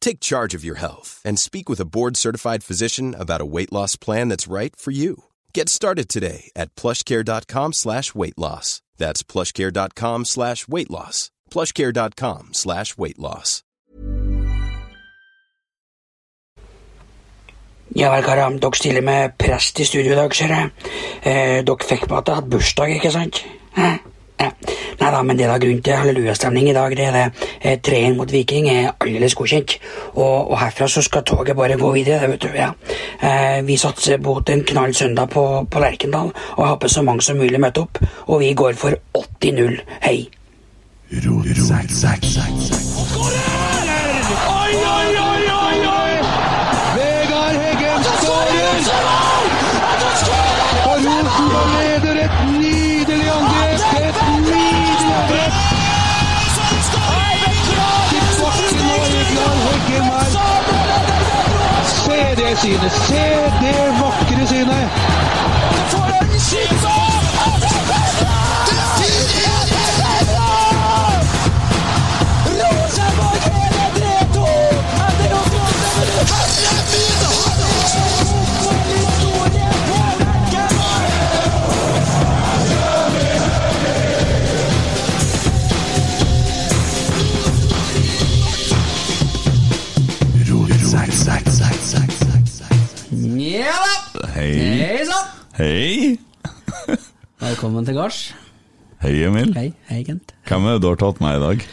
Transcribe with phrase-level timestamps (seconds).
[0.00, 3.96] Take charge of your health and speak with a board-certified physician about a weight loss
[3.96, 5.24] plan that's right for you.
[5.54, 8.82] Get started today at plushcare.com slash weight loss.
[8.98, 11.30] That's plushcare.com slash weight loss.
[11.50, 13.62] plushcare.com slash weight loss.
[17.94, 18.58] Ja vel, karer.
[18.82, 20.70] Dere med prest i studio dag, ser.
[21.26, 23.42] Eh, fikk at jeg hadde bursdag, ikke sant?
[23.74, 23.98] Hæ?
[25.00, 26.90] Nei da, men det er da grunn til hallelujastemning i dag.
[26.96, 27.26] Det er det.
[27.60, 29.76] Treen Treeren mot Viking er aldeles godkjent.
[30.14, 32.50] Og, og herfra så skal toget bare gå videre, det vet du.
[32.56, 32.70] ja.
[33.20, 37.22] Eh, vi satser mot en knall søndag på, på Lerkendal, og jeg håper så mange
[37.24, 37.98] som mulig møter opp.
[38.28, 39.80] Og vi går for 80-0.
[40.04, 40.18] Hei.
[41.10, 41.20] Oi,
[62.60, 62.92] Synet!
[62.92, 63.22] Se
[63.60, 64.99] det vakre synet!
[93.50, 93.72] Ja
[94.14, 94.28] da!
[94.34, 94.50] Hei.
[94.78, 95.30] Hei sann!
[95.58, 96.18] Hei.
[97.44, 98.18] Velkommen til gards.
[99.02, 99.50] Hei, Emil.
[99.56, 100.34] Hei, hei, Kent.
[100.48, 101.64] Hvem er det du har tatt med i dag?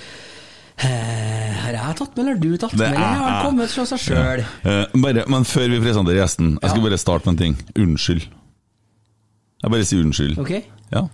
[0.88, 2.86] Eh, Har jeg tatt med, eller har du tatt med?
[2.88, 4.44] Eller er har han kommet fra seg sjøl?
[4.64, 7.60] Eh, men før vi presenterer gjesten, jeg skal bare starte med en ting.
[7.84, 8.26] Unnskyld.
[9.66, 10.38] Jeg bare sier unnskyld.
[10.42, 10.54] Ok?
[10.94, 11.06] Ja.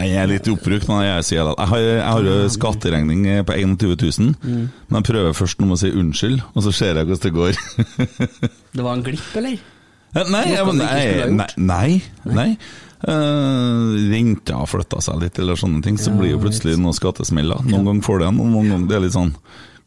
[0.00, 1.56] Jeg er litt oppbrukt, men jeg sier det.
[1.60, 4.62] Jeg har, jeg har jo skatteregning på 21 000, Mm.
[4.88, 7.36] men jeg prøver først nå med å si unnskyld, og så ser jeg hvordan det
[7.36, 7.60] går.
[8.76, 9.58] Det var en glipp, eller?
[10.14, 12.02] Eh, Nei, jeg, du nei, nei, nei,
[12.36, 12.50] nei.
[13.02, 16.94] Eh, renta har flytta seg litt, eller sånne ting, så Ja, blir jo plutselig noen
[16.94, 17.58] skattesmeller.
[17.66, 19.32] Noen ganger får du en, og noen ganger det er litt sånn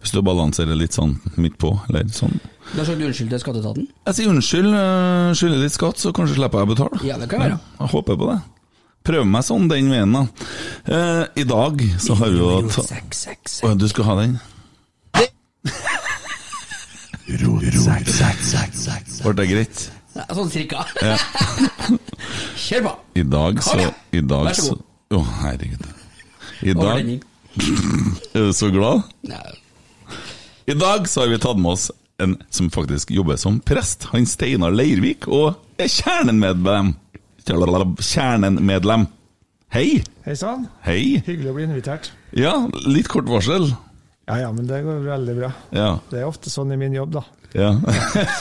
[0.02, 2.36] Hvis du balanserer litt sånn midt på, eller sånn.
[2.74, 3.86] Du har sagt unnskyld til skatteetaten?
[4.06, 6.96] Jeg sier unnskyld, eh, skylder litt skatt, så kanskje slipper jeg å betale.
[7.08, 7.58] Ja, det kan være.
[7.80, 8.40] Jeg håper på det.
[9.06, 10.26] Prøver meg sånn den veien, da.
[10.90, 14.34] Eh, I dag så har vi jo Å, du skal ha den?
[19.26, 19.86] Ble det greit?
[20.16, 20.86] Nei, Sånn cirka.
[21.04, 21.16] Ja.
[22.66, 22.94] Kjør på!
[23.20, 23.76] I dag så.
[24.16, 24.84] I dag Vær så god.
[25.16, 25.84] Å, herregud.
[26.64, 27.10] I dag.
[28.36, 29.04] Er du så glad?
[29.28, 29.54] Nei.
[30.72, 31.90] I dag så har vi tatt med oss
[32.24, 34.08] en som faktisk jobber som prest.
[34.14, 36.94] Han Steinar Leirvik, og er kjernemedlem.
[37.46, 39.06] Kjernemedlem.
[39.76, 40.00] Hei.
[40.26, 40.66] Hei sann.
[40.88, 41.20] Hei.
[41.28, 42.12] Hyggelig å bli invitert.
[42.36, 42.56] Ja,
[42.88, 43.68] litt kort varsel.
[44.26, 45.52] Ja ja, men det går veldig bra.
[45.76, 45.90] Ja.
[46.10, 47.26] Det er ofte sånn i min jobb, da.
[47.56, 47.72] Ja.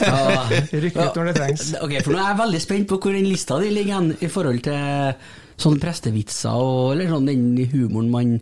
[0.85, 1.67] Rykk ut når det trengs.
[1.81, 4.31] Ok, for nå er jeg veldig spent på hvor den lista di ligger hen i
[4.31, 5.15] forhold til
[5.55, 8.33] sånne prestevitser og eller sånn den humoren man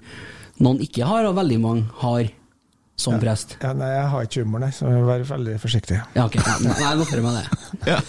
[0.64, 2.30] noen ikke har, og veldig mange har
[3.04, 3.58] som prest.
[3.64, 5.98] Ja, nei, jeg har ikke humor, nei, så vær veldig forsiktig.
[6.14, 6.38] Ja, ok.
[6.38, 7.46] Ja, nei, jeg noterer meg det.
[7.92, 8.00] ja.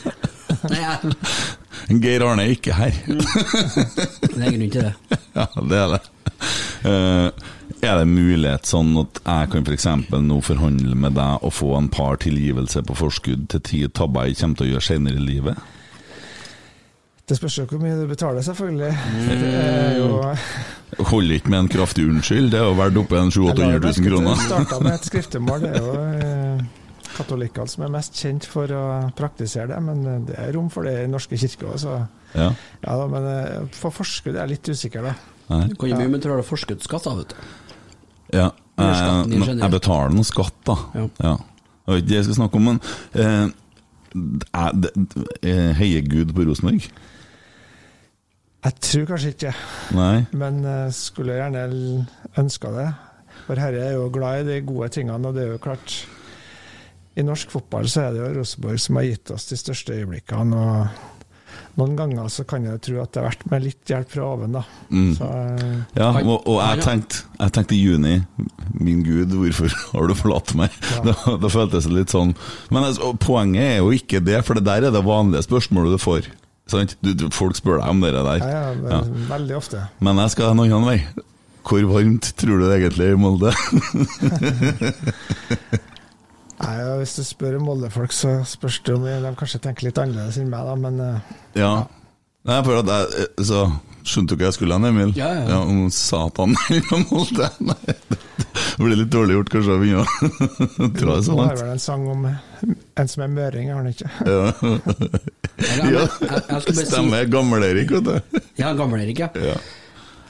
[0.69, 3.01] Nei, jeg, Geir Arne er ikke her.
[3.09, 4.93] det er grunn til det.
[5.39, 6.03] ja, det er det.
[6.85, 7.49] Eh,
[7.85, 9.87] Er det mulighet sånn at jeg kan f.eks.
[10.25, 14.39] nå forhandle med deg og få en par tilgivelser på forskudd til ti tabber jeg
[14.41, 15.73] kommer til å gjøre senere i livet?
[17.25, 18.93] Det spørs jo hvor mye du betaler, selvfølgelig.
[19.41, 24.09] Er Holder ikke med en kraftig unnskyld, det er jo verdt oppe en 700 000
[24.09, 24.43] kroner.
[24.45, 25.65] starta med et skriftemål.
[25.65, 25.95] Det er jo
[26.29, 26.61] eh,
[27.17, 28.85] katolikkene som er mest kjent for å
[29.17, 32.03] praktisere det, men eh, det er rom for det i norske kirke òg, så
[32.35, 32.51] Ja.
[32.83, 35.15] ja da, Men eh, for forskudd er jeg litt usikker, da.
[35.51, 35.65] Nei.
[35.71, 37.51] Du kan jo mye men du har forskuddsskatt, da, vet du.
[38.35, 38.47] Ja,
[38.81, 40.79] Eller jeg, jeg betaler noe skatt, da.
[40.97, 41.09] Ja.
[41.23, 41.35] Ja.
[41.85, 42.79] Det var ikke det jeg skal snakke om, men
[43.21, 43.49] eh,
[44.57, 44.79] er
[45.45, 46.87] eh, heier Gud på Rosenborg?
[48.65, 49.51] Jeg tror kanskje ikke
[49.93, 50.25] Nei?
[50.33, 51.65] men eh, skulle gjerne
[52.41, 52.89] ønska det.
[53.45, 55.99] For Herre er jo glad i de gode tingene, og det er jo klart
[57.21, 60.57] I norsk fotball så er det jo Rosenborg som har gitt oss de største øyeblikkene.
[60.57, 61.14] og
[61.75, 64.53] Noen ganger så kan jeg tro at det har vært med litt hjelp fra oven,
[64.55, 64.61] da.
[64.95, 65.09] Mm.
[65.19, 68.13] Så, eh, Ja, og, og jeg tenkte jeg tenkte i juni
[68.79, 70.71] Min Gud, hvorfor har du forlatt meg?
[70.93, 71.01] Ja.
[71.11, 72.31] Da, da føltes det litt sånn
[72.71, 76.03] Men altså, poenget er jo ikke det, for det der er det vanlige spørsmålet du
[76.03, 76.31] får.
[76.71, 76.95] Sant?
[77.05, 78.39] Du, du, folk spør deg om det der.
[78.41, 79.01] ja, ja, Ja.
[79.35, 79.83] veldig ofte.
[80.01, 81.01] Men jeg skal en annen vei.
[81.65, 83.51] Hvor varmt tror du det egentlig er i Molde?
[86.65, 90.41] Nei, ja, Hvis du spør Molde-folk, så spørs det om de kanskje tenker litt annerledes
[90.41, 91.75] enn meg, da, men eh, ja.
[92.45, 93.67] Nei, for at jeg, så
[94.05, 95.15] Skjønte du hva jeg skulle hen, Emil?
[95.17, 95.59] Ja, ja.
[95.65, 97.47] om Satan eller Molde?
[97.65, 101.57] Nei, det blir litt dårlig gjort kanskje å begynne å dra det så nå har
[101.63, 104.11] vel en sang om en som er møring, har han ikke?
[104.29, 104.51] Ja.
[105.55, 107.25] Jeg, jeg, jeg, jeg si Stemmer.
[107.33, 108.43] Gammel-Erik, vet du.
[108.61, 109.31] Ja, gammel-Erik, ja.
[109.41, 109.57] Ja.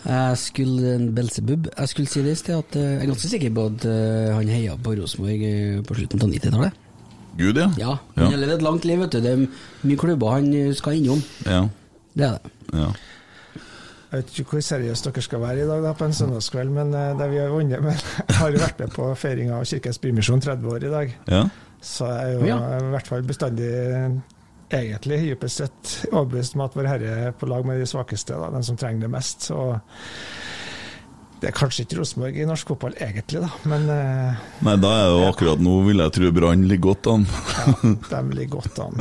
[0.05, 3.31] Jeg skulle en Belsebub Jeg skulle si det i sted, at eh, jeg er ganske
[3.31, 6.81] sikker på at eh, han heia på Rosenborg eh, på slutten av 90-tallet.
[7.39, 7.71] Gud, ja.
[7.81, 8.27] Ja, Ja.
[8.29, 9.21] han har levd et langt liv, vet du.
[9.25, 9.47] Det er
[9.89, 11.23] mye klubber han skal innom.
[11.49, 11.62] Ja.
[12.15, 12.53] Det er det.
[12.79, 12.91] ja.
[14.15, 16.93] Jeg vet ikke hvor seriøst dere skal være i dag da, på en søndagskveld, men
[17.19, 17.97] det vi har vunnet Men
[18.29, 21.41] Jeg har jo vært med på feiringa av Kirkens Bymisjon 30 år i dag, ja.
[21.83, 22.59] så jeg er jo Ja.
[22.79, 23.73] i hvert fall bestandig
[24.79, 28.50] egentlig dypest sett overbevist om at Vår Herre er på lag med de svakeste, da,
[28.55, 29.49] den som trenger det mest.
[29.55, 29.76] Og
[31.43, 35.06] det er kanskje ikke Rosenborg i norsk fotball egentlig, da, men eh, Nei, da er
[35.11, 37.26] det jo akkurat nå vil jeg tro Brann ligger godt an.
[37.29, 39.00] ja, de ligger godt an.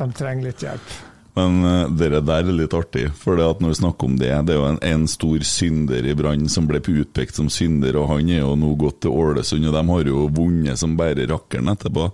[0.00, 0.96] De trenger litt hjelp.
[1.34, 4.30] Men uh, det der er litt artig, for det at når vi snakker om det,
[4.46, 8.12] det er jo en, en stor synder i Brann som ble utpekt som synder, og
[8.12, 11.72] han er jo nå gått til Ålesund, og de har jo vunnet som bare rakkeren
[11.74, 12.06] etterpå.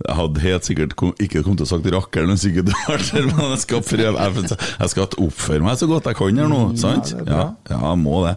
[0.00, 3.02] Jeg hadde helt sikkert kom, ikke kommet til å sagt rakkeren hvis ikke du var
[3.08, 6.52] der, men jeg skal prøve Jeg, jeg skal oppføre meg så godt jeg kan her
[6.52, 7.12] nå, sant?
[7.16, 7.42] det er Ja,
[7.72, 8.36] ja, jeg må det.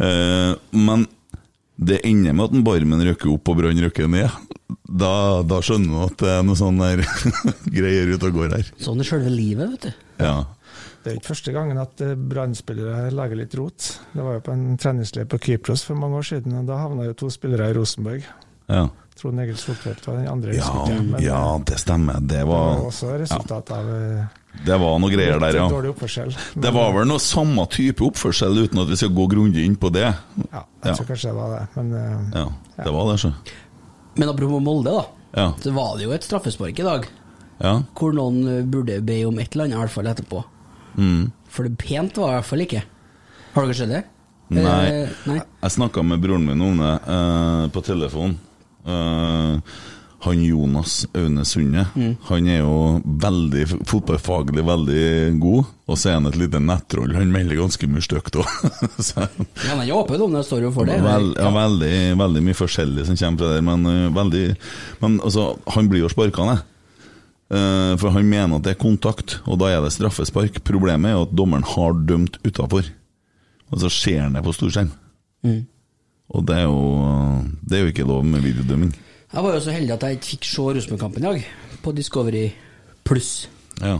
[0.00, 1.08] Uh, men
[1.76, 4.40] det ender med at en Barmen røkker opp og Brann røkker ned.
[4.86, 5.12] Da,
[5.48, 7.02] da skjønner du at det er noe sånn der
[7.78, 8.72] greier ute og går her.
[8.82, 10.04] Sånn er sjølve livet, vet du.
[10.22, 10.34] Ja.
[11.02, 13.88] Det er ikke første gangen at eh, Brann-spillere lager litt rot.
[14.12, 17.08] Det var jo på en treningsleir på Kypros for mange år siden, og da havna
[17.08, 18.28] jo to spillere i Rosenborg.
[18.70, 18.84] Ja.
[19.20, 20.54] Trond Egil Soltvedt var den andre.
[20.56, 22.20] Ja, men, ja, det stemmer.
[22.20, 24.24] Det Det var var, også resultat av eh,
[24.66, 25.64] det var noe greier der, ja.
[25.72, 26.32] dårlig oppførsel.
[26.54, 29.76] Men, Det var vel noe samme type oppførsel, uten at vi skal gå grundig inn
[29.80, 30.04] på det.
[30.10, 30.94] Ja, jeg Ja.
[30.98, 32.46] tror kanskje det var det, men eh, Ja,
[32.84, 33.32] det var det, så.
[34.16, 35.04] Men apropos Molde, da.
[35.34, 35.46] Ja.
[35.62, 37.06] Så var det jo et straffespark i dag,
[37.60, 37.82] ja.
[37.96, 40.44] hvor noen eh, burde be om et eller annet, i hvert fall etterpå.
[40.98, 41.32] Mm.
[41.48, 42.82] For det pent var det i hvert fall ikke.
[43.54, 44.02] Har dere sett det?
[44.52, 44.84] Nei.
[44.92, 45.40] Eh, nei.
[45.62, 48.36] Jeg snakka med broren min om det eh, på telefon.
[48.86, 49.58] Eh,
[50.22, 52.12] han Jonas Aune Sunde, Mm.
[52.28, 57.14] han er jo veldig fotballfaglig veldig god, og så er han et lite nettroll.
[57.16, 58.46] Han melder ganske mye stygt òg.
[59.66, 61.00] Han er åpen om det, står jo for det.
[61.02, 61.90] Vel, ja, veldig,
[62.22, 64.44] veldig mye forskjellig som kommer fra der, men, øh, veldig,
[65.02, 66.62] men altså, han blir jo sparka ned.
[67.52, 70.62] Uh, for han mener at det er kontakt, og da er det straffespark.
[70.64, 72.86] Problemet er jo at dommeren har dømt utafor,
[73.68, 74.88] og så ser han det på storskjerm.
[75.44, 75.58] Mm.
[76.32, 78.92] Og det er, jo, det er jo ikke lov med videodømming.
[79.32, 81.46] Jeg var jo så heldig at jeg ikke fikk se Rosenborg-kampen i dag,
[81.84, 82.46] på Discovery
[83.04, 83.48] pluss.
[83.82, 83.98] Ja.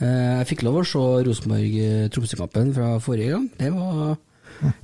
[0.00, 3.48] Eh, Jeg fikk lov å se Rosenborg-Tromsø-kampen fra forrige gang.
[3.58, 4.16] Det var,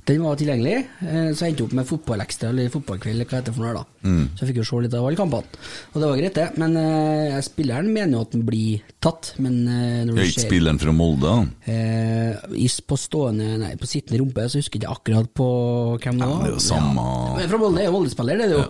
[0.05, 0.75] den var tilgjengelig.
[1.03, 3.73] Eh, Så jeg endte opp med fotballekstra eller fotballkveld, eller hva heter det for noe.
[3.73, 3.83] da.
[4.09, 4.23] Mm.
[4.35, 5.59] Så jeg fikk jo se litt av alle kampene.
[5.93, 6.47] Og det var greit, det.
[6.61, 9.33] Men uh, spilleren mener jo at den blir tatt.
[9.41, 11.37] Men uh, når du ser ikke spilleren fra Molde, da?
[11.67, 15.47] Uh, is på stående, nei, på sittende rumpe, så husker jeg ikke akkurat på
[16.03, 16.43] hvem det Ja, var.
[16.45, 17.07] det er jo samme
[17.39, 18.67] Men fra Molde er jo Molde-spiller, det er det jo.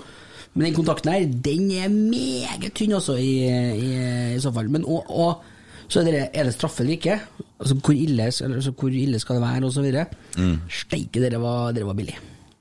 [0.56, 3.90] Men den kontakten her, den er meget tynn, altså, i, i,
[4.38, 4.70] i så fall.
[4.72, 5.44] Men og, og
[5.88, 7.20] så er det, er det straffe eller ikke?
[7.60, 9.90] Altså, hvor ille, eller, altså, hvor ille skal det være, osv.
[10.42, 10.56] Mm.
[10.82, 12.18] Steike, dere var, dere var billig.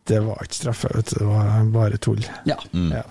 [0.08, 1.18] det var ikke straffe, vet du.
[1.22, 2.24] Det var bare tull.
[2.46, 2.56] Ja.
[2.72, 2.90] Mm.
[2.92, 3.02] Ja.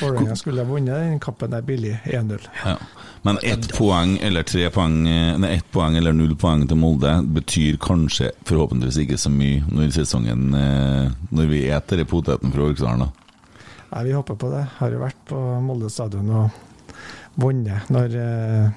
[0.00, 2.48] Vålerenga skulle ha vunnet den kappen der billig 1-0.
[2.64, 2.74] Ja.
[3.22, 7.12] Men ett poeng eller tre poeng eh, Nei, ett poeng eller null poeng til Molde
[7.34, 12.66] betyr kanskje forhåpentligvis ikke så mye når sesongen eh, Når vi eter i poteten fra
[12.68, 13.06] Orkdalen.
[13.06, 13.08] da.
[13.92, 14.64] Nei, vi håper på det.
[14.78, 16.60] Har jo vært på Molde stadion og
[17.38, 18.74] vunnet når eh,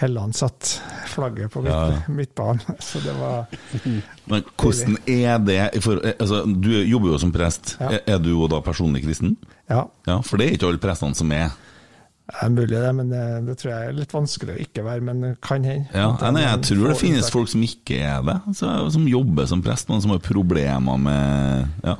[0.00, 0.80] Helland satt
[1.12, 2.02] flagget på midt, Ja.
[2.08, 2.60] midtbanen.
[2.80, 3.46] Så det var
[4.30, 7.76] Men hvordan er det for, eh, altså, Du jobber jo som prest.
[7.80, 7.90] Ja.
[7.98, 9.36] Er, er du jo da personlig kristen?
[9.68, 11.50] Ja, Ja, For det er ikke alle prestene som er.
[12.30, 15.02] det er mulig det, men det, det tror jeg er litt vanskelig å ikke være.
[15.02, 15.88] Men kan hende.
[15.94, 19.62] Ja, nei, jeg tror det finnes folk som ikke er det, altså, som jobber som
[19.62, 21.96] prest, men som har problemer med Ja.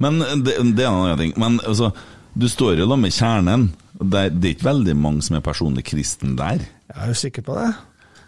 [0.00, 1.34] Men det, det er en annen ting.
[1.36, 1.90] Men altså,
[2.34, 3.66] du står jo da med kjernen.
[4.00, 6.62] Det er, det er ikke veldig mange som er personlig kristen der.
[6.88, 7.68] Jeg er jo sikker på det.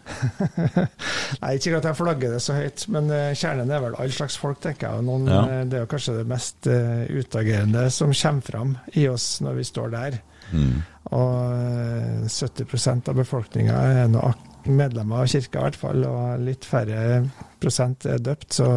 [1.42, 4.36] Nei, Ikke at jeg flagger det så høyt, men eh, kjernen er vel all slags
[4.40, 5.06] folk, tenker jeg.
[5.06, 5.42] Noen, Ja.
[5.46, 9.60] eh, det er jo kanskje det mest eh, utagerende som kommer fram i oss når
[9.60, 10.18] vi står der.
[10.52, 10.82] Mm.
[11.16, 14.26] Og eh, 70% av befolkninga er nå
[14.68, 17.22] medlemmer av kirka, i hvert fall, og litt færre
[17.62, 18.52] prosent er døpt.
[18.60, 18.68] Så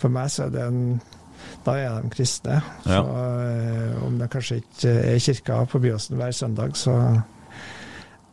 [0.00, 0.80] for meg så er det en
[1.64, 2.60] da er de kristne.
[2.86, 3.00] Ja.
[3.02, 3.02] Så
[3.44, 6.94] eh, om det kanskje ikke er kirka på Byåsen hver søndag, så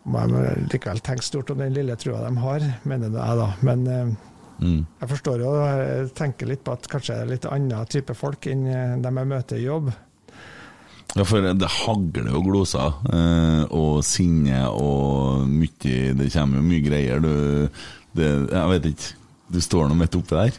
[0.08, 3.52] må jeg likevel tenke stort om den lille trua de har, mener jeg da.
[3.68, 4.16] Men eh,
[4.58, 4.88] Mm.
[5.04, 8.48] jeg forstår jo, jeg tenker litt på at kanskje det er litt annen type folk
[8.50, 9.92] enn de dem jeg møter i jobb.
[11.14, 16.82] Ja, for det hagler jo gloser, eh, og sinne og mye Det kommer jo mye
[16.88, 17.22] greier.
[17.22, 17.70] Du
[18.18, 19.14] det, Jeg vet ikke.
[19.54, 20.58] Du står nå midt oppi der.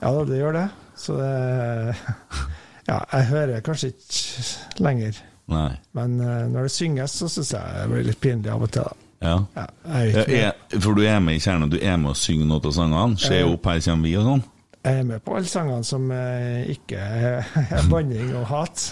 [0.00, 0.64] Ja det gjør det.
[1.00, 1.96] Så det
[2.90, 5.18] Ja, jeg hører kanskje ikke lenger.
[5.50, 5.68] Nei.
[5.94, 8.88] Men eh, når det synges, så syns jeg det blir litt pinlig av og til.
[9.20, 9.36] Ja.
[9.54, 9.66] Ja,
[10.00, 13.20] jeg, for du er med i kjernen, du er med å synge noe av sangene?
[13.20, 14.42] Se opp, her kommer vi, og sånn?
[14.80, 17.00] jeg er med på alle sangene som eh, ikke
[17.76, 18.84] er banning og hat.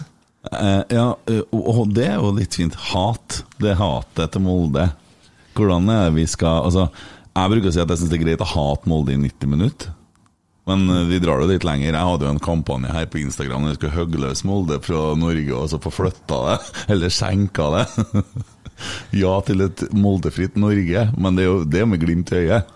[0.53, 2.77] Eh, ja, og, og det er jo litt fint.
[2.91, 3.43] Hat.
[3.59, 4.91] Det er hatet til Molde.
[5.57, 6.87] Hvordan er det vi skal Altså,
[7.33, 9.51] jeg bruker å si at jeg syns det er greit å hate Molde i 90
[9.55, 9.95] minutter.
[10.69, 11.91] Men eh, vi drar det litt lenger.
[11.91, 15.03] Jeg hadde jo en kampanje her på Instagram der jeg skulle hogge løs Molde fra
[15.19, 16.59] Norge og så få flytta det,
[16.95, 17.85] eller skjenka det.
[19.23, 22.75] ja til et Moldefritt Norge, men det er jo det med glimt i øyet.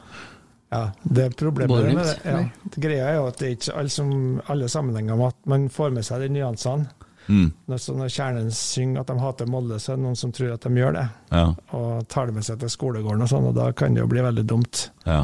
[0.72, 2.16] Ja, det er problemet med det.
[2.24, 2.38] Ja.
[2.80, 4.12] Greia er jo at det er ikke alle, som,
[4.48, 6.88] alle sammenhenger med at man får med seg de nyansene.
[7.28, 7.52] Mm.
[7.70, 10.64] Når, når kjernen synger at de hater Molde, så er det noen som tror at
[10.64, 11.04] de gjør det.
[11.30, 11.44] Ja,
[11.76, 14.24] Og tar det med seg til skolegården og sånn, og da kan det jo bli
[14.24, 14.88] veldig dumt.
[15.04, 15.20] ja.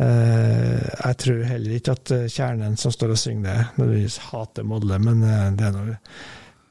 [0.00, 4.64] Eh, jeg tror heller ikke at eh, kjernen som står og synger det, nødvendigvis hater
[4.64, 5.96] Molde, men eh, det er noe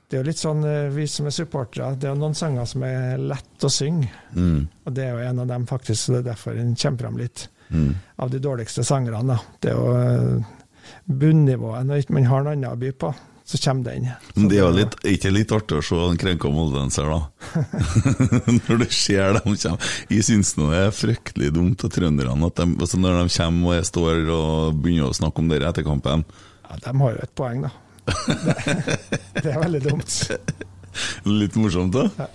[0.09, 0.63] det er jo litt sånn,
[0.95, 4.07] Vi som er supportere, det er jo noen sanger som er lett å synge.
[4.33, 4.63] Mm.
[4.89, 7.19] Og det er jo en av dem, faktisk, så det er derfor den kommer fram
[7.19, 7.43] litt.
[7.69, 7.91] Mm.
[8.25, 9.35] Av de dårligste sangerne.
[9.35, 9.37] da.
[9.61, 10.41] Det er jo
[11.05, 11.85] bunnivået.
[11.85, 13.11] Når man har noe annet å by på,
[13.49, 14.09] så kommer den.
[14.35, 17.55] Men det er jo litt, ikke litt artig å se en krenka moldenser, da.
[18.67, 19.87] når du ser dem komme.
[20.13, 23.71] Jeg syns nå det er fryktelig dumt av trønderne at de, altså når de kommer
[23.71, 26.27] og jeg står og begynner å snakke om det etter kampen.
[26.67, 27.73] Ja, de har jo et poeng, da.
[28.05, 28.99] Det,
[29.41, 30.21] det er veldig dumt.
[31.41, 32.29] Litt morsomt, da.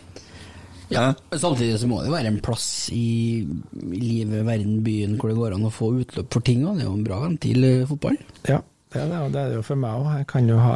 [0.91, 5.31] Ja, men Samtidig så må det være en plass i, i livet, verden, byen hvor
[5.31, 6.67] det går an å få utløp for ting.
[6.67, 8.19] Og det er jo en bra ventil, fotball.
[8.51, 10.11] Ja, det er det, og det er det jo for meg òg.
[10.21, 10.75] Jeg kan jo ha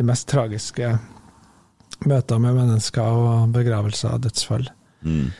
[0.00, 0.92] de mest tragiske
[2.08, 4.68] møter med mennesker og begravelser og dødsfall.
[5.04, 5.30] Mm.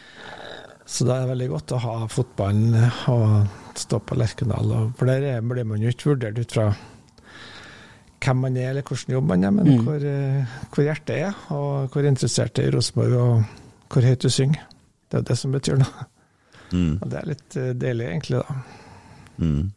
[0.90, 2.74] Så da er det veldig godt å ha fotballen
[3.08, 3.46] og
[3.78, 4.72] stå på Lerkendal.
[4.74, 6.74] og- For der er- blir man jo ikke vurdert ut fra
[8.20, 9.84] hvem man er eller hvordan jobb man er, men Mm.
[9.84, 13.44] hvor, eh, hvor hjertet er, og hvor interessert det er i Rosenborg, og
[13.88, 14.60] hvor høyt du synger.
[15.08, 16.06] Det er jo det som betyr noe.
[16.72, 16.98] Mm.
[17.02, 18.54] Og det er litt eh, deilig, egentlig, da.
[19.40, 19.72] Mm.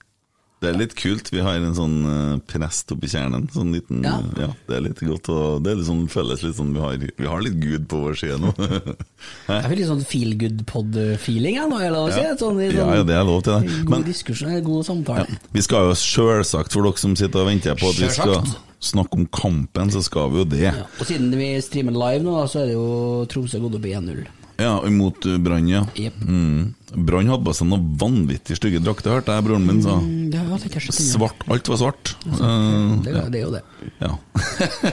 [0.63, 1.27] Det er litt kult.
[1.33, 3.49] Vi har en sånn eh, prest oppi kjernen.
[3.51, 4.15] Sånn liten, Ja.
[4.39, 4.47] ja.
[4.69, 7.43] Det er litt godt og Det er sånn, føles litt sånn vi har, vi har
[7.43, 8.53] litt Gud på vår side nå.
[9.51, 11.79] Jeg fikk litt sånn feel good pod-feeling, nå.
[11.83, 12.43] jeg skal jeg si?
[12.45, 13.77] Sånn, i ja, sånn, ja, det er lov til det.
[13.83, 15.39] God Men diskusjon, god samtale.
[15.55, 18.39] vi skal jo sjølsagt, for dere som sitter og venter på at vi skal
[18.83, 20.63] snakke om kampen, så skal vi jo det.
[20.69, 20.87] Ja.
[20.99, 22.87] Og siden vi streamer live nå, så er det jo
[23.31, 24.23] Tromsø gått opp i 1-0.
[24.63, 25.83] Ja, imot eh, Brann, ja.
[25.99, 26.21] Yep.
[26.23, 26.73] Mm.
[27.07, 29.95] Brann hadde på seg noen vanvittig stygge drakter, hørte jeg broren min sa.
[29.97, 30.91] Mm, Det er.
[30.93, 32.11] Svart, alt var svart.
[32.27, 33.63] Eh, Det, er- det er jo det.
[33.99, 34.11] ja.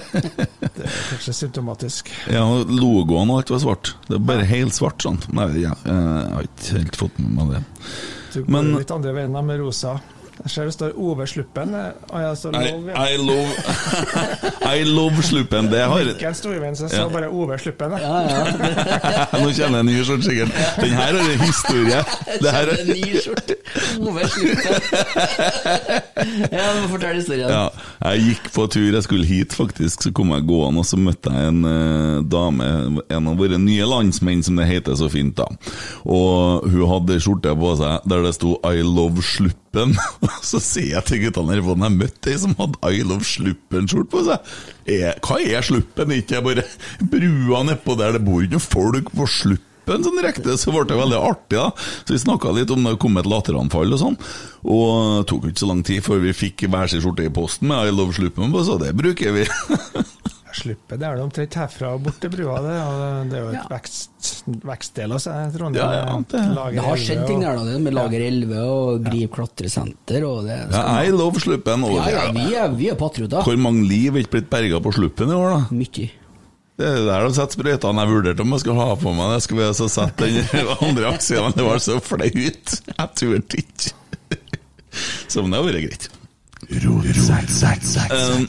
[0.00, 2.10] Det er kanskje symptomatisk.
[2.36, 3.92] ja, og logoen og alt var svart.
[4.08, 5.20] Det er bare helt svart sånn.
[5.36, 7.62] Nei, ja, jeg har ikke helt fått med meg det.
[8.32, 9.98] Du går Men- litt andre veien med rosa.
[10.40, 11.74] Jeg ser det står Ove Sluppen.
[11.74, 12.70] jeg står I.
[13.12, 13.50] I love
[14.80, 15.68] I love sluppen.
[15.72, 17.90] Det har Ikke en storvenn, så jeg så bare Ove Sluppen.
[17.90, 17.98] da.
[17.98, 19.26] Ja, ja.
[19.42, 20.54] Nå kjenner jeg en ny skjorte, sikkert.
[20.80, 22.00] Den her har en historie.
[22.40, 23.56] Det her En ny skjorte.
[24.00, 24.74] Ove Sluppen.
[26.50, 27.50] Ja, du må fortelle historien.
[27.52, 27.68] Ja,
[28.10, 31.32] jeg gikk på tur, jeg skulle hit faktisk, så kom jeg gående, og så møtte
[31.34, 32.70] jeg en eh, dame,
[33.10, 35.46] en av våre nye landsmenn, som det heter så fint da.
[36.08, 39.69] Og hun hadde skjorte på seg der det sto 'I love sluppen'.
[40.50, 44.10] så sier jeg til guttene på den, jeg møtte ei som hadde 'I love sluppen'-skjorte
[44.10, 44.52] på seg.
[45.22, 46.14] Hva er sluppen?
[46.16, 46.66] Ikke jeg bare
[47.12, 50.98] brua nedpå der, det bor ikke folk på sluppen en sånn rekte, så ble det
[50.98, 51.56] veldig artig.
[51.56, 51.70] da
[52.04, 54.18] Så Vi snakka litt om det kom et latteranfall og sånn.
[54.62, 54.86] Og
[55.18, 57.90] det tok ikke så lang tid før vi fikk hver sin skjorte i posten med
[57.90, 59.46] I love sluppen på, så det bruker vi.
[60.56, 62.56] Sluppet, det er det omtrent herfra og bort til brua.
[62.64, 62.76] Det,
[63.30, 63.64] det er jo et Ja.
[63.70, 64.30] vekst,
[64.66, 65.76] vekstdel av seg, Trondheim.
[65.80, 67.64] Ja, ja, det- Det har skjedd ting der, da.
[67.64, 70.58] Det med Lager 11 og Grip klatresenter og det.
[70.72, 71.84] Ja, I love sluppen.
[71.94, 73.42] Ja, ja, vi er, vi er patrioter.
[73.46, 75.60] Hvor mange liv er ikke blitt berga på sluppen i år, da?
[75.70, 76.10] Mye.
[76.80, 78.00] Det er der de setter sprøytene.
[78.00, 79.42] Jeg vurderte om jeg skulle ha på meg det.
[79.44, 80.40] Skulle vi så sett den
[80.80, 82.32] andre aksjen, men det var så flaut.
[82.32, 83.92] Jeg turte ikke.
[85.28, 86.08] Så men det har vært greit.
[86.70, 88.46] Um,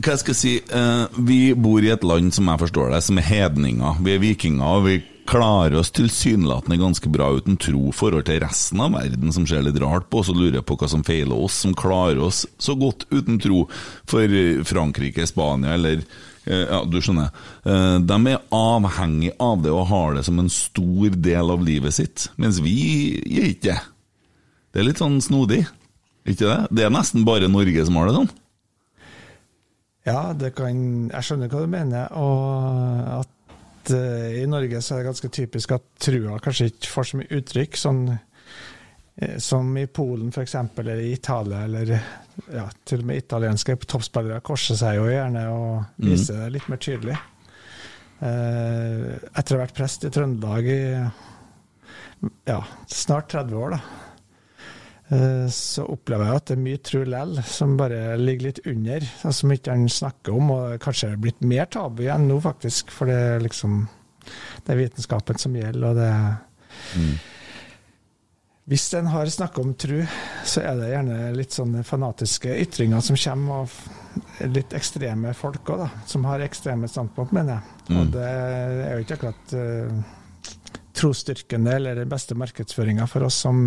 [0.00, 3.18] hva jeg skal si eh, Vi bor i et land som jeg forstår det, som
[3.20, 4.00] er hedninger.
[4.04, 4.98] Vi er vikinger, og vi
[5.30, 9.78] klarer oss tilsynelatende ganske bra uten tro forhold til resten av verden, som ser litt
[9.78, 13.38] rart på og lurer på hva som feiler oss, som klarer oss så godt uten
[13.42, 13.66] tro.
[14.10, 17.30] For eh, Frankrike, Spania eller eh, ja, du skjønner.
[17.62, 21.94] Eh, De er avhengig av det og har det som en stor del av livet
[21.94, 22.76] sitt, mens vi
[23.22, 23.80] gjør ikke det.
[24.70, 25.64] Det er litt sånn snodig,
[26.30, 26.58] ikke det?
[26.74, 28.28] Det er nesten bare Norge som har det sånn.
[30.08, 32.14] Ja, det kan, jeg skjønner hva du mener.
[32.16, 37.10] Og at uh, i Norge så er det ganske typisk at trua kanskje ikke får
[37.10, 37.80] så mye uttrykk.
[37.80, 41.92] Sånn, eh, som i Polen f.eks., eller i Italia, eller
[42.48, 46.80] ja, til og med italienske toppspillere korser seg jo gjerne og viser det litt mer
[46.80, 47.18] tydelig.
[48.20, 50.80] Eh, etter å ha vært prest i Trøndelag i
[52.48, 52.60] ja,
[52.92, 54.08] snart 30 år, da.
[55.10, 59.06] Eh, Så opplever jeg at det er mye tro lell som bare ligger litt under,
[59.26, 62.92] og som ikke han snakker om, og kanskje er blitt mer tabu enn nå, faktisk.
[62.94, 63.82] For det er liksom
[64.64, 66.10] Det er vitenskapen som gjelder, og det
[68.70, 70.02] Hvis en har snakka om tro,
[70.46, 73.72] så er det gjerne litt sånne fanatiske ytringer som kommer av
[74.52, 75.88] litt ekstreme folk òg, da.
[76.06, 77.96] Som har ekstreme standpunkt, mener jeg.
[77.98, 80.04] Og det er jo ikke akkurat uh,
[81.00, 83.64] trosstyrkende eller den beste markedsføringa for oss som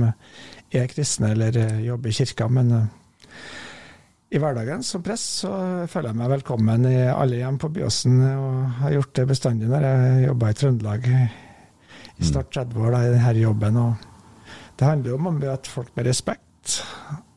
[0.81, 2.85] er kristne eller eh, jobber i kirka, men eh,
[4.33, 5.51] i hverdagen som prest så
[5.89, 9.85] føler jeg meg velkommen i alle hjem på Byåsen, og har gjort det bestandig når
[9.85, 13.77] jeg jobba i Trøndelag i snart 30 år da, i denne jobben.
[13.77, 16.79] og Det handler jo om å møte folk med respekt,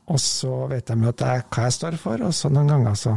[0.06, 2.96] og så vet de jo at jeg, hva jeg står for, og så noen ganger
[2.96, 3.16] så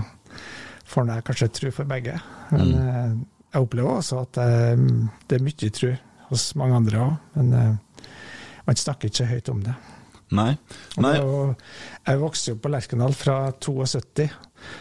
[0.89, 2.15] får jeg kanskje tro for begge.
[2.51, 3.19] Men mm.
[3.53, 4.87] jeg opplever også at eh,
[5.29, 5.93] det er mye tro
[6.29, 8.09] hos mange andre òg, men eh,
[8.67, 9.77] man snakker ikke høyt om det.
[10.31, 10.57] Nei.
[11.01, 11.15] Nei.
[11.17, 11.55] jo-
[12.05, 14.29] Jeg vokste jo på Lerkendal fra 72,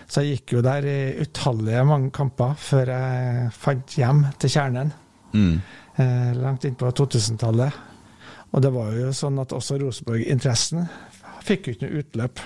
[0.08, 4.92] så jeg gikk jo der i utallige mange kamper før jeg fant hjem til kjernen,
[5.34, 5.60] Mm.
[5.98, 7.72] eh, langt inn på 2000-tallet.
[8.54, 10.88] Og det var jo sånn at også Rosenborg-interessen
[11.44, 12.38] fikk jo ikke noe utløp.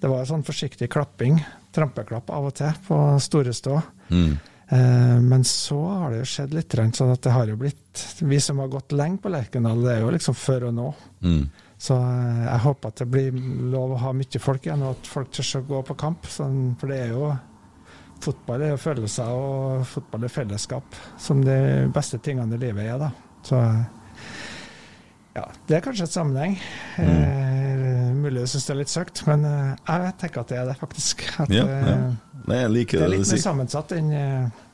[0.00, 1.40] Det var sånn forsiktig klapping,
[1.74, 3.82] trampeklapp av og til, på store stå.
[4.10, 4.38] Mm.
[4.70, 8.38] Eh, men så har det jo skjedd litt, sånn at det har jo blitt Vi
[8.38, 10.94] som har gått lenge på Lerkendal, det er jo liksom før og nå.
[11.22, 11.50] Mm.
[11.78, 13.36] Så eh, jeg håper at det blir
[13.72, 16.26] lov å ha mye folk igjen, og at folk tør å gå på kamp.
[16.30, 17.30] Sånn, for det er jo
[18.18, 21.54] Fotball er jo følelser, og fotball er fellesskap, som de
[21.94, 22.96] beste tingene i livet er.
[22.98, 23.12] da.
[23.46, 23.60] Så
[25.36, 26.56] ja, det er kanskje et sammenheng.
[26.98, 30.66] Eh, mulig du syns det er litt søkt, men eh, jeg tenker at det er
[30.72, 31.22] det, faktisk.
[31.44, 31.98] At, Ja, eh, ja.
[32.48, 34.64] Nei, jeg liker Det er litt mer sammensatt enn eh,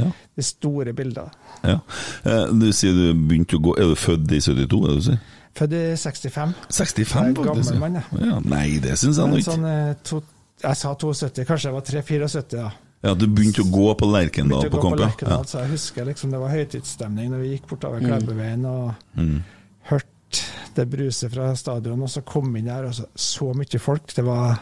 [0.00, 0.06] Ja.
[0.38, 1.30] de store bildene.
[1.62, 1.78] Ja.
[2.24, 5.06] Eh, Du sier du begynte å gå Er du født i 72, er det du
[5.12, 5.22] sier?
[5.58, 6.54] Født i 65.
[6.70, 7.46] 65, Jeg er faktisk.
[7.74, 8.02] gammel mann, ja.
[8.12, 8.28] jeg.
[8.30, 9.50] Ja, nei, det syns jeg nå ikke.
[9.50, 10.20] sånn, eh, to,
[10.62, 12.70] jeg sa 72, kanskje jeg var 3-74 da.
[13.02, 15.38] Ja, Du begynte å gå på Lerkendal på gå på kamp, ja.
[15.48, 19.42] Så jeg husker liksom det var høytidsstemning når vi gikk bortover Klæbuveien og Mm.
[19.90, 20.44] hørte
[20.76, 24.06] det bruset fra stadion, og så kom inn der, og så, så mye folk.
[24.14, 24.60] Det var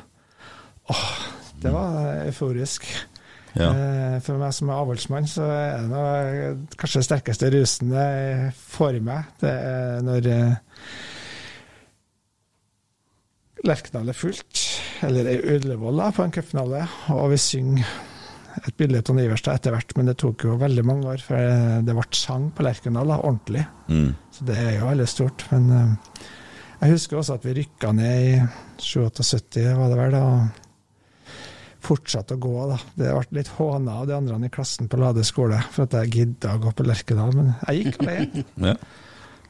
[0.88, 1.08] åh,
[1.60, 2.86] det var euforisk.
[3.58, 3.68] Ja.
[3.74, 8.50] Eh, For meg som er avholdsmann, så er det noe, kanskje det sterkeste rusen jeg
[8.72, 9.30] får i meg.
[9.42, 10.58] Det er når eh,
[13.66, 14.60] Lerkendal er fullt,
[15.06, 17.96] eller er Ullevål på en cupfinale, og vi synger
[18.66, 21.44] et bilde av Iverstad etter hvert, men det tok jo veldig mange år før
[21.86, 23.64] det ble sang på Lerkendal, ordentlig.
[23.90, 24.12] Mm.
[24.34, 25.44] Så det er jo veldig stort.
[25.52, 26.24] Men eh,
[26.80, 28.40] Jeg husker også at vi rykka ned i
[28.78, 30.24] 77, var det vel, da,
[31.84, 32.54] fortsatte å gå.
[32.70, 32.78] da.
[32.98, 36.14] Det ble litt håna av de andre i klassen på Lade skole for at jeg
[36.14, 38.46] gidda å gå på Lerkedal, men jeg gikk alene.
[38.70, 38.78] Ja.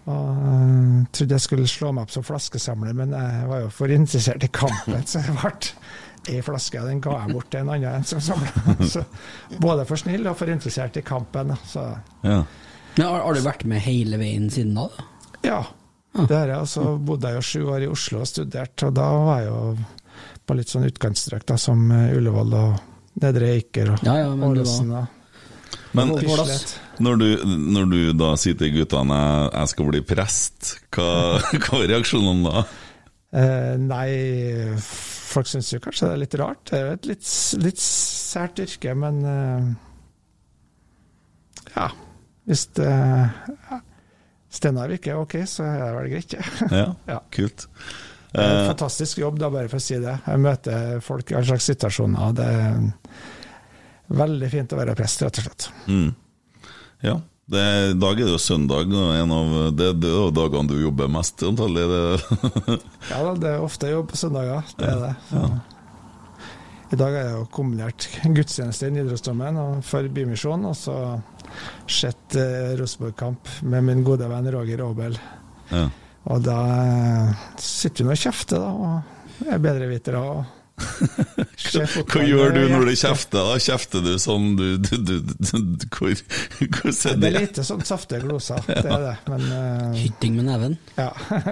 [0.09, 3.93] Og øh, trodde jeg skulle slå meg opp som flaskesamler, men jeg var jo for
[3.93, 5.51] interessert i kampen, så det ble
[6.33, 6.81] ei flaske.
[6.81, 9.05] og Den ga jeg bort til en annen som samla.
[9.61, 11.53] Både for snill og for interessert i kampen.
[11.69, 11.85] Så
[12.25, 12.41] ja.
[12.97, 14.89] Men har, har du vært med hele veien siden da?
[14.97, 15.09] da?
[15.45, 15.61] ja.
[16.19, 16.67] Det har jeg.
[16.73, 19.61] Så bodde jeg jo sju år i Oslo og studerte, og da var jeg jo
[20.49, 24.55] på litt sånn utkantstrøk, da, som øh, Ullevål og Nedre Eiker og Ja, ja, men
[24.57, 24.93] det Ålesund.
[24.97, 25.15] var-
[25.93, 26.09] Men
[27.01, 31.09] når du, når du da sier til guttene jeg, jeg skal bli prest, hva,
[31.65, 32.63] hva er reaksjonene da?
[33.39, 34.09] Eh, nei,
[34.81, 36.63] folk syns jo kanskje det er litt rart.
[36.71, 37.27] Det er jo et litt,
[37.65, 39.69] litt sært yrke, men eh,
[41.77, 41.89] ja.
[42.49, 42.93] Hvis det
[44.49, 46.45] Steinar virker ok, så er det vel greit, ja.
[46.73, 47.19] Ja, Ja.
[47.35, 47.67] kult.
[48.33, 50.19] Det er en Eh, fantastisk jobb, da, bare for å si det.
[50.27, 52.35] Jeg møter folk i alle slags situasjoner.
[52.37, 52.93] Det er
[54.21, 55.69] veldig fint å være prest, rett og slett.
[55.89, 56.09] mm.
[57.07, 57.15] Ja,
[57.49, 57.63] det,
[57.93, 60.81] i dag er det jo søndag, og en av, det, det er jo dagene du
[60.83, 61.85] jobber mest, antagelig.
[63.13, 64.67] Ja da, det er ofte jobb på søndager.
[64.77, 65.13] Det er det.
[65.33, 65.49] Ja.
[66.89, 70.97] I dag har jeg jo kombinert gudstjeneste i Nidarosdomen og for Bymisjonen, og så
[71.89, 75.17] sett eh, Rosenborg-kamp med min gode venn Roger Aabel.
[75.71, 75.87] Ja.
[76.27, 78.71] Og da eh, sitter vi nå og kjefter, da,
[79.43, 80.19] og er bedrevitere.
[80.21, 80.45] og
[81.59, 83.39] ser Hva gjør du når du kjefter?
[83.49, 83.57] da?
[83.59, 86.13] Kjefter du sånn du, du, du, du Hvor,
[86.77, 87.31] hvor ser Det det?
[87.33, 89.15] er lite sånn saftige gloser, det er det.
[89.33, 90.77] Men uh, Hytting med neven?
[90.99, 91.09] ja.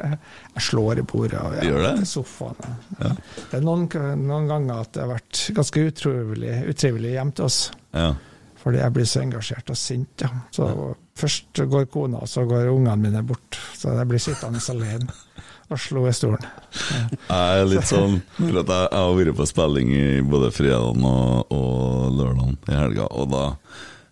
[0.57, 2.07] jeg slår i bordet og ja, Gjør det?
[2.11, 2.79] sofaen.
[3.01, 3.89] Det er noen,
[4.23, 7.59] noen ganger at det har vært ganske utrolig, utrivelig hjemme til oss.
[7.97, 8.13] Ja.
[8.63, 10.23] Fordi jeg blir så engasjert og sint.
[10.27, 10.31] Ja.
[10.55, 10.71] Så
[11.17, 13.57] Først går kona, og så går ungene mine bort.
[13.77, 15.15] Så jeg blir sittende alene
[15.67, 16.45] og slå i stolen.
[17.27, 21.51] Jeg er litt sånn for at jeg, har vært på spilling i både fredag og,
[21.51, 23.45] og lørdag i helga, og da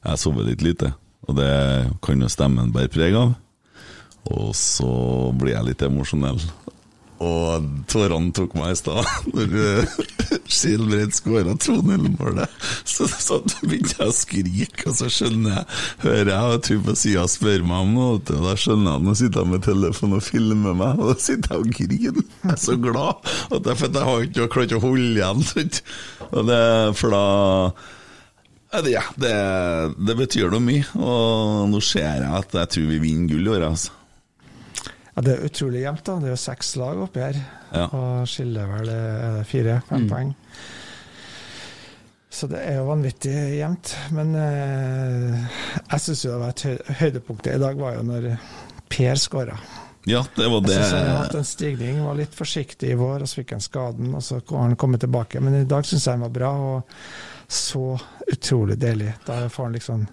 [0.09, 0.90] jeg sover litt lite.
[1.29, 1.53] Og det
[2.05, 3.37] kan jo stemmen bære preg av.
[4.35, 4.90] Og så
[5.37, 6.40] blir jeg litt emosjonell.
[7.22, 9.53] Og tårene tok meg i stad når
[10.50, 12.57] Skilbreid Skilbred skåra 2-0-målet.
[12.85, 16.96] Så, så begynte jeg å skrike, og så skjønner jeg Hører jeg at hun på
[16.98, 20.18] sida spør meg om noe, og da skjønner jeg at nå sitter jeg med telefonen
[20.18, 22.22] og filmer meg, og da sitter jeg og griner.
[22.44, 25.44] Jeg er så glad, at jeg, for jeg har ikke klart å holde igjen.
[26.35, 26.62] Og det,
[26.98, 27.24] for da
[28.90, 29.35] ja, det,
[30.03, 33.53] det betyr noe mye, og nå ser jeg at jeg tror vi vinner gull i
[33.55, 33.66] år.
[33.68, 33.92] Altså.
[35.14, 36.05] Ja, det er utrolig jevnt.
[36.09, 36.16] da.
[36.18, 37.37] Det er jo seks lag oppi her.
[37.74, 37.85] Ja.
[37.94, 40.33] Og skiller vel det fire-fem poeng.
[42.35, 43.92] Så det er jo vanvittig jevnt.
[44.16, 45.44] Men eh,
[45.92, 48.31] jeg syns jo det var et høydepunkt høydepunktet i dag, var jo når
[48.94, 49.55] Per skåra.
[50.07, 50.74] Ja, det var Jeg det.
[50.81, 53.62] syns han har hatt en stigning, var litt forsiktig i vår, og så fikk han
[53.64, 55.40] skaden, og så har han kommet tilbake.
[55.40, 56.98] Men i dag syns jeg han var bra, og
[57.55, 57.94] så
[58.35, 59.14] utrolig deilig.
[59.27, 60.05] Da får han liksom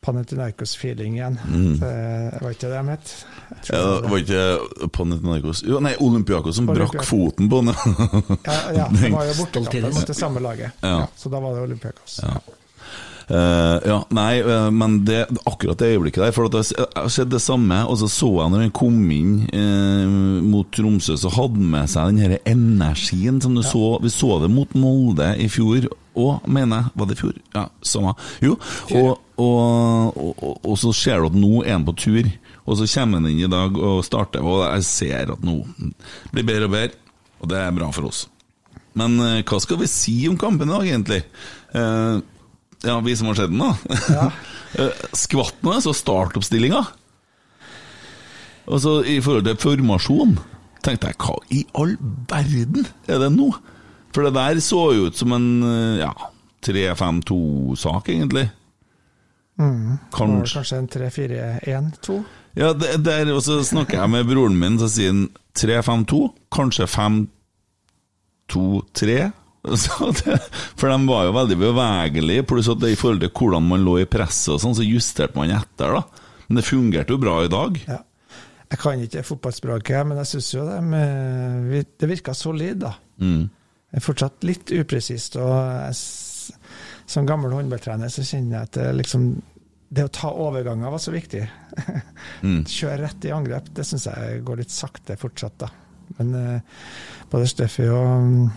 [0.00, 1.38] Panathinaikos-feeling igjen.
[1.80, 2.82] Det var ikke det?
[2.90, 7.74] Jeg tror Ja, det var ikke Panathinaikos Jo, nei, Olympiakos som brakk foten på den.
[8.46, 10.72] Ja, ja, det var jo bortekampen mot det samme laget.
[10.80, 10.96] Ja.
[11.02, 12.20] Ja, så da var det Olympiakos.
[12.22, 12.40] Ja.
[13.30, 17.30] Uh, ja, nei, uh, men det, akkurat det øyeblikket der For at jeg, har sett
[17.30, 21.60] det samme, og så så jeg når han kom inn uh, mot Tromsø, så hadde
[21.60, 25.46] han med seg den her energien som du så Vi så det mot Molde i
[25.52, 25.86] fjor
[26.18, 26.92] òg, mener jeg.
[26.98, 27.36] Var det i fjor?
[27.54, 28.16] Ja, samme.
[28.42, 28.56] Jo.
[28.98, 32.26] Og, og, og, og, og så ser du at nå er han på tur,
[32.70, 35.56] og så kommer han inn i dag og starter, og jeg ser at nå
[36.30, 37.00] blir bedre og bedre,
[37.40, 38.26] og det er bra for oss.
[38.98, 41.20] Men eh, hva skal vi si om kampen i dag, egentlig?
[41.74, 42.20] Eh,
[42.86, 43.98] ja, vi som har sett den, da.
[44.14, 44.30] Ja.
[45.24, 46.84] Skvatt nå, så startoppstillinga.
[48.70, 50.36] Og så i forhold til formasjon,
[50.84, 51.96] tenkte jeg hva i all
[52.30, 53.50] verden er det nå?
[54.14, 56.12] For det der så jo ut som en eh, ja,
[56.66, 58.46] 3-5-2-sak, egentlig.
[59.60, 59.98] Mm.
[60.14, 62.20] Kanskje kanskje en 3-4-1-2.
[62.60, 66.18] Ja, det, der, og så snakker jeg med broren min, så sier han 3-5-2,
[66.52, 66.86] kanskje
[68.50, 69.30] 5-2-3.
[69.76, 70.40] Så det-
[70.80, 73.98] For de var jo veldig bevegelige, pluss at det i forhold til hvordan man lå
[74.00, 76.02] i presset og sånn, så justerte man etter, da.
[76.48, 77.76] Men det fungerte jo bra i dag.
[77.88, 77.98] Ja.
[78.70, 80.78] Jeg kan ikke fotballspråket, men jeg syns jo det,
[82.00, 82.92] det virka solid, da.
[83.20, 83.48] Mm.
[83.90, 85.94] Det er fortsatt litt upresist, og jeg,
[87.10, 89.24] som gammel håndballtrener så kjenner jeg at det, liksom,
[89.90, 91.44] det å ta overganger var så viktig.
[92.44, 92.62] Mm.
[92.68, 95.68] Kjøre rett i angrep, det syns jeg går litt sakte fortsatt, da.
[96.18, 96.82] Men uh,
[97.32, 98.50] både Steffi og um,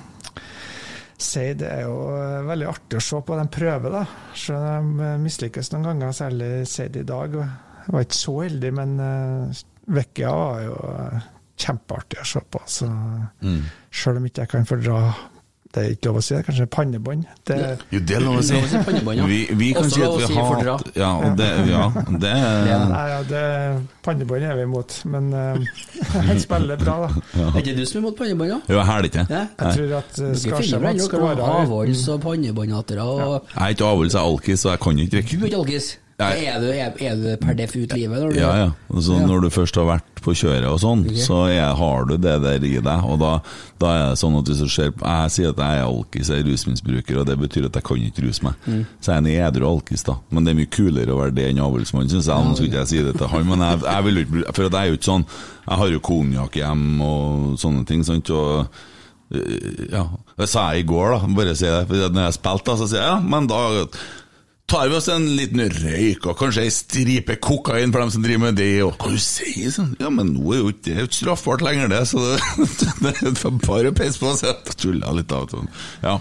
[1.19, 3.37] Seid er jo uh, veldig artig å se på.
[3.39, 4.03] De prøver, da.
[4.37, 7.35] Selv om de mislykkes noen ganger, særlig Seid i dag.
[7.39, 9.63] Jeg var ikke så heldig, men uh,
[9.97, 12.61] Vekkia var jo eh, kjempeartig å se på.
[12.71, 12.87] Så
[13.91, 14.99] Selv om ikke jeg kan fordra
[15.73, 17.23] Det er ikke lov å si, det kanskje pannebånd.
[17.49, 17.55] Det,
[17.89, 18.59] Jo, det er lov å si.
[18.85, 19.25] Pannebånd, ja.
[19.25, 20.75] Vi, vi kan Også si at vi si har fordra.
[20.93, 21.87] Ja, og det, ja,
[22.21, 23.41] det er Nei, ja, det,
[24.05, 27.25] pannebånd er vi imot, men uh, han spiller bra, da.
[27.47, 28.59] Er ikke du som er imot pannebånd, da?
[28.69, 29.25] Jo, jeg hæler ikke.
[29.33, 29.41] Ja.
[29.63, 33.89] Jeg tror at uh, finner Skarsheim har skåra avholds- og pannebåndhatere og Jeg er ikke
[33.89, 35.89] avholds, jeg er alkis, så jeg kan ikke Du er ikke alkis?
[36.21, 38.19] Er du, er, du per def ut livet?
[38.21, 38.69] Når du, Ja, ja.
[38.93, 39.25] Altså, Ja.
[39.25, 41.23] Når du først har vært på kjøret og sånn, okay.
[41.25, 43.05] så er, har du det der i deg.
[43.09, 43.31] Og da,
[43.81, 46.29] da er det sånn at hvis du ser på Jeg sier at jeg er alkis,
[46.29, 48.69] jeg er rusmisbruker, og det betyr at jeg kan ikke ruse meg.
[48.69, 48.85] Mm.
[49.01, 50.17] Så jeg er en edru alkis, da.
[50.29, 52.47] Men det er mye kulere å være det enn avholdsmann, syns jeg.
[52.47, 54.73] Nå skulle ikke jeg si det til han, men jeg, jeg vil ikke For jeg
[54.79, 55.27] er jo ikke sånn
[55.67, 58.31] Jeg har jo konjakk hjemme og sånne ting, sant.
[58.33, 58.67] Og
[59.33, 61.35] øh, ja, det sa jeg i går, da.
[61.41, 62.03] Bare si det.
[62.13, 63.63] Når jeg spilte, så sier jeg ja, men da
[64.67, 68.45] tar vi oss en liten røyk og kanskje ei stripe kokain for dem som driver
[68.47, 68.69] med det.
[68.85, 69.95] Og hva du sier sånn?
[70.01, 72.03] Ja, men nå er jo ikke det straffbart lenger, det.
[72.09, 74.31] Så det, er bare å peise på.
[74.39, 74.71] seg.
[74.79, 75.69] tulla litt av sånn.
[76.05, 76.19] Ja.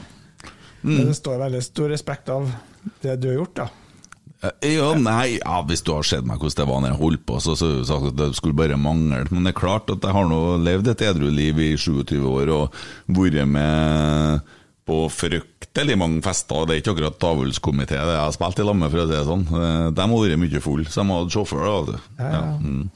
[0.83, 2.51] Men det står veldig stor respekt av
[3.05, 3.69] det du har gjort, da.
[4.43, 7.27] Eh, Ja, nei, ja, Hvis du har sett meg hvordan det var når jeg holdt
[7.31, 9.23] på, så, så, så det skulle bare mangle.
[9.31, 12.51] Men det er klart at jeg har nå levd et edru liv i 27 år
[12.57, 14.43] og vært med
[14.83, 15.05] på
[15.73, 16.55] fryktelig mange fester.
[16.57, 19.07] og Det er ikke akkurat avlskomité det jeg har spilt i lag med, for å
[19.09, 19.47] si det sånn.
[19.49, 21.87] Eh, De har vært mye full, så de har hatt sjåfør.
[21.87, 21.99] da.
[22.19, 22.59] Ja, ja.
[22.61, 22.91] mm.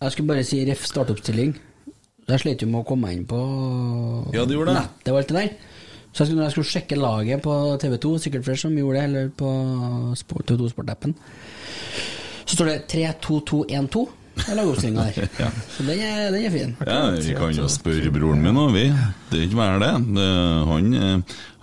[0.00, 1.56] Jeg skulle bare si ref startoppstilling.
[2.30, 3.36] Jeg slet jo med å komme inn på
[4.32, 4.80] Ja, du gjorde det.
[4.84, 5.50] nettet og alt det der.
[6.12, 9.04] Så jeg skulle, når jeg skulle sjekke laget på TV2, sikkert flere som gjorde det,
[9.04, 9.50] eller på
[10.16, 11.14] TV2 Sport-appen,
[12.46, 14.06] så står det 3-2-2-1-2.
[14.40, 15.28] Det er lagoppstillinga der.
[15.44, 15.48] Ja.
[15.76, 16.72] Så den er, den er fin.
[16.86, 18.84] Ja, Vi kan jo spørre broren min òg, vi.
[19.30, 19.92] Det er ikke verre det.
[20.16, 20.28] det.
[20.70, 20.90] Han,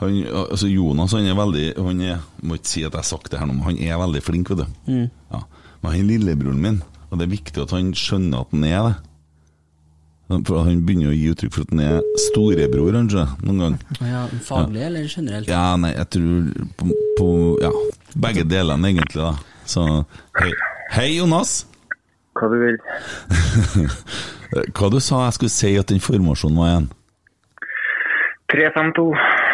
[0.01, 3.09] han, altså Jonas han er veldig han er, jeg Må ikke si at jeg har
[3.09, 4.93] sagt det her nå, men han er veldig flink, vet du.
[5.33, 5.43] Ja.
[5.81, 8.81] Men han er lillebroren min, og det er viktig at han skjønner at han er
[8.89, 8.95] det.
[10.27, 13.75] For Han begynner å gi uttrykk for at han er storebror, kanskje, noen gang.
[14.03, 15.47] Ja, faglig eller generelt?
[15.47, 16.49] Ja, nei, jeg tror
[16.81, 17.27] på, på
[17.63, 17.71] Ja,
[18.25, 19.31] begge delene, egentlig, da.
[19.67, 19.85] Så
[20.41, 20.51] hei,
[20.97, 21.61] hei Jonas!
[22.37, 22.77] Hva du vil.
[24.77, 26.89] Hva du sa jeg skulle si at den formasjonen var igjen?
[28.53, 29.07] 3-5-2.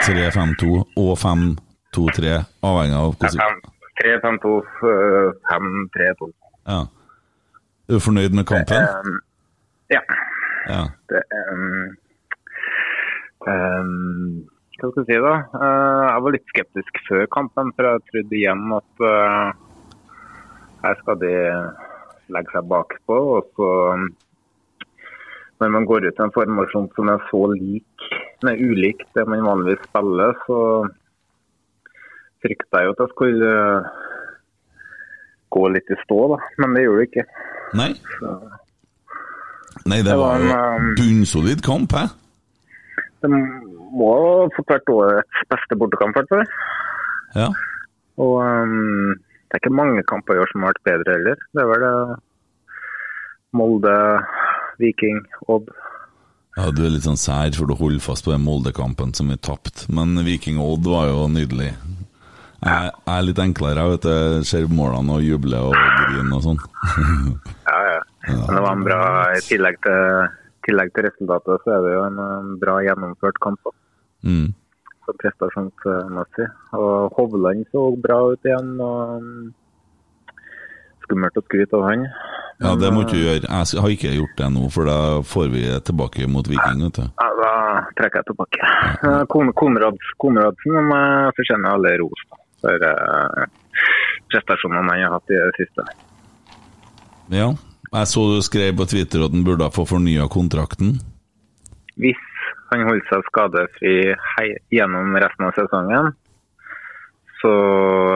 [0.05, 2.33] 3-5-2 og 5-2-3,
[2.69, 3.61] avhengig av hvordan
[4.01, 4.51] 3-5-2,
[4.89, 6.33] øh, 5-3-2.
[6.67, 6.81] ja.
[7.87, 8.77] Er du fornøyd med kampen?
[8.79, 9.19] Um,
[9.91, 9.99] ja.
[10.71, 10.83] Ja.
[11.11, 11.89] Det, um,
[13.51, 14.37] um,
[14.79, 15.33] hva skal jeg si, da?
[15.51, 19.51] Uh, jeg var litt skeptisk før kampen, for jeg trodde igjen at uh,
[20.85, 21.33] her skal de
[22.31, 23.19] legge seg bakpå.
[23.37, 24.07] Og så, um,
[25.61, 28.07] når man går ut i en formasjon som er så lik,
[28.47, 30.59] nei, ulik det man vanligvis spiller, så
[32.43, 33.91] frykta jeg jo at jeg skulle uh,
[35.53, 36.41] gå litt i stå, da.
[36.61, 37.27] Men det gjorde det ikke.
[37.79, 37.91] Nei?
[39.89, 42.07] Nei, det Det var en, um, bunnsolid kamp, hæ?
[43.23, 46.49] Det må ha fått vært årets beste bortekamp, i hvert fall.
[47.37, 47.47] Ja.
[48.21, 49.13] Og um,
[49.53, 51.41] det er ikke mange kamper i år som har vært bedre heller.
[51.53, 51.95] Det vel det
[53.53, 53.91] Molde,
[54.81, 55.67] Viking, Odd.
[56.57, 56.71] ja.
[56.73, 59.85] Du er litt sånn sær, for du holder fast på den Molde-kampen som vi tapte.
[59.93, 61.69] Men Viking og Odd var jo nydelig.
[62.63, 64.47] Jeg, jeg er litt enklere, jeg vet du.
[64.49, 66.63] Ser målene og jubler og griner og sånn.
[67.69, 68.01] Ja, ja.
[68.25, 68.99] Men det var en bra
[69.37, 70.27] I tillegg til,
[70.65, 73.61] tillegg til resultatet, så er det jo en bra gjennomført kamp.
[73.69, 73.77] også.
[74.25, 74.49] mm.
[75.07, 76.47] Prestasjonsmessig.
[76.77, 78.75] Og Hovland så bra ut igjen.
[78.81, 79.51] og um,
[81.03, 82.05] Skummelt å skryte av han.
[82.63, 83.49] Ja, det må du ikke gjøre.
[83.49, 87.03] Jeg har ikke gjort det nå, for da får vi tilbake mot Viking, vet du.
[87.09, 87.51] Ja, da
[87.97, 88.69] trekker jeg tilbake.
[89.09, 92.23] Eh, Kon Konrads, Konradsen eh, fortjener alle ros
[92.63, 93.43] for eh,
[94.31, 95.87] prestasjonene han har hatt i det siste.
[97.33, 97.51] Ja.
[97.93, 100.95] Jeg så du skrev på Twitter at han burde få fornya kontrakten.
[102.01, 102.21] Hvis
[102.73, 103.95] han holder seg skadefri
[104.73, 106.11] gjennom resten av sesongen,
[107.41, 107.53] så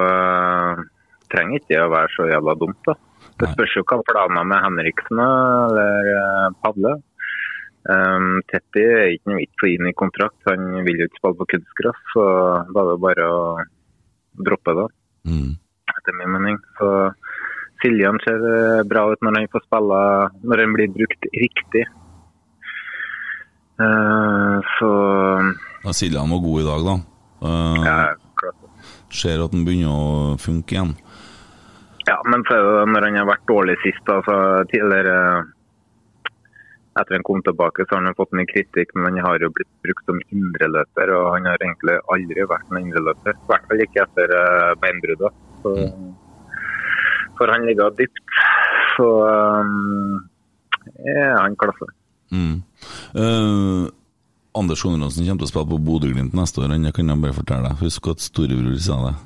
[0.02, 0.82] uh,
[1.32, 2.80] trenger ikke det å være så jævla dumt.
[2.88, 2.96] da.
[3.38, 6.96] Det spørs jo hva planene med Henriksen er, eller uh, Padle.
[7.88, 10.40] Um, Tetti er ikke noe vits å inn i kontrakt.
[10.50, 12.26] Han vil jo ikke spille på kunstgress, så
[12.74, 13.42] da er det bare å
[14.48, 14.88] droppe det,
[15.28, 15.54] Mm.
[15.92, 16.58] etter min mening.
[16.80, 16.90] Så
[17.82, 19.98] Siljan ser eh, bra ut når han får spille,
[20.50, 21.84] når han blir brukt riktig.
[23.80, 24.90] Eh, så
[25.84, 26.96] Ja, Siljan var god i dag, da.
[27.48, 27.98] Uh, ja,
[28.42, 28.64] klart.
[29.14, 30.96] Ser at han begynner å funke igjen.
[32.08, 34.36] ja, men så er det når han har vært dårlig sist, altså
[34.72, 35.18] tidligere
[36.98, 39.70] etter han kom tilbake, så har han fått mye kritikk, men han har jo blitt
[39.86, 43.36] brukt som indreløper, og han har egentlig aldri vært en indreløper.
[43.38, 44.34] I hvert fall ikke etter
[44.82, 45.36] beinbruddet.
[45.62, 46.16] Så-
[47.38, 48.34] For han ligger dypt.
[48.98, 50.24] Så um,
[51.06, 51.86] er annen klasse.
[52.34, 52.58] Mm.
[53.16, 53.88] Uh,
[54.58, 57.70] Anders Konradsen kommer til å spille på Bodø-Glimt neste år, det kan jeg bare fortelle
[57.70, 57.80] deg.
[57.84, 59.16] Husk at storebror sa det.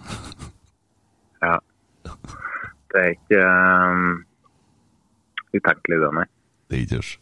[1.41, 1.55] Ja.
[2.93, 4.19] Det er ikke um,
[5.55, 6.25] utenkelig, det, nei.
[6.69, 7.17] Det er ikke.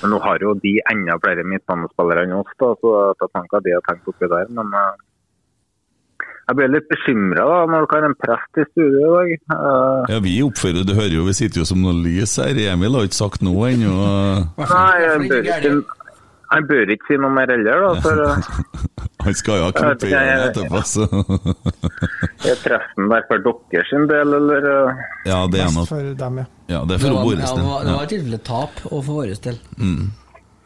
[0.00, 3.62] Men nå har jo de enda flere midtbanespillere enn oss, da, så jeg tenker hva
[3.64, 4.52] de har tenkt oppi der.
[4.54, 4.92] Men eh,
[6.48, 9.34] jeg blir litt bekymra når dere har en prest i studio i dag.
[9.56, 12.54] Uh, Ja, vi oppfører Du hører jo, vi sitter jo som noe lys her.
[12.72, 13.94] Emil har ikke sagt noe ennå.
[14.60, 15.74] nei, jeg bør ikke,
[16.54, 17.92] han bør ikke si noe mer heller, da.
[18.04, 18.34] For uh,
[19.24, 21.06] Han skal jo ha klippet i den etterpå, så
[22.50, 24.66] er presten der for deres sin del, eller?
[24.68, 25.00] eh?
[25.30, 26.44] Ja, det er nok ja.
[26.68, 27.64] Ja, det er for vår ja, det del.
[27.64, 28.04] var, det var Ja.
[28.04, 29.58] i tilfelle tap, og for vår del.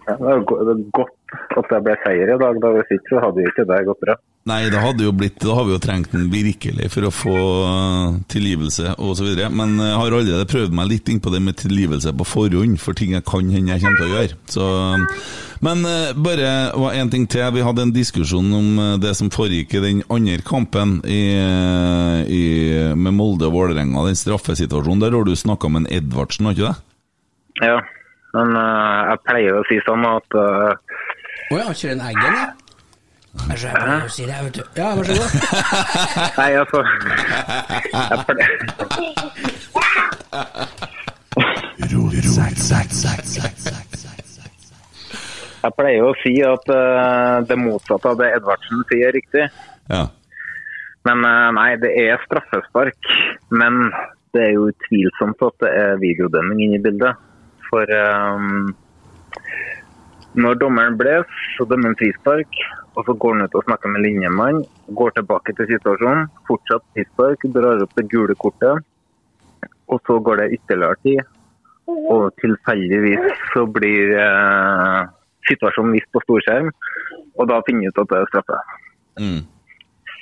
[0.09, 1.15] Ja, det er godt
[1.59, 2.59] at det ble seier i dag.
[2.63, 4.15] da Hvis ikke så hadde jo ikke det gått bra.
[4.49, 7.35] Nei, det hadde jo blitt Da har vi jo trengt den virkelig for å få
[7.69, 9.29] uh, tilgivelse osv.
[9.53, 12.97] Men jeg har allerede prøvd meg litt inn på det med tilgivelse på forhånd, for
[12.97, 14.39] ting jeg kan hende jeg kommer til å gjøre.
[14.55, 14.71] Så,
[15.69, 17.45] men uh, bare var en ting til.
[17.59, 21.23] Vi hadde en diskusjon om det som foregikk i den andre kampen i,
[22.33, 22.43] i,
[22.97, 25.05] med Molde og Vålerenga, den straffesituasjonen.
[25.05, 26.77] Der har du snakka med en Edvardsen, har ikke det?
[27.59, 27.79] Ja,
[28.39, 30.73] men uh, jeg pleier å si sånn at Å uh,
[31.51, 32.49] oh, ja, kjører en Eggen, ja?
[33.39, 34.63] Jeg ser jeg pleier å si det, vet du.
[34.79, 35.31] Ja, vær så god.
[36.39, 36.79] Nei, altså
[38.09, 38.51] jeg pleier,
[45.59, 49.45] jeg pleier å si at uh, det motsatte av det Edvardsen sier, er riktig.
[49.91, 50.05] Ja.
[51.09, 53.11] Men eh, nei, det er straffespark.
[53.55, 53.89] Men
[54.37, 57.28] det er jo utvilsomt at det er videodømming inne i bildet.
[57.69, 58.75] For um,
[60.39, 62.61] når dommeren blåser, så dømmer han frispark.
[62.99, 64.65] Og så går han ut og snakker med linjemann,
[64.99, 66.27] går tilbake til situasjonen.
[66.49, 68.83] Fortsatt frispark, drar opp det gule kortet.
[69.89, 71.21] Og så går det ytterligere tid.
[71.89, 74.99] Og tilfeldigvis så blir eh,
[75.49, 76.73] situasjonen vist på storskjerm.
[77.39, 78.59] Og da finner vi ut at det er straffe.
[79.23, 79.41] Mm.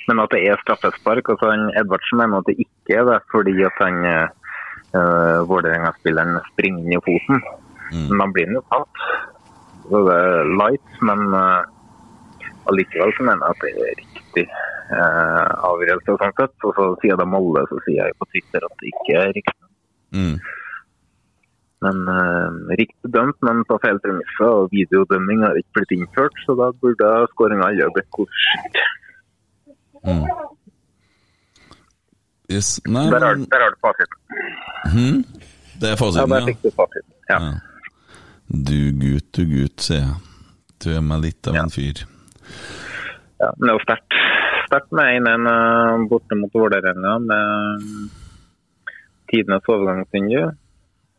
[0.07, 1.33] Men at det er straffespark.
[1.33, 4.05] altså Edvardsen mener at det ikke er det, fordi at han
[4.97, 7.41] uh, Vålerenga-spilleren springer inn i foten.
[7.93, 9.03] Men da blir han jo tatt.
[9.87, 11.63] Så det er light, men uh,
[12.71, 14.45] allikevel så mener jeg at det er riktig
[14.91, 16.17] uh, avgjørelse.
[16.19, 16.55] sånn sett.
[16.67, 19.69] Og så sier de alle, så sier jeg på Twitter at det ikke er riktig.
[20.17, 20.35] Mm.
[21.85, 24.49] Men uh, riktig dømt, men på feil premisser.
[24.49, 28.81] Og videodømming har ikke blitt innført, så da burde skåringa aldri det blitt godkjent.
[30.07, 30.25] Mm.
[32.49, 32.79] Yes.
[32.87, 34.19] Nei, Der har, men der har du fasiten.
[34.93, 35.25] Hmm?
[35.81, 36.45] Det er Ja, der ja.
[36.45, 37.13] fikk du fasiten.
[37.29, 37.39] Ja.
[37.43, 37.53] Ja.
[38.47, 40.13] Du gutt, du gutt, sier jeg.
[40.83, 42.05] Du er meg litt av en fyr.
[43.41, 44.15] Ja, men det er jo sterkt.
[44.67, 47.83] Sterkt med 1-1 eh, borte mot Vålerenga med
[49.31, 50.47] tidenes overgangsvindu.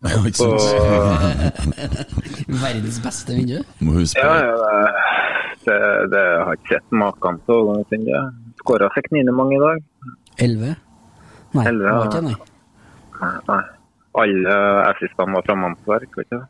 [0.08, 0.62] Ja, ikke sant?
[2.64, 3.60] Verdens beste vindu.
[3.84, 4.82] Må huske ja, ja,
[5.66, 5.78] det,
[6.14, 8.12] det har ikke sett maken til overgangsvindu.
[8.62, 9.82] Skåra Seknine mange i dag.
[10.38, 10.76] Elleve?
[11.56, 12.08] Nei, det Elleve, var ja.
[12.08, 12.36] ikke det,
[13.18, 13.32] nei.
[13.48, 13.64] Nei.
[14.18, 14.54] Alle
[14.88, 16.40] assistene var fra mannsverk, vet du.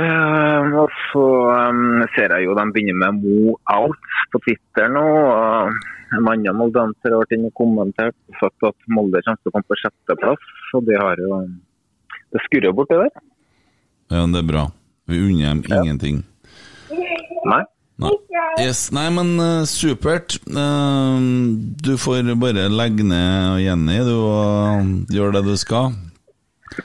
[0.00, 5.02] Eh, og så um, ser jeg jo de begynner med Mo out på Twitter nå.
[5.02, 9.50] og En annen moldanser har vært inne og kommentert og sagt at Molde kommer til
[9.50, 10.46] å komme på sjetteplass.
[10.78, 11.42] Og det har jo
[12.30, 13.10] Det skurrer borti der.
[14.10, 14.64] Ja, det er bra.
[15.10, 16.22] Vi unner dem ingenting.
[17.50, 17.62] Nei.
[18.00, 18.12] Nei.
[18.60, 18.88] Yes.
[18.94, 20.38] Nei, men uh, supert.
[20.48, 21.20] Uh,
[21.84, 25.92] du får bare legge ned Jenny du, og gjøre det du skal.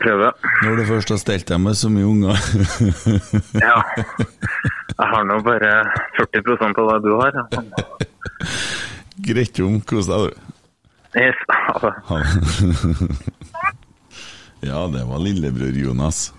[0.01, 0.31] Prøve.
[0.63, 2.39] Når du først har stelt deg med så mye unger.
[3.65, 3.77] Ja.
[4.95, 5.71] Jeg har nå bare
[6.15, 7.39] 40% av det du har.
[9.27, 9.81] Greit om.
[9.83, 10.31] Kos deg, du.
[11.15, 11.41] Yes.
[11.49, 13.35] Ha det.
[14.65, 16.33] Ja, det var lillebror Jonas.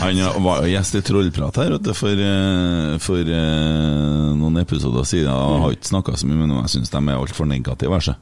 [0.00, 5.30] Han var gjest i Trollprat her vet du, for, eh, for eh, noen episoder siden.
[5.30, 7.94] Jeg har ikke snakka så mye med noen, jeg syns de er altfor negative.
[7.94, 8.16] Altså.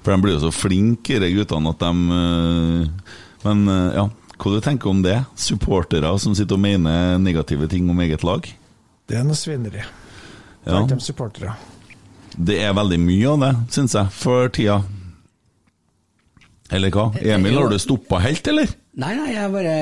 [0.00, 3.12] For de blir jo så flinke, de guttene, at de eh,
[3.44, 4.08] Men ja,
[4.40, 5.18] hva du tenker om det?
[5.36, 8.48] Supportere som sitter og mener negative ting om eget lag?
[9.04, 9.84] Det er noe svineri.
[10.64, 11.52] Ja, Blant de
[12.34, 14.80] det er veldig mye av det, syns jeg, for tida.
[16.72, 17.10] Eller hva?
[17.20, 18.70] Emil, har du stoppa helt, eller?
[18.96, 19.74] Nei, nei, jeg bare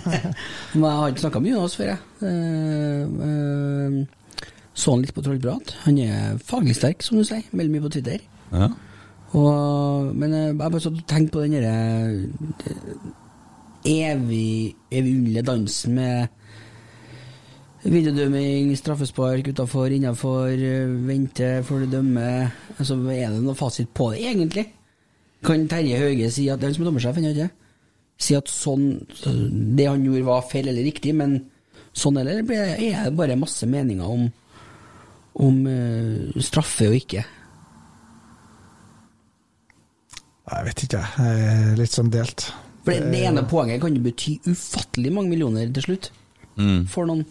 [0.74, 2.00] Men jeg har ikke snakka mye med oss før, jeg.
[2.26, 4.40] Eh, eh,
[4.74, 5.74] så han litt på Trollprat.
[5.84, 7.44] Han er faglig sterk, som du sier.
[7.52, 8.24] Melder mye på Twitter.
[8.50, 8.70] Ja.
[9.34, 11.76] Og, men eh, jeg bare satt og tenkte på den derre
[13.84, 16.26] evig, evigunderlige dansen med
[17.84, 20.54] videodømming, straffespark utafor, innafor,
[21.04, 22.48] vente før du dømmer.
[22.78, 24.72] Altså, er det noe fasit på det, egentlig?
[25.44, 27.50] Kan Terje Hauge si at det er han som er dommersjef, han ikke
[28.24, 28.84] si at sånn
[29.76, 31.38] det han gjorde var feil eller riktig, men
[31.94, 34.28] sånn eller er det bare masse meninger om,
[35.42, 37.24] om uh, straffe og ikke?
[40.44, 41.44] Jeg vet ikke, jeg.
[41.48, 42.46] Er litt sånn delt.
[42.84, 46.10] For det, det ene poenget kan jo bety ufattelig mange millioner til slutt.
[46.92, 47.24] For noen.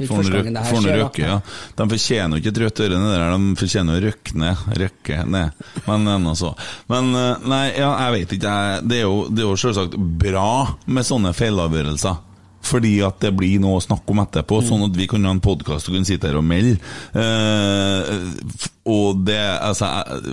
[0.00, 1.38] Røkke, ja.
[1.76, 4.66] De fortjener jo ikke et rødt øre nedi der, de fortjener å røkke ned.
[4.80, 5.62] Røkke ned.
[5.86, 6.52] Men eh, så.
[6.90, 8.58] Men eh, nei, ja, jeg vet ikke.
[8.88, 10.52] Det er jo, det er jo selvsagt bra
[10.88, 12.20] med sånne feilavgjørelser.
[12.62, 15.42] Fordi at det blir noe å snakke om etterpå, sånn at vi kan ha en
[15.42, 16.76] podkast og kunne sitte her og melde.
[17.18, 19.90] Eh, og det altså,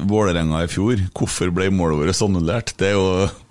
[0.10, 2.76] Vålerenga i fjor, hvorfor ble målet vårt annullert?
[2.80, 3.07] Det er jo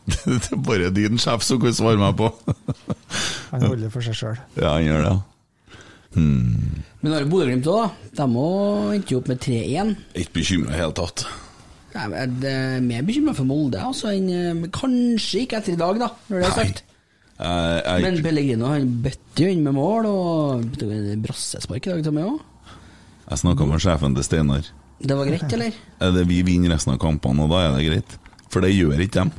[0.24, 2.30] det er bare din sjef som kan svare meg på.
[3.50, 4.38] Han holder for seg sjøl.
[4.56, 5.18] ja, han gjør det.
[6.18, 6.82] Hmm.
[6.98, 8.24] Men har Bodø-Glimt òg, da.
[8.26, 8.46] De
[8.96, 9.94] endte jo opp med 3-1.
[10.18, 11.24] Ikke bekymra i det hele tatt.
[11.94, 16.10] Jeg er mer bekymra for Molde, altså, enn eh, Kanskje ikke etter i dag, da,
[16.28, 16.82] når det er sagt.
[17.38, 20.64] Jeg, jeg, Men Pellegrino han bøtte jo inn med mål, og
[21.22, 22.40] brassespark i dag til meg òg.
[23.30, 24.70] jeg snakka med sjefen til Steinar.
[24.98, 25.76] Det var greit, eller?
[26.02, 28.16] Er det Vi vinner resten av kampene, og da er det greit.
[28.50, 29.30] For det gjør ikke dem.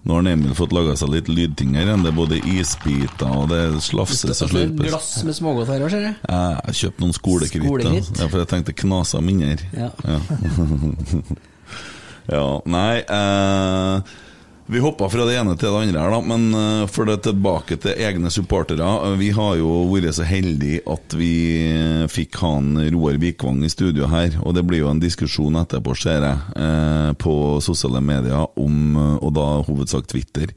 [0.00, 2.04] Nå har Emil fått laga seg litt lydting her igjen.
[2.06, 4.88] Det er både isbiter og det slafses og slurpes.
[4.88, 6.16] Glass med smågodt her òg, ser jeg.
[6.24, 7.14] Jeg kjøpt noen.
[7.20, 8.10] Skolekritt.
[8.16, 9.58] Ja, for jeg tenkte knasa mindre.
[9.76, 9.90] Ja.
[10.08, 10.18] Ja.
[12.36, 14.16] ja, nei eh,
[14.70, 16.18] Vi hoppa fra det ene til det andre her, da.
[16.22, 18.86] Men eh, for det tilbake til egne supportere.
[19.08, 21.30] Eh, Vi har jo vært så heldige at vi
[21.66, 24.36] eh, fikk han Roar Vikvang i studio her.
[24.44, 29.46] Og det blir jo en diskusjon etterpå, ser jeg, på sosiale medier om, og da
[29.66, 30.52] hovedsak Twitter,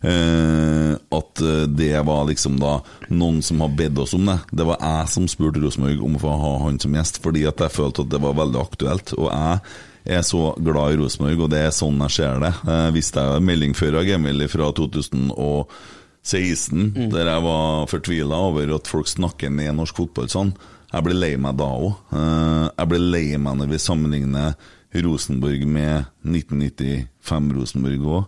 [0.00, 1.42] at
[1.76, 2.78] det var liksom da
[3.10, 4.38] noen som har bedt oss om det.
[4.50, 7.60] Det var jeg som spurte Rosenborg om å få ha han som gjest, fordi at
[7.64, 9.14] jeg følte at det var veldig aktuelt.
[9.18, 9.60] Og jeg
[10.08, 12.52] er så glad i Rosenborg, og det er sånn jeg ser det.
[12.64, 18.90] Jeg visste jeg melding før av Emil fra 2016, der jeg var fortvila over at
[18.90, 20.52] folk snakker ned norsk fotball sånn.
[20.88, 21.92] Jeg ble lei meg da òg.
[22.16, 24.48] Jeg ble lei meg når vi sammenligner
[25.04, 28.24] Rosenborg med 1995-Rosenborg òg.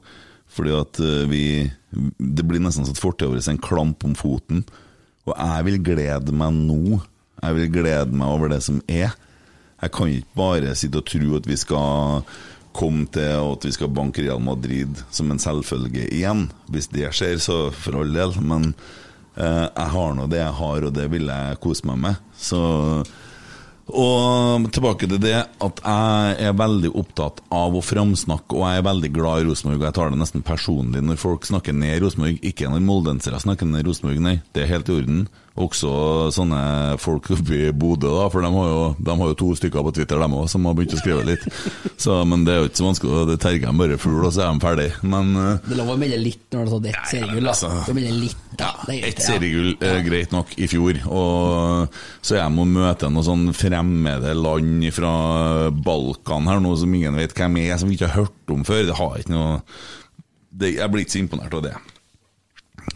[0.50, 1.44] Fordi at eh, vi
[1.94, 4.62] Det blir nesten sånn at fortida vår er en klamp om foten.
[5.26, 7.00] Og jeg vil glede meg nå.
[7.40, 9.14] Jeg vil glede meg over det som er.
[9.80, 12.24] Jeg kan ikke bare sitte og tro at vi skal
[12.76, 16.48] komme til og at vi skal banke Real Madrid som en selvfølge igjen.
[16.70, 18.36] Hvis det skjer, så for all del.
[18.44, 18.74] Men
[19.36, 22.30] eh, jeg har nå det jeg har, og det vil jeg kose meg med.
[22.38, 22.60] Så
[23.90, 28.86] og tilbake til det at jeg er veldig opptatt av å framsnakke, og jeg er
[28.86, 32.38] veldig glad i Rosenborg, og jeg tar det nesten personlig når folk snakker ned Rosenborg.
[32.46, 34.36] Ikke når moldensere snakker ned Rosenborg, nei.
[34.54, 35.24] Det er helt i orden.
[35.58, 35.90] Også
[36.32, 36.60] sånne
[37.02, 39.92] folk oppe i Bodø, da, for de har, jo, de har jo to stykker på
[39.96, 41.42] Twitter, dem òg, som har begynt å skrive litt.
[42.00, 44.44] Så, men det er jo ikke så vanskelig, det terger dem bare fugl, og så
[44.46, 44.86] er de ferdig.
[45.02, 47.72] Men eh, Det er lov å melde litt når du har tatt ett seriegull, altså.
[48.00, 48.70] Litt, da.
[48.86, 51.02] Greit, Ett seriegull er greit nok i fjor.
[51.10, 55.12] Og så er jeg og møte noen sånn fremmede land fra
[55.74, 58.86] Balkan her nå som ingen vet hvem er, som vi ikke har hørt om før.
[58.88, 59.60] Det har ikke noe
[60.50, 61.76] det, Jeg blir ikke så imponert av det.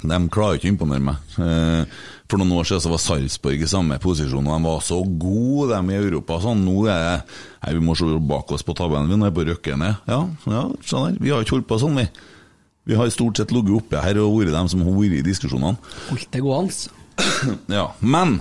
[0.05, 1.35] De klarer ikke å imponere meg.
[1.41, 4.97] Eh, For noen år siden så var Sarpsborg i samme posisjon, og de var så
[5.05, 6.39] gode, de i Europa.
[6.41, 7.17] Sånn, nå er det
[7.65, 10.01] Nei, Vi må se bak oss på tabellen, vi nå er på røkke ned.
[10.09, 11.19] Ja, ja, der.
[11.21, 12.07] Vi har ikke holdt på sånn, vi.
[12.85, 15.77] Vi har stort sett ligget oppe her og vært dem som har vært i diskusjonene.
[16.11, 17.01] Holdt det gående.
[17.79, 18.41] Ja, men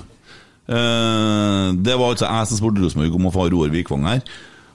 [0.66, 4.24] eh, Det var altså jeg som spurte Rosenborg om å få Roar Vikvang her.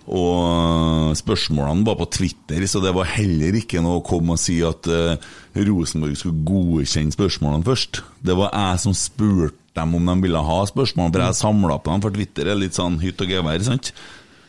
[0.08, 4.56] Og spørsmålene var på Twitter, så det var heller ikke noe å komme og si
[4.64, 5.20] at uh,
[5.68, 8.00] Rosenborg skulle godkjenne spørsmålene først.
[8.24, 11.92] Det var jeg som spurte dem om de ville ha spørsmål, for jeg samla på
[11.92, 13.92] dem, for Twitter er litt sånn hytt og gevær, sant?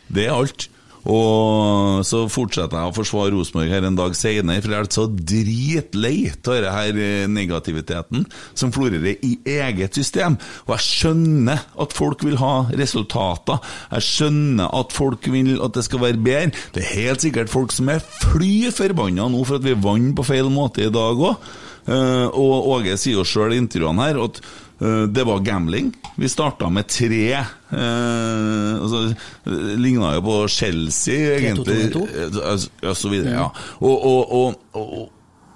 [0.09, 0.69] Det er alt.
[1.09, 5.05] Og så fortsetter jeg å forsvare Rosenborg her en dag senere, for jeg er så
[5.09, 10.37] dritlei av denne eh, negativiteten som florerer i eget system.
[10.67, 13.57] Og jeg skjønner at folk vil ha resultater.
[13.95, 16.53] Jeg skjønner at folk vil at det skal være bedre.
[16.75, 20.27] Det er helt sikkert folk som er fly forbanna nå for at vi vant på
[20.27, 21.51] feil måte i dag òg.
[21.89, 24.68] Og Åge sier jo sjøl i intervjuene her at eh,
[25.11, 25.89] det var gambling.
[26.15, 29.01] Vi starta med tre eh, altså,
[29.45, 31.89] eh, Ligna jo på Chelsea, egentlig.
[31.91, 32.03] 3-2-2-2.
[32.45, 33.49] Eh, Ja, så videre, ja.
[33.79, 35.09] Og, og, og, og,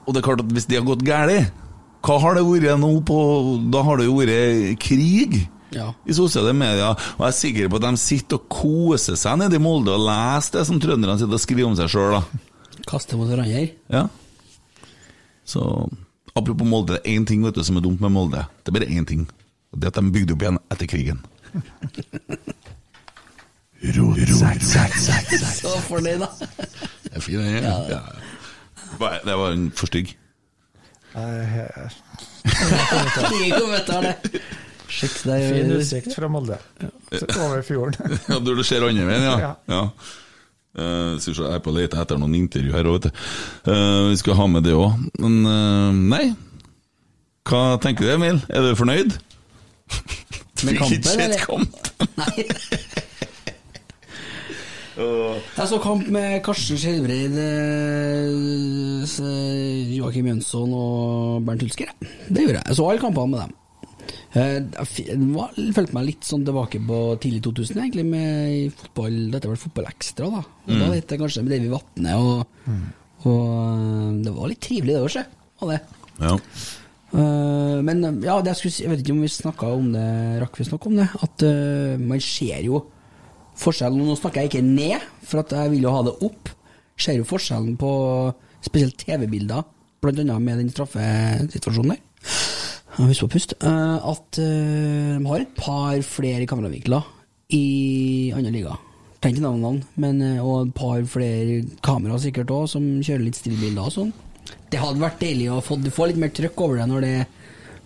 [0.04, 1.52] og det er klart at hvis det har gått galt,
[2.04, 3.18] hva har det vært nå på
[3.72, 5.38] Da har det jo vært krig.
[5.74, 5.88] Ja.
[6.06, 9.58] I sosiale medier, og jeg er sikker på at de sitter og koser seg nede
[9.58, 12.20] i Molde og leser det som trønderne sitter og skriver om seg sjøl.
[12.86, 13.64] Kaste mot hverandre.
[13.90, 14.04] Ja.
[15.48, 15.64] Så
[16.36, 18.46] apropos Molde, det er én ting vet du, som er dumt med Molde.
[18.64, 19.28] Det er bare én ting.
[19.74, 21.20] Og det er at de bygde opp igjen etter krigen.
[25.60, 26.30] Så fornøyd, da.
[27.04, 27.64] Det er fin, den.
[27.64, 27.78] Ja.
[27.90, 28.02] Ja.
[29.00, 30.14] Nei, Det var en for stygg.
[33.34, 34.16] Ingen kommentar, det.
[34.34, 36.58] Det er Fin utsikt fra Molde.
[37.12, 38.18] Så Over fjorden.
[38.30, 39.38] Ja, Når du ser andre veien, ja.
[39.40, 39.54] Ja.
[39.68, 39.82] ja.
[40.74, 43.10] Eh, synes jeg er på lete etter noen intervju her òg, du.
[43.70, 44.98] Eh, vi skal ha med det òg.
[45.22, 46.26] Men uh, nei.
[47.46, 48.42] Hva tenker du, Emil?
[48.50, 49.18] Er du fornøyd?
[50.64, 51.42] Med kampen, eller?
[51.44, 51.72] kamp.
[52.16, 52.46] Nei.
[54.94, 58.30] Jeg så kamp med Karsten Skjelbreid, eh,
[59.98, 61.90] Joakim Jønsson og Bernt Hulsker.
[62.30, 62.68] Det gjorde jeg.
[62.68, 63.56] Jeg så alle kampene med dem.
[64.34, 69.60] Eh, Jeg følte meg litt sånn tilbake på tidlig 2000, egentlig, med fotball Dette var
[69.62, 70.44] Fotballekstra, da.
[70.68, 72.72] Og Da het det kanskje med Davy Vatne, og,
[73.24, 75.36] og eh, det var litt trivelig, det òg.
[75.64, 75.82] Var det.
[76.24, 76.38] Ja.
[77.14, 80.08] Eh, men ja, det jeg, skulle, jeg vet ikke om vi snakka om det,
[80.42, 82.82] rakk vi snakke om det, at uh, man ser jo
[83.62, 86.50] forskjellen Nå snakker jeg ikke ned, for at jeg vil jo ha det opp.
[86.98, 87.92] Ser jo forskjellen på
[88.66, 89.62] spesielt TV-bilder,
[90.10, 92.02] annet med den straffesituasjonen der.
[92.98, 93.56] Husk på pust.
[93.58, 97.04] eh, at eh, de har et par flere kameravinkler
[97.54, 98.76] i andre liga.
[99.24, 103.40] Trenger ikke navn, men eh, og et par flere kamera sikkert òg, som kjører litt
[103.40, 104.14] stillbilder og sånn.
[104.70, 107.16] Det hadde vært deilig å få, får litt mer trøkk over det når det,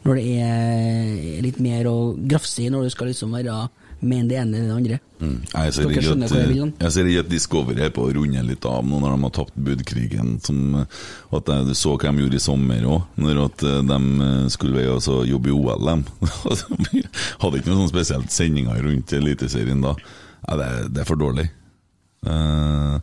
[0.03, 3.61] når det er litt mer å grafse i, når du skal liksom være
[3.99, 4.97] med det ene eller det andre.
[5.17, 5.37] Mm.
[5.49, 8.99] Jeg ser Dere ikke at, jeg at Discovery er på å runde litt av nå
[9.01, 10.35] når de har tapt budkrigen.
[10.45, 14.29] Som, at jeg, du så hva de gjorde i sommer òg, når at eh, de
[14.53, 15.89] skulle jobbe i OL.
[17.41, 19.95] Hadde ikke noen sånn spesielt sendinger rundt Eliteserien da.
[20.45, 21.49] Ja, det, er- det er for dårlig.
[22.27, 22.97] Uh,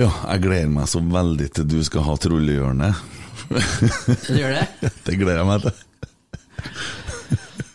[0.00, 3.02] ja, jeg gleder meg så veldig til du skal ha Trollehjørnet.
[3.50, 4.64] Du gjør det?
[5.06, 5.86] det gleder jeg meg til.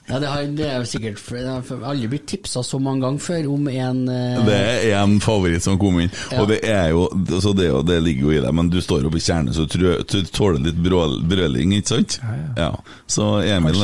[0.06, 3.48] Ja, det, har, det er sikkert Jeg har aldri blitt tipsa så mange ganger før
[3.56, 4.58] om en eh, Det
[4.92, 6.44] er en favoritt som kom inn, Ja.
[6.44, 9.18] og det er jo altså det, det ligger jo i deg, men du står oppe
[9.18, 12.20] i kjernen, så du du tåler litt brøling, ikke sant?
[12.58, 12.70] Ja,
[13.10, 13.82] Så Emil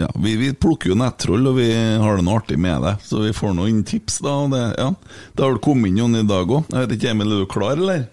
[0.00, 3.20] ja, vi, vi plukker jo nettroll, og vi har det noe artig med det, så
[3.24, 4.34] vi får noen tips, da.
[4.46, 4.88] Og det, ja.
[5.36, 6.72] det har vel kommet inn noen i dag òg.
[6.72, 8.08] Jeg vet ikke, Emil, er du klar, eller?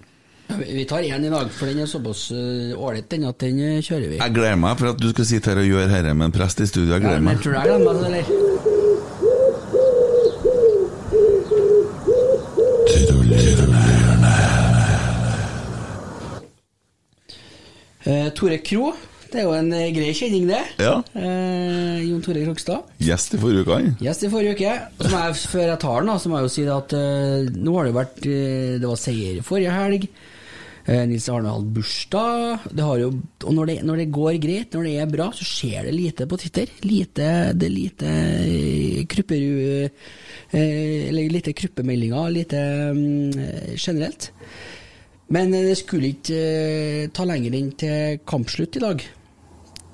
[0.77, 3.81] Vi tar én i dag, for den er såpass eh, ålreit, den, at den eh,
[3.83, 4.19] kjører vi.
[4.21, 6.63] Jeg gleder meg for at du skal sitte her og gjøre dette med en prest
[6.63, 6.93] i studio.
[6.95, 7.41] Jeg gleder meg.
[7.43, 9.37] tror jeg glemmer det, eller?
[18.07, 18.93] Eh, Tore Kro,
[19.33, 20.61] det er jo en grei kjenning, det.
[20.79, 20.93] Ja.
[21.17, 22.87] Eh, Jon Tore Krokstad.
[23.03, 23.79] Gjest i forrige uke.
[24.05, 24.71] Gjest i forrige uke.
[25.03, 27.91] Jeg, før jeg tar den, så må jeg jo si at eh, nå har det
[27.91, 30.07] jo vært eh, Det var seier forrige helg.
[30.87, 32.69] Eh, Nils Arne hadde bursdag.
[32.71, 33.09] Det jo,
[33.43, 36.27] og når det, når det går greit, når det er bra, så skjer det lite
[36.31, 36.71] på Twitter.
[36.87, 38.13] Lite, det er lite
[39.11, 39.89] krupper, krupperu...
[40.55, 42.63] Eh, eller lite kruppemeldinger, lite
[42.95, 44.31] mm, generelt.
[45.27, 49.03] Men eh, det skulle ikke eh, ta lenger enn til kampslutt i dag.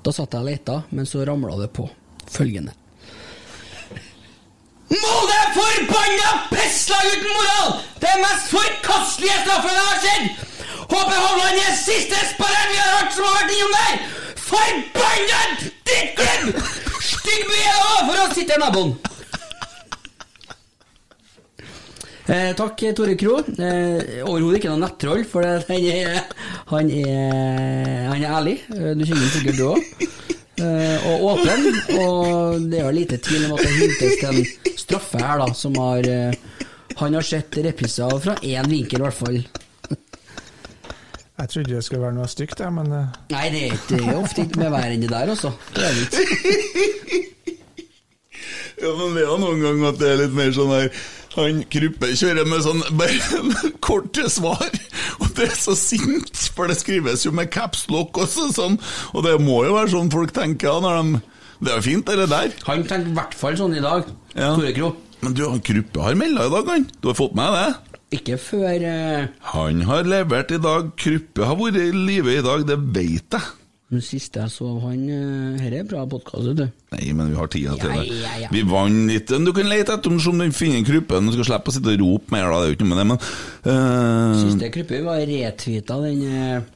[0.04, 1.88] Da satt jeg og leita, men så ramla det på
[2.30, 2.78] følgende.
[4.94, 7.78] Molde er forbanna pisslag uten moral!
[7.98, 10.53] Det mest forkastelige straffen jeg har sett!
[10.90, 13.94] Håper Hovland er siste spilleren vi har hørt som har vært innom der!
[14.44, 15.40] Forbanna
[15.88, 16.62] drittklubb!
[17.04, 18.94] Stygg by er det for å sitte i naboen!
[22.24, 23.34] Eh, takk, Tore Kro.
[23.44, 26.22] Eh, Overhodet ikke noe nettroll, for det, han, er,
[26.70, 28.54] han, er, han er ærlig.
[28.72, 30.06] Eh, Du kjenner ham sikkert du òg.
[30.54, 31.66] Eh, og åpen.
[31.98, 35.76] Og det er lite tvil om at det hintes til en straffe her, da, som
[35.82, 36.40] har eh,
[37.02, 39.38] Han har sett repriser fra én vinkel, i hvert fall.
[41.34, 44.06] Jeg trodde det skulle være noe stygt, jeg, men eh, Nei, det er ikke det
[44.06, 45.50] er ofte ikke med enn det der, altså.
[45.74, 47.30] Det er det.
[48.84, 50.88] Ja, men det er noen ganger at det er litt mer sånn her
[51.36, 54.66] Han Kruppe kjører med sånn bare korte svar,
[55.22, 58.76] og det er så sint, for det skrives jo med capslock også, sånn,
[59.14, 61.22] og det må jo være sånn folk tenker ja, når de
[61.64, 62.54] Det er jo fint, det der.
[62.66, 64.52] Han tenker i hvert fall sånn i dag, Ja.
[64.58, 64.92] Tore Kro.
[65.22, 66.88] Men du, han Kruppe har melda i dag, han.
[67.00, 67.93] Du har fått med det?
[68.14, 70.92] Ikke før eh, Han har levert i dag.
[71.00, 73.52] Kruppe har vært i live i dag, det veit jeg.
[73.94, 76.64] Den siste jeg så av han Dette Her er bra podkast, du.
[76.94, 78.06] Nei, men vi har tida til det.
[78.08, 78.38] ja, ja.
[78.46, 78.52] ja.
[78.54, 79.30] Vi vant litt.
[79.30, 81.28] Du kan lete etter om den du finner Kruppen.
[81.28, 82.62] Du skal slippe å sitte og rope mer, da.
[82.62, 83.20] Det er jo ikke noe med det, men
[83.68, 84.40] uh...
[84.40, 86.72] Siste Kruppe var retweeta den, eh,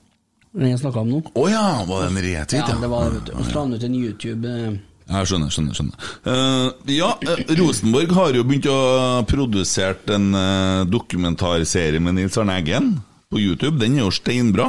[0.59, 1.22] den jeg snakka om nå.
[1.32, 3.51] Å ja, var det en retweet, Ja, det var det, vet du.
[3.51, 4.78] Så han ut en YouTube eh,
[5.09, 5.77] Jeg skjønner, skjønner.
[5.77, 6.09] skjønner.
[6.27, 8.81] Uh, ja, eh, Rosenborg har jo begynt å
[9.29, 12.91] produsert en uh, dokumentarserie med Nils Arne Eggen
[13.33, 13.79] på YouTube.
[13.81, 14.69] Den er jo steinbra.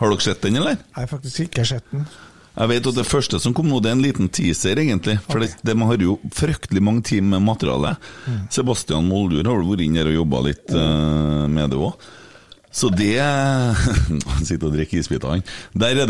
[0.00, 0.80] Har dere sett den, eller?
[0.80, 2.08] jeg har faktisk ikke sett den.
[2.56, 5.20] Jeg vet at det første som kom nå, det er en liten teaser, egentlig.
[5.28, 7.94] For det, de har jo fryktelig mange timer med materiale.
[8.52, 12.10] Sebastian Moldur har vel vært inne der og jobba litt uh, med det òg.
[12.70, 13.18] Så det
[14.34, 15.42] Han sitter og drikker isbiter, han.
[15.74, 16.06] Der, er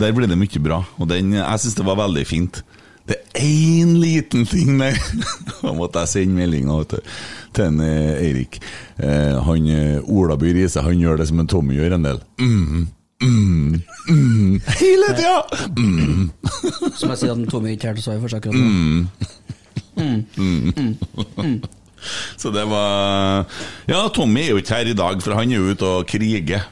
[0.00, 0.82] der blir det mye bra.
[0.98, 2.62] Og den, jeg syns det var veldig fint.
[3.10, 4.94] Det er én liten ting der
[5.62, 8.60] Da måtte jeg sende meldinga til en, eh, Eirik.
[8.98, 12.20] Eh, han Olaby Ola By Riise han gjør det som en Tommy gjør en del.
[12.38, 12.86] Mm,
[13.22, 15.38] mm, mm, hele tida!
[15.76, 16.30] Mm,
[16.94, 18.64] Som jeg sier at Tommy ikke er til å svare for seg akkurat nå.
[22.40, 23.46] Så det var
[23.88, 26.66] Ja, Tommy er jo ikke her i dag, for han er jo ute og kriger.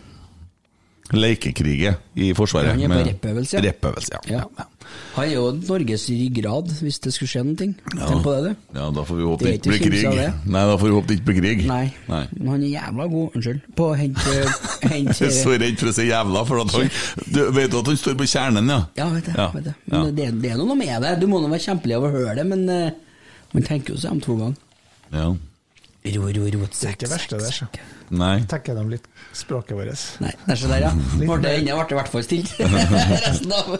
[1.08, 2.74] Leikekriger i Forsvaret.
[2.74, 3.62] Han er på med- reppøvelse, ja.
[3.64, 4.36] Reppøvelse, ja.
[4.36, 4.64] Ja.
[5.14, 7.56] Han er jo Norges ryggrad, hvis det skulle skje noe.
[7.56, 7.80] Tenk
[8.24, 8.76] på det, du.
[8.78, 10.34] Ja, da får vi håpe Det ikke blir krig.
[10.44, 11.64] Nei, da får vi håpe det ikke blir krig.
[11.66, 11.94] Nei.
[12.08, 12.20] Nei.
[12.36, 14.36] Men han er jævla god, unnskyld, på å hente,
[14.88, 16.90] Jeg er så redd for å si jævla, for at han
[17.24, 18.80] du, Vet du at han står på kjernen, ja?
[19.00, 19.36] Ja, vet jeg.
[19.40, 19.48] Ja.
[19.56, 19.74] Vet jeg.
[19.92, 20.04] Ja.
[20.12, 21.16] Det, det er noe med det.
[21.20, 22.90] Du må nå være kjempelig av å høre det, men uh,
[23.56, 24.60] man tenker jo seg om to ganger.
[25.12, 25.28] Ja.
[26.08, 27.68] Ro, ro, ro, Det er ikke verste, det så.
[28.16, 28.38] Nei.
[28.48, 30.04] Tenker de litt språket vårt.
[30.24, 30.92] Nei, det er så der, ja.
[31.20, 32.54] Ble det inne, ble i hvert fall stilt.
[33.28, 33.72] Resten av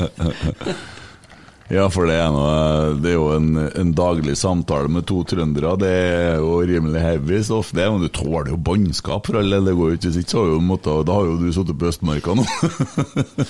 [1.69, 5.75] Ja, for det er, noe, det er jo en, en daglig samtale med to trøndere.
[5.77, 7.85] Det er jo rimelig heavy stoff, det.
[7.93, 9.61] Men du tåler jo bannskap, for alle.
[9.67, 11.91] Det går jo ikke sitt, så har jo måttet, Da har jo du sittet på
[11.91, 12.47] Østmarka nå.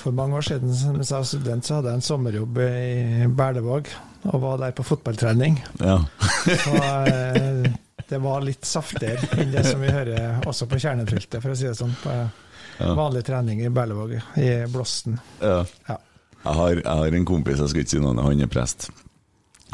[0.01, 3.87] For mange år siden mens jeg var student, så hadde jeg en sommerjobb i Berlevåg,
[4.27, 5.59] og var der på fotballtrening.
[5.79, 5.99] ja.
[6.45, 7.69] Så eh,
[8.09, 11.67] det var litt saftigere enn det som vi hører også på kjernefeltet, for å si
[11.67, 11.93] det sånn.
[12.01, 15.19] På vanlig trening i Berlevåg, i Blåsten.
[15.43, 15.63] ja.
[15.89, 15.99] Ja.
[16.39, 18.85] Jeg har, jeg har en kompis, jeg skal ikke si noe, han er prest.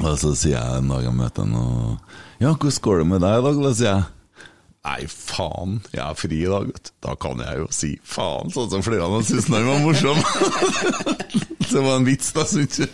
[0.02, 3.22] Og så sier jeg en dag jeg møter han, og Ja, hvordan går det med
[3.24, 3.60] deg i dag?
[3.64, 4.04] Da sier jeg
[4.86, 6.92] Nei, faen, jeg er fri i dag, vet du.
[7.02, 10.20] Da kan jeg jo si faen, sånn som flere av dem syntes den var morsom.
[11.72, 12.92] det var en vits, da, syns jeg.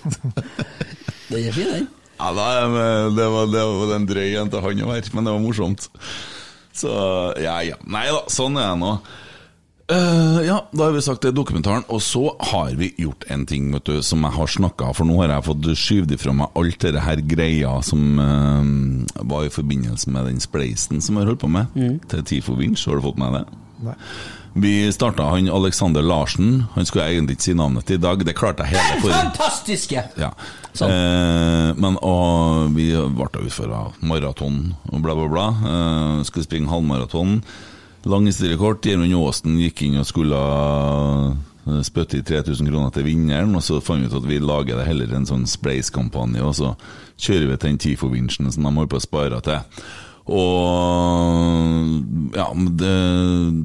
[1.31, 1.89] Den er fin, den.
[2.21, 5.33] Ja, er det var, det var en drøy en til han å være, men det
[5.33, 5.89] var morsomt.
[6.75, 6.91] Så
[7.41, 7.79] ja, ja.
[7.89, 8.95] Nei da, sånn er det nå.
[9.91, 13.65] Uh, ja, da har vi sagt det dokumentaren, og så har vi gjort en ting
[13.73, 16.85] vet du, som jeg har snakka For nå har jeg fått skyvd ifra meg alt
[16.85, 21.51] det her greia som uh, var i forbindelse med den spleisen som jeg holdt på
[21.51, 21.73] med,
[22.07, 22.85] til Tifo Winch.
[22.87, 23.43] Har du fått med det?
[23.89, 23.97] Nei.
[24.53, 26.63] Vi starta han Alexander Larsen.
[26.73, 29.21] Han skulle jeg egentlig ikke si navnet til i dag, det klarte jeg hele forrige
[29.21, 30.03] Fantastiske!
[30.19, 30.33] ja.
[30.71, 30.91] Sånn.
[30.91, 35.47] Eh, men og vi ble utføra maraton og bla, bla, bla.
[35.71, 37.41] Eh, skulle springe halvmaraton.
[38.11, 38.85] Lang historie kort.
[38.87, 43.81] Gjermund Aasen gikk inn og skulle eh, spytte i 3000 kroner til vinneren, og så
[43.83, 46.71] fant vi ut at vi lager det heller en sånn Spleis-kampanje, og så
[47.21, 49.83] kjører vi til den TIFO-vinsjen som de holder på å spare til.
[50.31, 51.97] Og
[52.37, 52.95] ja, det,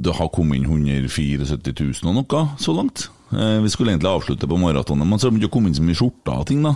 [0.02, 3.08] det har kommet inn 174 000 og noe så langt.
[3.30, 5.86] Eh, vi skulle egentlig avslutte på maratonet, men så har det å komme inn så
[5.86, 6.74] mye skjorter og ting, da.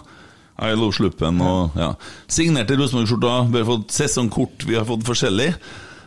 [0.61, 1.95] I love sluppen og ja.
[2.29, 5.55] Signerte Rosenborg-skjorta, vi har fått sesongkort, vi har fått forskjellig.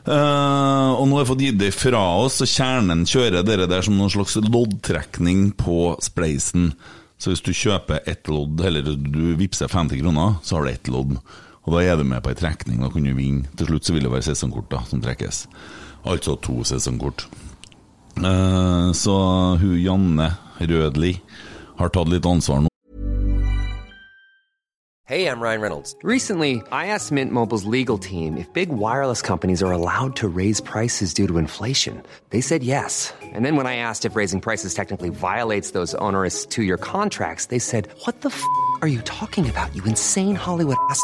[0.04, 3.86] Eh, og nå har jeg fått gitt det fra oss, så Kjernen kjører dere der
[3.86, 6.74] som noen slags loddtrekning på spleisen.
[7.18, 10.92] Så hvis du kjøper ett lodd, eller du vippser 50 kroner, så har du ett
[10.92, 11.16] lodd.
[11.64, 13.48] Og da er du med på ei trekning, da kan du vinne.
[13.58, 15.48] Til slutt så vil det være som trekkes.
[16.06, 17.28] Altså to sesongkort.
[18.18, 19.16] Eh, så
[19.62, 21.20] hun Janne Rødli
[21.80, 22.70] har tatt litt ansvar nå.
[25.06, 25.96] Hey, I'm Ryan Reynolds.
[26.02, 30.62] Recently, I asked Mint Mobile's legal team if big wireless companies are allowed to raise
[30.62, 32.02] prices due to inflation.
[32.30, 33.14] They said yes.
[33.22, 37.48] And then when I asked if raising prices technically violates those onerous two year contracts,
[37.48, 38.42] they said, What the f
[38.82, 41.04] are you talking about, you insane Hollywood ass?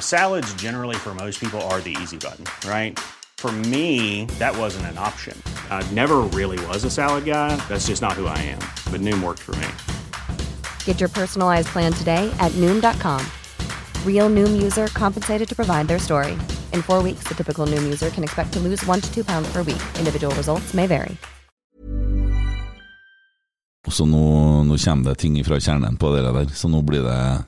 [0.00, 2.98] Salads, generally, for most people, are the easy button, right?
[3.36, 5.40] For me, that wasn't an option.
[5.70, 7.54] I never really was a salad guy.
[7.68, 8.58] That's just not who I am.
[8.90, 9.68] But Noom worked for me.
[10.84, 13.24] Get your personalized plan today at Noom.com.
[14.04, 16.32] Real Noom user compensated to provide their story.
[16.72, 19.52] In four weeks, the typical Noom user can expect to lose one to two pounds
[19.52, 19.82] per week.
[19.98, 21.16] Individual results may vary.
[23.88, 27.44] Så nå, nå kommer det ting fra kjernen på det der, så nå blir det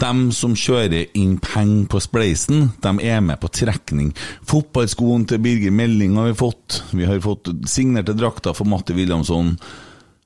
[0.00, 4.12] dem som kjører inn penger på spleisen, de er med på trekning.
[4.48, 6.82] Fotballskoen til Birger Melding har vi fått.
[6.92, 9.54] Vi har fått signerte drakter for Matti Williamson.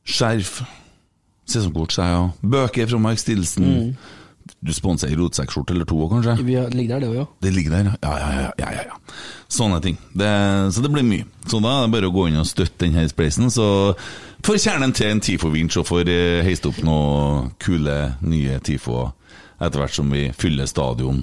[0.08, 0.62] Skjerf.
[1.48, 2.24] Sesongkort, sier jeg ja.
[2.56, 3.94] Bøker fra Mark Stilson.
[4.64, 6.34] Du sponser ei rotsekkskjorte eller to, kanskje?
[6.44, 7.26] Vi har- ligger der, det òg, ja.
[7.44, 7.94] Det ligger der, ja.
[8.02, 8.52] Ja, ja, ja.
[8.72, 8.96] ja, ja.
[9.48, 9.98] Sånne ting.
[10.16, 10.28] Det,
[10.74, 11.24] så det blir mye.
[11.46, 13.94] Så da er det bare å gå inn og støtte denne spleisen, så
[14.44, 19.12] får kjernen til en TIFO-vinsj og får eh, heist opp noen kule, nye TIFO-er
[19.58, 21.22] etter hvert som vi fyller stadion.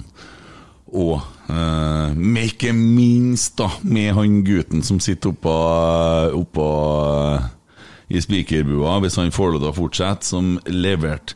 [0.94, 1.16] Og
[1.50, 5.54] eh, med ikke minst da, med han gutten som sitter oppå,
[6.38, 6.66] oppå
[7.34, 7.48] eh,
[8.14, 11.34] i spikerbua, hvis han får lov til å fortsette, som leverte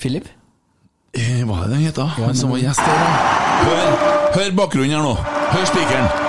[0.00, 0.26] Philip?
[1.14, 2.18] Eh, hva er det han heter?
[2.18, 3.06] Ja, Han som var gjest her.
[3.64, 5.14] Hør, hør bakgrunnen her nå.
[5.54, 6.23] Hør spikeren.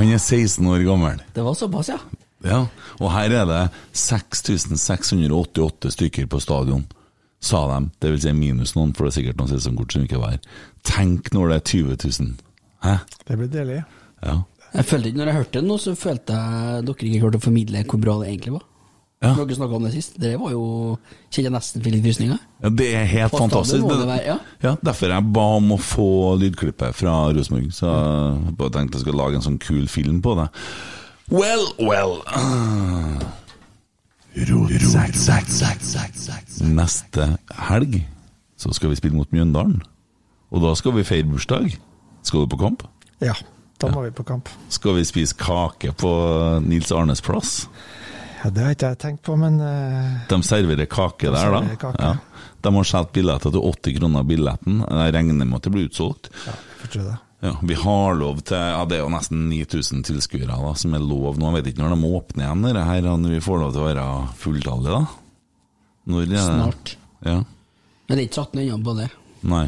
[0.00, 1.20] Han er 16 år gammel.
[1.34, 1.98] Det var såpass, ja.
[2.46, 2.66] Ja,
[3.00, 3.62] og her er det
[3.96, 6.84] 6688 stykker på stadion,
[7.42, 7.78] sa de.
[8.02, 10.50] Det vil si minus noen, for det er sikkert noen sesongkort som ikke var her.
[10.86, 12.36] Tenk når det er 20 000.
[12.86, 12.94] Hæ?
[13.26, 13.80] Det blir deilig.
[14.22, 14.36] Ja.
[14.76, 17.46] Jeg følte ikke, når jeg hørte det nå, så følte jeg dere ikke klarte å
[17.46, 18.66] formidle hvor bra det egentlig var.
[19.22, 19.30] Ja.
[19.32, 20.18] Når Dere snakka om det sist.
[20.20, 20.64] Det var jo
[21.32, 22.38] Kjenner nesten til frysninger.
[22.62, 23.82] Ja, det er helt Fast fantastisk.
[23.88, 24.36] Det- det være, ja.
[24.62, 26.08] ja, derfor jeg ba om å få
[26.38, 27.72] lydklippet fra Rosenborg.
[27.72, 30.48] Så jeg bare tenkte jeg skulle lage en sånn kul film på det.
[31.30, 32.20] Well, well
[36.60, 37.26] Neste
[37.68, 37.98] helg
[38.56, 39.80] så skal vi spille mot Mjøndalen.
[40.52, 41.74] Og da skal vi feire bursdag.
[42.24, 42.84] Skal du på kamp?
[43.20, 43.34] Ja,
[43.80, 44.48] da må vi på kamp.
[44.72, 46.10] Skal vi spise kake på
[46.64, 47.66] Nils Arnes plass?
[48.46, 51.76] Ja, det har ikke jeg tenkt på, men uh, De serverer kake De der, da.
[51.82, 51.98] kake.
[51.98, 52.42] Ja.
[52.62, 54.84] De har solgt billetter til 80 kroner billetten.
[54.86, 56.30] Jeg regner med at det blir utsolgt.
[56.82, 57.16] får tro det.
[57.44, 61.02] Ja, vi har lov til Ja, det er jo nesten 9000 tilskuere da, som er
[61.02, 61.50] lov nå.
[61.50, 63.88] Jeg vet ikke når de åpner igjen, dette her, når vi får lov til å
[63.90, 64.06] være
[64.40, 65.02] fulltallige, da.
[66.06, 66.46] Når ja.
[66.46, 66.96] Snart.
[67.26, 67.38] Ja.
[68.06, 69.08] Men det er ikke satt noe unna på det.
[69.50, 69.66] Nei.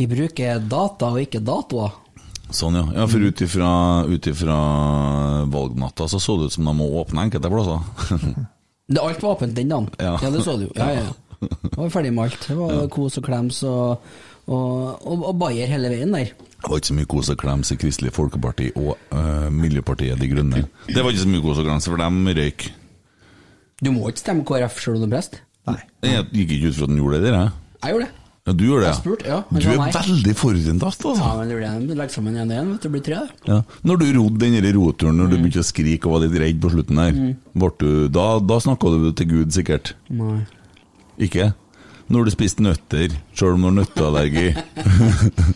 [0.00, 2.00] Vi bruker data og ikke datoer.
[2.56, 2.86] Sånn, ja.
[3.00, 4.56] ja for ut ifra,
[5.52, 8.42] valgnatta så så det ut som de må åpne enkelte plasser.
[8.92, 9.88] Det Alt var åpent den dagen.
[9.96, 10.18] Ja.
[10.20, 10.66] Ja, det så du.
[10.76, 11.48] Ja, ja, ja.
[11.76, 12.42] Var ferdig med alt.
[12.44, 14.02] Det var kos og klems og,
[14.44, 16.34] og, og, og bayer hele veien der.
[16.34, 20.28] Det var ikke så mye kos og klems i Kristelig Folkeparti og uh, Miljøpartiet De
[20.30, 20.66] Grønne.
[20.86, 22.68] Det var ikke så mye kos og klems, for de røyk.
[23.82, 25.40] Du må ikke stemme KrF selv om du er prest.
[26.02, 27.54] Jeg gikk ikke ut fra at de gjorde det, jeg.
[27.82, 28.21] Jeg gjorde det.
[28.42, 31.14] Ja, du gjør det, Jeg spurt, ja, Du er veldig forutinntatt, altså.
[31.22, 31.96] Ja, men det blir det.
[32.00, 32.80] Legg sammen igjen vet.
[32.82, 33.20] Det blir tre.
[33.46, 33.60] Ja.
[33.86, 36.72] Når du rodde den roturen, når du begynte å skrike og var litt redd på
[36.74, 37.36] slutten der, Mm.
[37.78, 39.92] du, da, da snakka du til Gud, sikkert?
[40.10, 40.40] Nei.
[41.20, 41.52] Ikke?
[42.10, 44.56] Når du spiste nøtter, sjøl om du har nøtteallergi?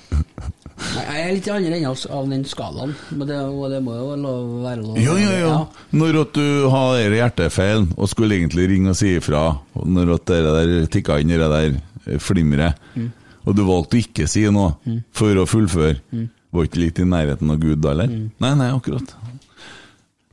[0.77, 3.37] Nei, Jeg er litt i andre enden av- den skalaen, men det,
[3.73, 4.99] det må jo lov, være lov.
[5.01, 5.67] ja, ja, ja.
[5.97, 10.15] Når at du har denne hjertefeilen og skulle egentlig ringe og si ifra, og når
[10.21, 13.11] at det der tikka inn det der eh, flimret, Mm.
[13.47, 14.77] og du valgte å ikke si noe
[15.13, 16.29] for å fullføre, Mm.
[16.53, 18.07] var ikke litt i nærheten av Gud da, eller?
[18.41, 19.15] Nei, nei, akkurat.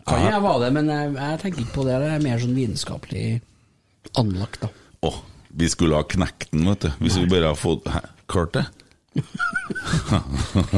[0.08, 2.00] Kan jeg være det, men jeg, jeg tenker ikke på det.
[2.04, 3.42] Det er mer sånn vitenskapelig
[4.20, 4.68] anlagt, da.
[5.02, 5.22] Oh,
[5.56, 6.90] vi skulle ha knekt den, vet du.
[7.00, 8.66] Hvis vi bare hadde fått Hæ, klart det?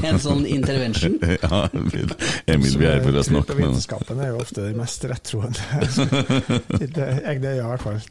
[0.03, 1.15] En sånn intervention?
[1.43, 1.59] ja,
[2.51, 3.73] Emil, vi er her for å snakke med deg.
[3.75, 5.61] Vitenskapen er jo ofte det mest rettroende.
[6.95, 8.01] Det- jeg det gjør i hvert fall.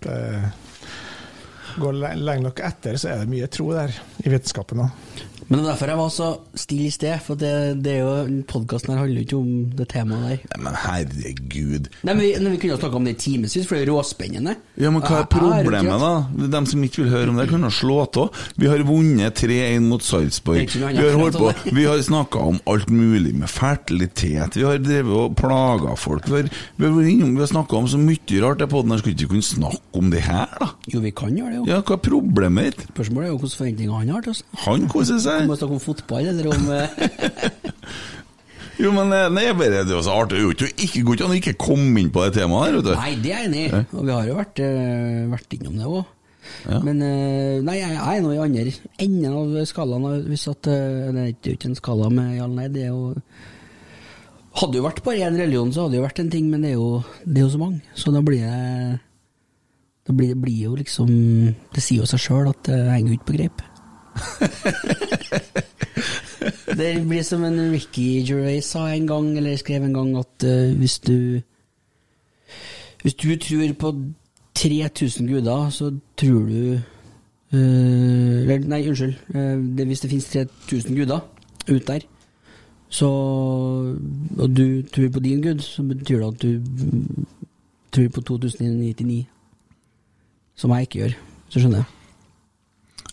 [1.81, 3.95] Går lenge nok etter, så er det mye tro der
[4.25, 5.23] i vitenskapen òg.
[5.49, 7.53] Men det er derfor jeg var så stille i sted, for det,
[7.85, 10.39] det er jo podkasten her handler jo ikke om det temaet der.
[10.55, 11.91] Nei, men herregud.
[12.01, 13.99] Nei, men vi, vi kunne jo snakka om det i timevis, for det er jo
[13.99, 14.55] råspennende.
[14.81, 16.49] Ja, men hva er problemet, da?
[16.55, 18.41] De som ikke vil høre om det, kan jo slå av.
[18.61, 20.65] Vi har vunnet 3-1 mot Sarpsborg.
[20.65, 24.57] Vi har, holdt på, om vi har snakka om alt mulig med fertilitet.
[24.57, 26.31] Vi har drevet og plaga folk.
[26.31, 26.51] Vi har,
[26.81, 28.97] vi har, snakka om så mye rart i poden.
[29.03, 30.73] Skulle ikke kunne snakke om det her, da?
[30.89, 31.64] Jo, vi kan gjøre det, jo.
[31.65, 32.89] Ja, hva er problemet ditt?
[32.93, 34.43] Spørsmålet er jo hvilke forventninger han har til oss.
[34.67, 35.45] Han koser seg.
[35.45, 36.99] Om vi snakker om fotball, eller om eh,
[38.83, 40.43] Jo, men eh, nei, det er så artig.
[40.61, 42.93] Det ikke godt an å ikke komme inn på det temaet her, vet du.
[42.99, 45.89] Nei, det er jeg enig i, og vi har jo vært, eh, vært innom det
[45.89, 46.05] òg.
[46.69, 46.79] Ja.
[46.85, 47.01] Men
[47.65, 48.69] nei, jeg er nå i andre
[49.01, 50.27] enden av skalaen.
[50.29, 53.15] Hvis at, det er ikke en skala med ja eller nei, det er jo
[54.55, 56.69] Hadde jo vært bare én religion, så hadde det jo vært en ting, men det
[56.69, 57.81] er jo, det er jo så mange.
[57.99, 59.01] Så da blir det
[60.07, 61.09] Da blir det blir jo liksom
[61.75, 63.63] Det sier jo seg sjøl at det henger ikke på greip.
[66.79, 70.79] det blir som en Ricky Gervais sa en gang, eller skrev en gang, at uh,
[70.79, 71.41] hvis du
[73.03, 73.95] Hvis du tror på
[74.55, 76.81] 3000 guder, så tror du
[77.53, 79.15] uh, nei, unnskyld.
[79.35, 81.21] Uh, det, hvis det finnes 3000 guder
[81.69, 82.01] ute der,
[82.89, 83.07] så
[84.39, 86.61] Og du tror på din gud, så betyr det at du
[87.93, 89.27] tror på 2099.
[90.59, 91.21] Som jeg ikke gjør.
[91.51, 91.91] Så skjønner jeg.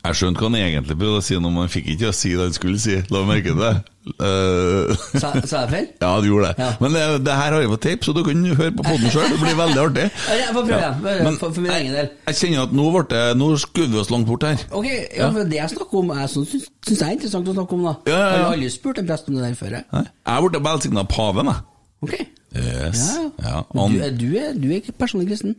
[0.02, 2.56] Skjønte hva han egentlig prøvde å si, når man fikk ikke å si det han
[2.56, 2.96] skulle si.
[3.14, 3.72] La meg merke det.
[4.18, 4.96] Uh...
[5.14, 5.88] Sa, sa jeg feil?
[6.02, 6.66] ja, du gjorde det.
[6.66, 6.70] Ja.
[6.82, 9.28] Men det, det her har jeg på tape, så du kan høre på poden sjøl.
[9.30, 10.08] Det blir veldig artig.
[10.32, 11.22] Ja, Jeg får prøve ja.
[11.28, 12.10] Men for, for min egen del.
[12.32, 14.66] Jeg kjenner at nå, ble nå skudde vi oss langt bort her.
[14.74, 17.78] Ok, ja, for Det jeg snakker om, jeg syns syns jeg er interessant å snakke
[17.78, 17.86] om.
[17.86, 18.28] da Ja, ja.
[18.34, 19.78] Jeg har aldri spurt en prest om det der før.
[19.78, 20.06] jeg.
[20.34, 21.68] har blitt velsigna av paven, jeg.
[22.02, 22.16] Ok
[22.52, 23.06] Yes.
[23.40, 25.54] Ja, du, du, er, du er ikke personlig kristen?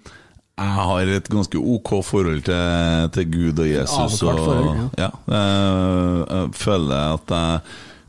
[0.60, 4.22] Jeg har et ganske ok forhold til, til Gud og Jesus.
[4.22, 5.08] Avklart forhold, ja.
[5.08, 5.32] ja.
[5.32, 7.60] jeg føler at jeg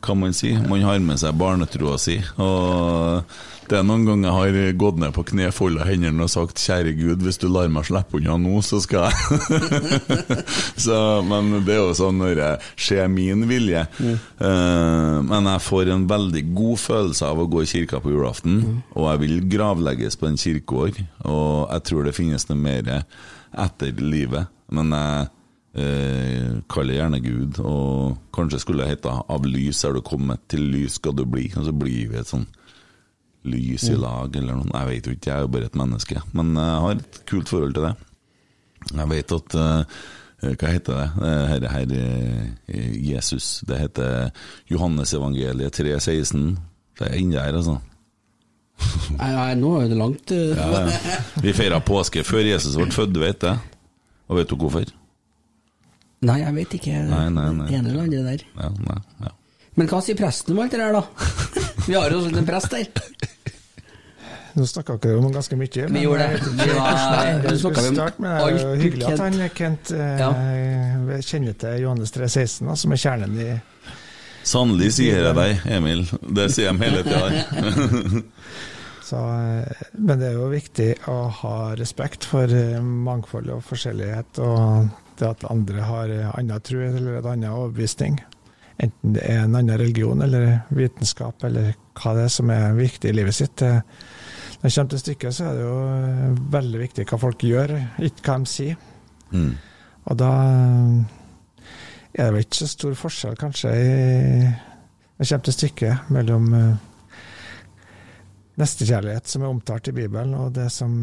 [0.03, 0.49] Hva man si?
[0.67, 2.17] Man har med seg barnetroa si.
[2.43, 3.23] Og
[3.69, 6.93] det er noen ganger jeg har gått ned på kne, folda hendene og sagt 'Kjære
[6.97, 9.43] Gud, hvis du lar meg slippe unna nå, så skal jeg'
[10.85, 10.97] så,
[11.27, 13.85] Men det er jo sånn når jeg skjer min vilje.
[14.03, 18.83] Eh, men jeg får en veldig god følelse av å gå i kirka på julaften,
[18.95, 20.99] og jeg vil gravlegges på en kirkegård.
[21.23, 22.91] Og jeg tror det finnes noe mer
[23.53, 24.51] etter livet.
[24.73, 25.29] Men jeg
[25.79, 30.67] eh, kaller gjerne Gud, og kanskje skulle det hete 'Av lys er du kommet, til
[30.73, 31.53] lys skal du bli'.
[31.57, 32.47] Og så blir vi et sånn
[33.43, 34.69] lys i lag, eller noe.
[34.71, 36.21] Jeg vet jo ikke, jeg er jo bare et menneske.
[36.37, 37.93] Men jeg har et kult forhold til det.
[38.93, 40.03] Jeg vet at eh,
[40.43, 41.07] Hva heter det?
[41.23, 42.03] Eh, Herre, herre
[42.67, 43.61] eh, Jesus.
[43.67, 44.31] Det heter
[44.71, 46.55] Johannesevangeliet 3.16.
[46.99, 47.77] Det er inni der, altså.
[49.15, 50.31] Nei, nei, nå er det langt.
[50.33, 51.19] uh, Ja, ja.
[51.45, 53.53] Vi feira påske før Jesus ble født, du vet det?
[54.27, 54.89] Og vet du hvorfor?
[56.23, 56.97] Nei, jeg vet ikke.
[57.07, 57.67] Nei, nei, nei.
[57.69, 58.43] Det ene eller andre der.
[58.57, 59.31] Ja, nei, ja.
[59.79, 61.03] Men hva sier presten om alt det der, da?
[61.87, 62.87] Vi har jo en prest der.
[64.53, 65.87] Nå snakka dere om ganske mye.
[65.89, 66.29] Vi gjorde det.
[66.29, 68.29] jeg vet Vi var- med.
[68.29, 70.29] Det er alt hyggelig at han Kent ja.
[71.25, 73.49] kjenner til Johannes 3,16, som er kjernen i
[74.43, 76.03] Sannelig sier jeg deg, Emil.
[76.35, 78.23] Det sier de hele tida.
[79.13, 84.87] Eh, men det er jo viktig å ha respekt for eh, mangfold og forskjellighet, og
[85.19, 88.17] det at andre har eh, annen tro eller en annen overbevisning.
[88.81, 93.11] Enten det er en annen religion eller vitenskap eller hva det er som er viktig
[93.11, 93.61] i livet sitt.
[93.61, 93.81] Eh,
[94.61, 97.75] Når det kommer til stykket, så er det jo eh, veldig viktig hva folk gjør,
[97.99, 98.79] ikke hva de sier.
[99.33, 99.51] Mm.
[100.03, 100.95] Og da eh,
[102.13, 106.49] er det vel ikke så stor forskjell, kanskje, i, når det kommer til stykket, mellom
[108.61, 110.99] nestekjærlighet som er omtalt i Bibelen, og det som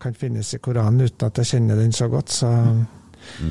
[0.00, 2.30] kan finnes i Koranen, uten at jeg kjenner den så godt.
[2.32, 3.50] Så eh,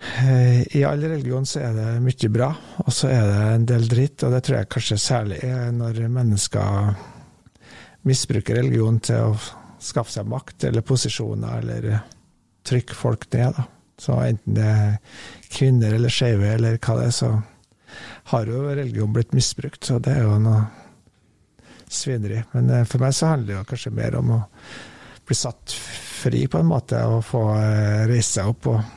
[0.00, 2.46] I all religion så er det mye bra,
[2.86, 6.00] og så er det en del dritt, og det tror jeg kanskje særlig er når
[6.08, 6.94] mennesker
[8.08, 9.34] misbruker religion til å
[9.80, 12.00] skaffe seg makt eller posisjoner, eller
[12.66, 13.56] trykke folk ned.
[13.56, 13.66] da.
[14.00, 14.94] Så enten det er
[15.52, 17.32] kvinner eller skeive eller hva det er, så
[18.32, 20.62] har jo religion blitt misbrukt, så det er jo noe
[21.90, 22.40] svineri.
[22.54, 24.40] Men eh, for meg så handler det jo kanskje mer om å
[25.26, 28.96] bli satt fri på en måte, og få eh, reise seg opp og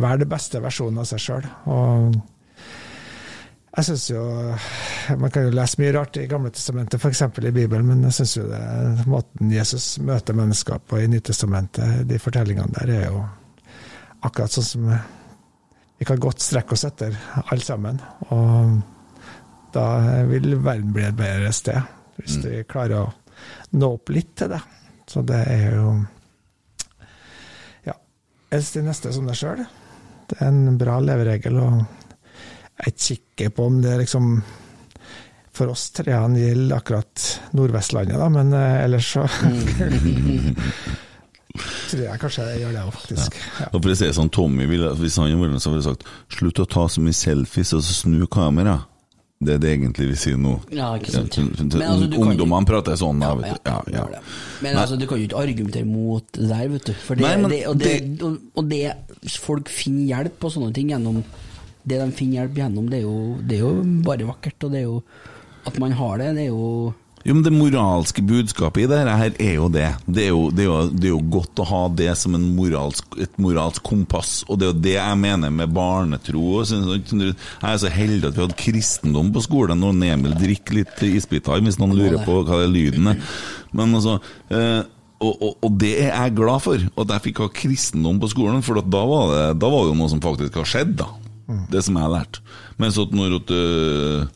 [0.00, 1.46] være det beste versjonen av seg sjøl.
[3.78, 4.22] Jeg synes jo
[5.20, 7.22] Man kan jo lese mye rart i Gamle testamentet, f.eks.
[7.22, 12.18] i Bibelen, men jeg syns jo det måten Jesus møter mennesker på i Nytestamentet, de
[12.20, 13.22] fortellingene der, er jo
[14.26, 14.90] akkurat sånn som
[15.98, 17.98] vi kan godt strekke oss etter, alle sammen.
[18.34, 18.76] Og
[19.74, 19.86] da
[20.28, 21.80] vil verden bli et bedre sted,
[22.18, 23.08] hvis vi klarer å
[23.78, 24.60] nå opp litt til det.
[25.08, 25.90] Så det er jo
[27.86, 27.94] Ja.
[28.52, 29.64] Elsk de neste som deg sjøl.
[30.28, 31.84] Det er en bra leveregel, og
[32.84, 34.32] jeg kikker på om det liksom
[35.58, 37.24] for oss treene gjelder akkurat
[37.58, 39.24] Nordvestlandet, da, men eh, ellers så
[41.88, 43.38] tror jeg kanskje jeg gjør det òg, faktisk.
[43.58, 43.66] Ja.
[43.72, 45.88] Og for å si sånn, Tommy ville, Hvis han hadde vært med, så hadde han
[45.88, 46.06] sagt
[46.38, 48.76] slutt å ta så mye selfies og så snu kamera.
[49.38, 50.56] Det er det egentlig vi sier nå.
[50.74, 51.36] Ja, ikke sant.
[51.38, 53.20] Altså, Ungdommene prater sånn.
[53.22, 54.22] Ja, ja, Ja, ja.
[54.64, 54.80] Men Nei.
[54.82, 56.94] altså, du kan jo ikke argumentere mot det der, vet du.
[57.04, 57.92] For det, Nei, men det, og, det,
[58.26, 58.82] og, og det
[59.38, 61.22] Folk finner hjelp på sånne ting gjennom
[61.82, 63.72] Det de finner hjelp gjennom, det er jo, det er jo
[64.06, 64.66] bare vakkert.
[64.66, 64.98] Og det er jo
[65.70, 66.94] At man har det, det er jo
[67.28, 69.88] Jo, men Det moralske budskapet i dette her er jo det.
[70.08, 72.46] Det er jo, det, er jo, det er jo godt å ha det som en
[72.56, 76.40] moralsk, et moralsk kompass, og det er jo det jeg mener med barnetro.
[76.58, 80.32] og sånn- sånn- Jeg er så heldig at vi hadde kristendom på skolen, og Emil
[80.40, 83.20] drikker litt isbiter hvis noen lurer på hva det lyden er.
[83.76, 84.20] Men altså
[84.50, 84.82] eh,
[85.20, 88.62] og, og, og det er jeg glad for, at jeg fikk ha kristendom på skolen,
[88.62, 91.08] for at da var det, da var det jo noe som faktisk har skjedd, da.
[91.72, 92.40] Det som jeg har lært.
[92.78, 94.26] Mens at når at, øh,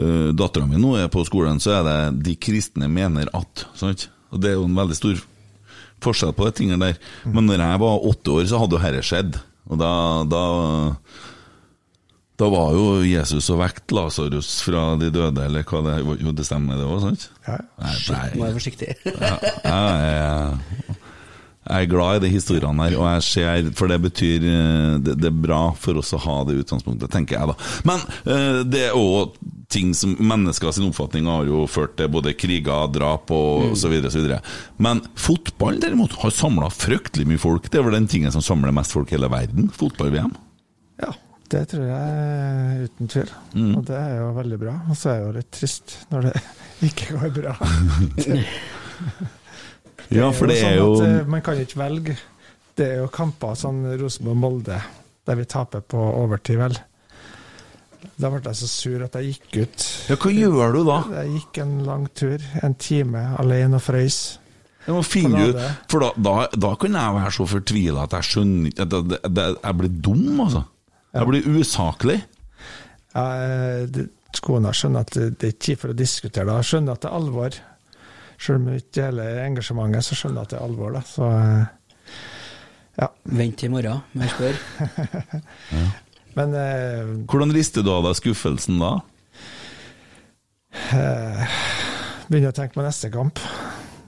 [0.00, 3.66] øh, dattera mi nå er på skolen, så er det 'de kristne mener at'.
[3.74, 4.08] Sant?
[4.30, 5.20] Og det er jo en veldig stor
[6.00, 6.96] forskjell på de tingene der.
[7.24, 9.40] Men når jeg var åtte år, så hadde jo dette skjedd.
[9.70, 9.90] Og da,
[10.24, 10.44] da
[12.40, 16.22] Da var jo Jesus og vekt Lasarus fra de døde, eller hva det.
[16.22, 17.26] Jo, det stemmer det òg, sant?
[17.44, 17.58] Ja.
[17.76, 18.94] Nei, nå er jeg forsiktig.
[19.04, 20.56] Ja, ja, er,
[21.68, 25.12] jeg er glad i de historiene her, og jeg ser For det betyr eh, Det,
[25.20, 27.56] det er bra for oss å ha det utgangspunktet, tenker jeg, da.
[27.84, 29.34] Men eh, det er òg
[29.70, 33.76] ting som Mennesker sin oppfatning har jo ført til både kriger, drap og Mm.
[33.78, 34.40] så videre.
[34.82, 37.68] Men fotball derimot har samla fryktelig mye folk.
[37.70, 39.68] Det er vel den tingen som samler mest folk i hele verden?
[39.70, 40.32] Fotball-VM.
[41.04, 41.12] Ja,
[41.52, 43.30] det tror jeg uten tvil.
[43.54, 43.70] Mm.
[43.78, 44.74] Og det er jo veldig bra.
[44.90, 46.34] Og så er det jo litt trist når det
[46.90, 47.54] ikke går bra.
[50.10, 52.16] Ja, for det er jo sånn at eh, Man kan ikke velge.
[52.78, 54.78] Det er jo kamper sånn Rosenborg-Molde,
[55.28, 56.78] der vi taper på overtid, vel.
[58.20, 59.86] Da ble jeg så sur at jeg gikk ut.
[60.08, 60.98] Ja, hva gjør du da?
[61.20, 64.20] Jeg gikk en lang tur, en time, alene og frøys.
[64.86, 65.58] Jeg må finne ut
[65.92, 69.76] For da, da, da kan jeg være så fortvila at jeg skjønner at jeg, Jeg
[69.76, 70.62] blir dum, altså.
[71.12, 72.16] Jeg blir usaklig.
[73.12, 74.00] Ja, eh,
[74.40, 76.54] Kona skjønner at det det er ikke tid for å diskutere det.
[76.54, 77.56] Hun skjønner at det er alvor.
[78.40, 80.94] Selv om jeg ikke deler engasjementet, så skjønner jeg at det er alvor.
[80.96, 81.02] da.
[81.04, 82.14] Så eh,
[83.00, 83.08] ja.
[83.40, 85.40] Vent til i morgen må jeg spørre.
[86.38, 88.94] Men eh, Hvordan rister du av deg skuffelsen da?
[90.94, 91.58] eh,
[92.30, 93.40] begynner å tenke på neste kamp.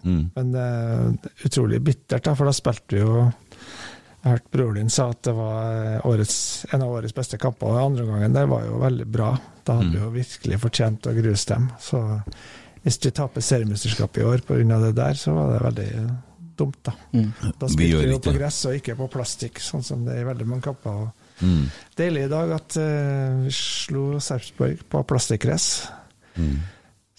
[0.02, 0.22] Mm.
[0.34, 3.28] Men eh, utrolig bittert, da, for da spilte vi jo
[4.22, 6.36] Jeg hørte broren din sa at det var eh, årets,
[6.74, 7.70] en av årets beste kamper.
[7.70, 9.32] og andre gangen der var jo veldig bra.
[9.66, 11.68] Da hadde vi jo virkelig fortjent å gruse dem.
[11.82, 12.00] Så
[12.82, 14.78] hvis vi taper seriemesterskapet i år pga.
[14.86, 15.90] det der, så var det veldig
[16.58, 16.94] dumt, da.
[17.58, 20.28] Da spilte vi jo på gress og ikke på plastikk, sånn som det er i
[20.28, 21.08] veldig mange kamper.
[21.42, 21.64] Mm.
[21.98, 25.68] Deilig i dag at uh, vi slo Sarpsborg på plastikkgress.
[26.36, 26.60] Mm.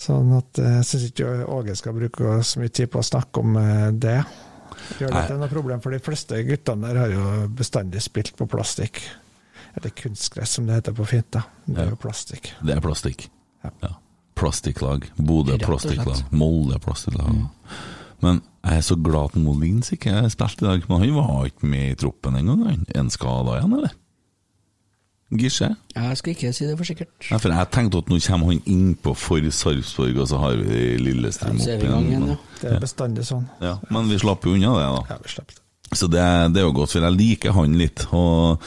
[0.03, 3.43] Sånn at eh, jeg syns ikke Åge skal bruke så mye tid på å snakke
[3.43, 4.17] om uh, det.
[4.99, 8.33] Gjør det er til noe problem, for de fleste guttene der har jo bestandig spilt
[8.39, 8.99] på plastikk.
[9.77, 11.29] Eller kunstgress, som det heter på fint.
[11.33, 11.45] da.
[11.65, 12.51] Det er jo plastikk.
[12.59, 13.29] Det er plastikk.
[13.63, 13.93] Ja.
[14.43, 15.09] Plastikklag.
[15.17, 16.23] Bodø plastikklag.
[16.35, 17.43] Molde plastikklag.
[18.23, 20.85] Men jeg er så glad at Molins ikke spilte i dag.
[20.89, 22.63] Men han var ikke med i troppen engang.
[22.91, 23.95] Er han skada igjen, eller?
[25.33, 25.69] Gisje?
[25.95, 27.09] Jeg skal ikke si det for sikkert.
[27.31, 30.81] Nei, for jeg tenkte at nå kommer han innpå for Sarpsborg, og så har vi
[31.01, 32.07] Lillestrøm er opp igjen.
[32.11, 32.37] igjen, ja.
[32.61, 33.47] Det er bestandig sånn.
[33.63, 35.03] Ja, men vi slapp jo unna det, da.
[35.15, 35.61] Ja, vi slapp det.
[35.93, 36.23] Så det,
[36.53, 38.05] det er jo godt, for jeg liker han litt.
[38.13, 38.61] Og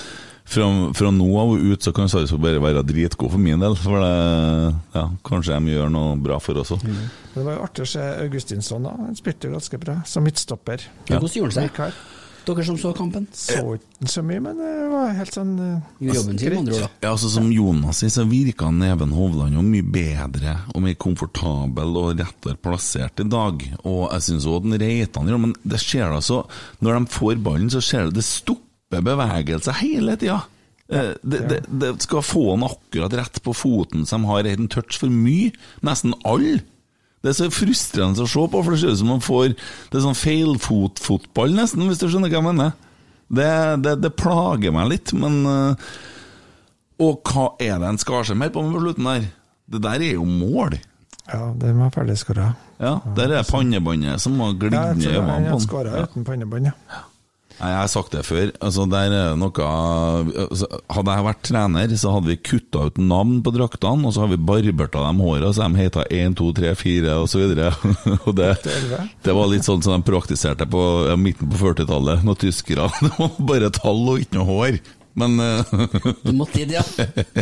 [0.47, 3.75] fra, fra nå av og ut så kan Sarpsborg bare være dritgod for min del.
[3.81, 6.85] For det, ja, kanskje de gjør noe bra for oss òg.
[6.87, 7.09] Mm.
[7.35, 8.95] Det var jo artig å se Augustinsson, da.
[9.09, 10.87] Han spilte jo ganske bra, som midtstopper.
[11.11, 11.99] Ja, hvordan gjorde han seg?
[12.47, 13.25] Dere som så kampen?
[13.35, 16.91] Så ikke så mye, men det var helt sånn eh, jobben sin, andre ord, da.
[17.03, 21.99] Ja, altså Som Jonas sier, så virka Neven Hovland jo mye bedre og mer komfortabel
[21.99, 23.67] og rettere plassert i dag.
[23.83, 26.45] Og jeg syns òg den Reitan gjør men det skjer da så
[26.79, 28.29] Når de får ballen, så skjer det det
[28.89, 30.43] stopper bevegelse hele tida.
[30.89, 34.69] Eh, Det, det, det skal få han akkurat rett på foten, så de har en
[34.69, 35.53] touch for mye.
[35.83, 36.61] Nesten alle.
[37.23, 39.97] Det er så frustrerende å se på, for det ser ut som man får Det
[39.99, 42.73] er sånn feilfotfotball, nesten, hvis du skjønner hva jeg mener.
[43.27, 43.49] Det,
[43.83, 45.89] det, det plager meg litt, men eh,
[47.03, 49.27] Og hva er det en skar seg mer på med på slutten der?
[49.67, 50.77] Det der er jo mål.
[51.27, 52.53] Ja, det var ferdigskåra.
[52.79, 55.65] Ja, der er pannebåndet som har glidd Ja, ned i øynene på han.
[55.65, 57.01] skåra uten pannebånd, ja.
[57.57, 58.51] Nei, Jeg har sagt det før.
[58.61, 63.39] Altså, der er noe altså, Hadde jeg vært trener, så hadde vi kutta ut navn
[63.45, 66.51] på draktene, og så har vi barbert av dem håra, så de heta 1, 2,
[66.61, 67.71] 3, 4 og så videre.
[68.41, 68.51] det,
[69.25, 72.91] det var litt sånn som de praktiserte på ja, midten på 40-tallet, noen tyskere.
[73.07, 74.79] Det var bare tall og ikke noe hår.
[75.17, 75.75] Men eh,
[76.27, 76.85] Du måtte det, ja.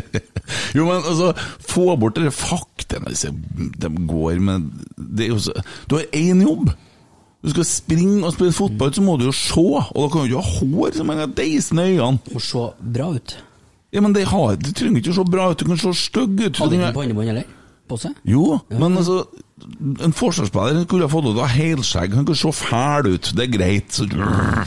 [0.77, 5.57] Jo, men altså, få bort de faktene altså, De går med det er jo så,
[5.91, 6.71] Du har én jobb!
[7.45, 10.31] Du skal springe og spille fotball, så må du jo se, og da kan du
[10.33, 12.33] ikke ha hår som henger deisende i øynene.
[12.33, 12.63] Må se
[12.97, 13.35] bra ut.
[13.95, 16.41] Ja, men det, har, det trenger ikke å se bra ut, du kan se stygg
[16.41, 16.57] ut.
[16.59, 17.51] Hadde Du ikke på pannebånd heller?
[17.85, 18.15] På seg?
[18.25, 19.19] Jo, men altså
[20.03, 23.29] En forsvarsspiller kunne ha fått lov til å ha helskjegg, han kan se fæl ut,
[23.37, 23.93] det er greit.
[23.95, 24.09] Så,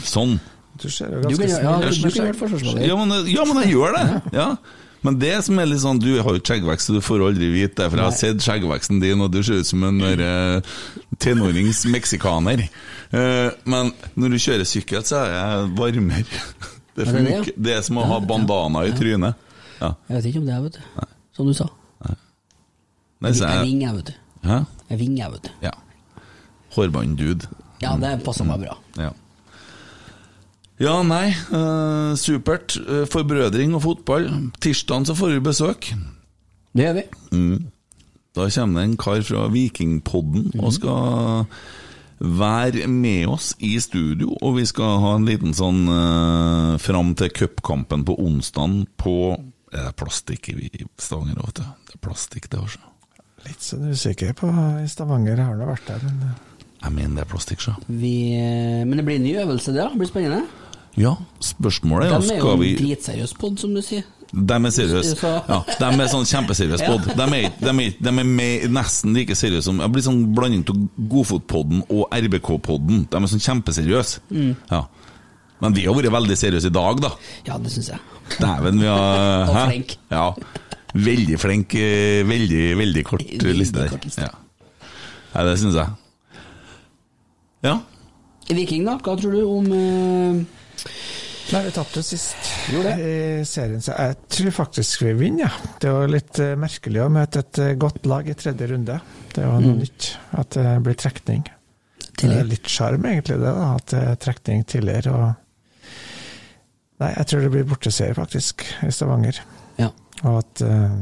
[0.06, 0.38] sånn.
[0.78, 2.86] Du ser jo ganske ja, snill du- ut vært forsvarsspiller.
[2.86, 4.06] Ja, men, ja, men jeg gjør det.
[4.38, 4.48] Ja.
[5.06, 7.76] Men det som er litt sånn Du har jo skjeggvekst, så du får aldri vite
[7.82, 11.07] det, for jeg har sett skjeggveksten din, og du ser ut som en derre eh,
[11.22, 12.64] tenårings meksikaner.
[13.10, 16.42] Eh, men når du kjører sykkel, så er jeg varmere.
[16.98, 17.42] Det, Er det ja?
[17.54, 19.38] det er som å ha bandana i trynet.
[19.78, 19.92] Ja.
[20.08, 21.04] Jeg vet ikke om det er, vet du.
[21.36, 21.68] Som du sa.
[23.22, 24.16] Nei, så Jeg jeg, vinger, vet du.
[24.48, 24.56] Hæ?
[24.88, 25.52] Jeg vinger, vet du.
[25.62, 25.70] Ja.
[26.74, 27.46] Hårbånd-dude.
[27.84, 28.74] Ja, det passer meg bra.
[28.98, 29.12] Ja.
[30.82, 32.74] Ja, nei, Uh, supert.
[32.82, 34.28] Uh, forbrødring og fotball.
[34.62, 35.88] Tirsdagen så får vi besøk.
[36.74, 37.06] Det gjør vi.
[37.30, 37.70] Mm.
[38.38, 41.46] Da kommer det en kar fra Vikingpodden og skal
[42.18, 47.30] være med oss i studio, og vi skal ha en liten sånn uh, fram til
[47.34, 49.14] cupkampen på onsdag på
[49.68, 51.64] Er det plastikk i Stavanger òg, vet du?
[51.90, 52.80] Det er plastikk, det også.
[53.46, 54.48] Litt sånn usikker på
[54.82, 55.42] i Stavanger.
[55.44, 57.74] Har du vært der, men eh, Jeg mener det er plastikk, så.
[57.86, 59.82] Vi, eh, men det blir en ny øvelse, det.
[59.82, 59.90] da.
[59.92, 60.68] Det blir spennende.
[60.98, 61.14] Ja,
[61.44, 64.08] spørsmålet er jo De er jo en vi dritseriøs pod, som du sier.
[64.32, 65.14] De er seriøse.
[65.48, 66.90] Ja, de er sånn kjempeseriøse Ja.
[66.92, 67.06] pod.
[67.16, 70.66] De er, de er, de er med, nesten like seriøse som Det blir sånn blanding
[70.68, 70.82] av
[71.14, 73.06] Godfotpodden og RBK-podden.
[73.08, 74.20] De er sånn kjempeseriøse.
[74.30, 74.50] Mm.
[74.70, 74.82] Ja.
[75.64, 77.12] Men vi har vært veldig seriøse i dag, da.
[77.48, 78.02] Ja, det syns jeg.
[78.38, 79.96] Dæven, vi har Og flink.
[80.12, 80.26] Ja.
[80.94, 81.74] Veldig flink.
[81.80, 83.88] eh, Veldig, veldig kort Veldig liste der.
[83.96, 84.28] kort liste.
[84.28, 84.84] Ja.
[85.34, 85.88] Nei, det syns jeg.
[87.64, 87.78] Ja.
[88.48, 88.94] Viking, da?
[89.02, 90.86] Hva tror du om eh,
[91.48, 95.46] Nei, vi tapte sist Gjorde i serien, så jeg tror faktisk vi vinner.
[95.48, 95.70] Ja.
[95.80, 98.98] Det var litt eh, merkelig å møte et eh, godt lag i tredje runde.
[99.32, 99.78] Det var noe Mm.
[99.80, 100.08] nytt,
[100.42, 101.46] at det blir trekning.
[102.18, 105.14] Det er litt sjarm, egentlig, det, da, at det er trekning tidligere.
[105.14, 105.34] Og
[106.98, 109.36] Nei, jeg tror det blir borteserie, faktisk, i Stavanger.
[109.78, 109.92] Ja.
[110.26, 110.98] Og at uh...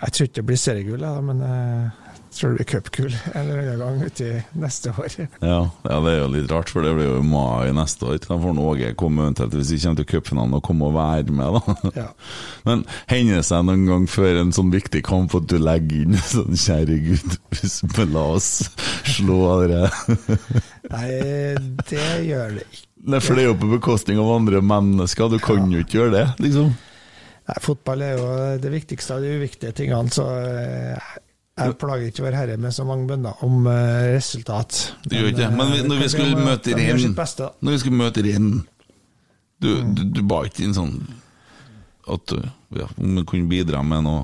[0.00, 1.90] Jeg tror ikke det blir seriegull, men jeg
[2.34, 4.28] tror det blir cupgull en eller annen gang uti
[4.58, 5.14] neste år.
[5.42, 8.20] Ja, ja, det er jo litt rart, for det blir jo i mai neste år.
[8.24, 11.58] Da får Åge komme eventuelt hvis vi kommer til cupfinalen og komme og være med,
[11.58, 11.76] da.
[12.00, 12.06] Ja.
[12.66, 16.20] Men hender det seg noen gang før en sånn viktig kamp at du legger inn
[16.22, 17.34] sånn Kjære Gud,
[18.14, 18.50] la oss
[19.10, 19.88] slå dere
[20.90, 21.08] Nei,
[21.90, 22.86] det gjør det ikke.
[23.10, 26.14] Nei, for det er jo på bekostning av andre mennesker, du kan jo ikke gjøre
[26.18, 26.74] det, liksom.
[27.48, 28.26] Nei, fotball er jo
[28.60, 31.14] det viktigste av de uviktige tingene, så eh,
[31.60, 33.74] jeg plager ikke Vårherre med så mange bønner om uh,
[34.14, 34.80] resultat.
[35.04, 35.50] Du gjør ikke det.
[35.58, 37.50] Men vi, når vi skulle møte sitt Renn beste.
[37.60, 38.60] Når vi skulle møte reinen
[39.60, 40.94] Du, du, du ba ikke inn sånn
[42.10, 42.38] at du,
[42.78, 44.22] ja, om du kunne bidra med noe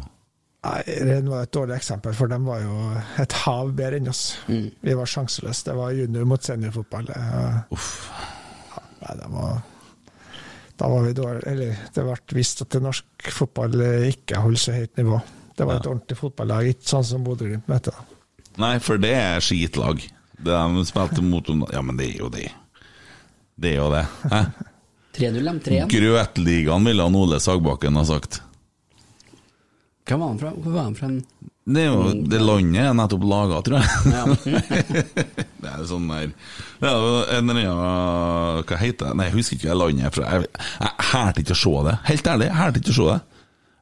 [0.67, 2.77] Nei, Reinen var et dårlig eksempel, for de var jo
[3.23, 4.23] et hav bedre enn oss.
[4.49, 5.69] Vi var sjanseløse.
[5.69, 7.13] Det var junior mot seniorfotball.
[7.77, 7.91] Uff.
[8.73, 9.61] Ja, nei, det var
[10.77, 14.61] Da var vi dårlige Eller det ble vist at det norsk fotball eh, ikke holder
[14.65, 15.21] så høyt nivå.
[15.57, 17.95] Det var et ordentlig fotballag, ikke sånn som Bodø-Glimt møtte.
[18.61, 20.03] Nei, for det er skitlag.
[20.37, 22.51] Det de spilte mot om Ja, men det er jo det.
[23.57, 24.05] Det er jo det.
[24.33, 24.43] Hæ?
[25.17, 25.55] 3-0, de.
[25.71, 25.89] 3-1.
[25.95, 28.43] Grøtligaen ville han Ole Sagbakken ha sagt.
[30.07, 30.51] Hvem var han fra?
[30.61, 31.09] Hvor var han fra?
[31.67, 34.13] Det er jo det landet er nettopp laga, tror jeg.
[34.13, 34.25] Ja.
[35.65, 36.29] det er sånn der
[36.79, 39.15] Det er jo en eller annen Hva heter det?
[39.19, 40.29] Nei, jeg husker ikke hva landet er fra.
[40.37, 40.53] Jeg,
[40.85, 41.97] jeg hærte ikke å se det.
[42.13, 43.19] Helt ærlig, jeg hælte ikke å se det.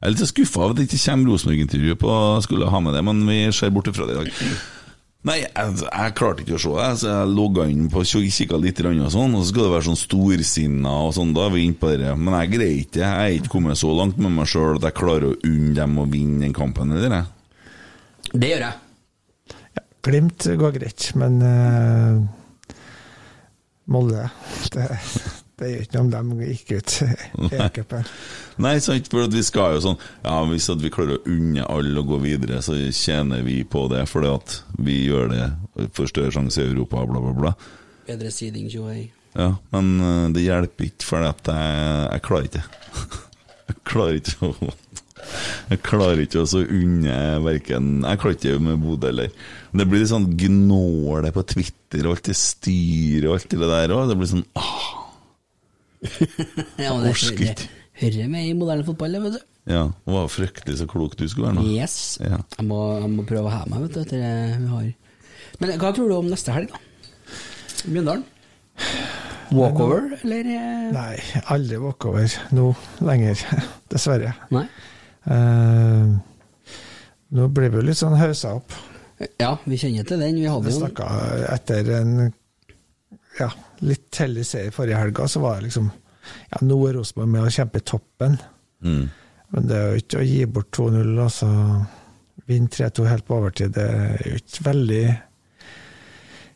[0.05, 2.99] Jeg er litt skuffa over at det ikke kommer Rosenborg-intervju på skulle ha med det,
[3.07, 4.57] men vi ser bort ifra det i dag.
[5.25, 8.83] Nei, jeg, jeg klarte ikke å se det, så jeg logga inn på kikka litt,
[8.85, 11.79] og sånn, og så skal det være sånn storsinna og sånn, da er vi inne
[11.81, 12.11] på det.
[12.13, 13.01] Men jeg greier ikke det.
[13.01, 15.97] Jeg er ikke kommet så langt med meg sjøl at jeg klarer å unne dem
[15.97, 17.25] å vinne den kampen, eller?
[18.29, 19.57] Det gjør jeg.
[19.79, 22.21] Ja, Glimt går greit, men uh,
[23.89, 24.29] Molde
[24.77, 24.85] det,
[25.59, 26.93] det gjør ikke noe om de gikk ut
[27.47, 28.07] i cupen.
[28.65, 31.67] Nei, sant, for at vi skal jo sånn Ja, hvis at vi klarer å unne
[31.71, 35.45] alle å gå videre, så tjener vi på det, fordi at vi gjør det
[35.95, 37.53] for større sjanse i Europa, bla, bla, bla.
[38.07, 39.07] Bedre seeding, Joey.
[39.35, 42.65] Ja, men eh, det hjelper ikke, for at jeg, jeg klarer ikke
[43.65, 44.73] Jeg klarer ikke å
[45.71, 49.31] Jeg klarer ikke å så unne verken Jeg klarer ikke med Bodø heller.
[49.75, 53.95] Det blir litt sånn gnåle på Twitter og alt det styret og alt det der
[53.95, 54.11] òg.
[54.11, 55.04] Det blir sånn ah,
[56.85, 57.65] Ja, men det, hører,
[58.01, 59.43] hører med i moderne fotball, det, vet du.
[59.71, 61.65] Ja, det var fryktelig så klok du skulle være nå.
[61.73, 61.95] Yes.
[62.21, 62.37] Ja.
[62.59, 64.89] Jeg, må, jeg må prøve å heve meg, vet du, etter det vi har.
[65.61, 66.81] Men hva tror du om neste helg, da?
[67.89, 68.25] Mjøndalen?
[69.55, 70.47] Walkover, eller?
[70.49, 70.87] eh?
[70.95, 71.15] Nei,
[71.53, 72.71] aldri walkover nå
[73.05, 73.41] lenger,
[73.93, 74.33] dessverre.
[74.53, 74.65] Nei.
[75.25, 76.15] Uh,
[77.35, 78.73] nå blir vi jo litt sånn haussa opp.
[79.39, 80.37] Ja, vi kjenner til den.
[80.41, 81.07] Vi hadde Vi jo snakka
[81.53, 82.11] etter en
[83.39, 83.49] ja,
[83.85, 85.91] litt heldig seier forrige helga, så var det liksom
[86.51, 88.39] Ja, nå er Rosenborg med å kjempe i toppen,
[88.85, 89.09] Mm.
[89.53, 91.47] men det er jo ikke å gi bort 2-0 og så
[92.47, 93.71] vinne 3-2 helt på overtid.
[93.73, 95.03] Det er jo ikke veldig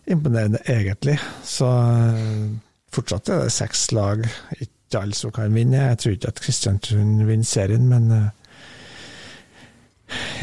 [0.09, 1.15] imponerende, egentlig.
[1.45, 2.49] Så eh,
[2.93, 4.25] fortsatt er det seks lag,
[4.59, 5.85] ikke alle som kan vinne.
[5.91, 8.29] Jeg tror ikke at Kristiansund vinner serien, men eh,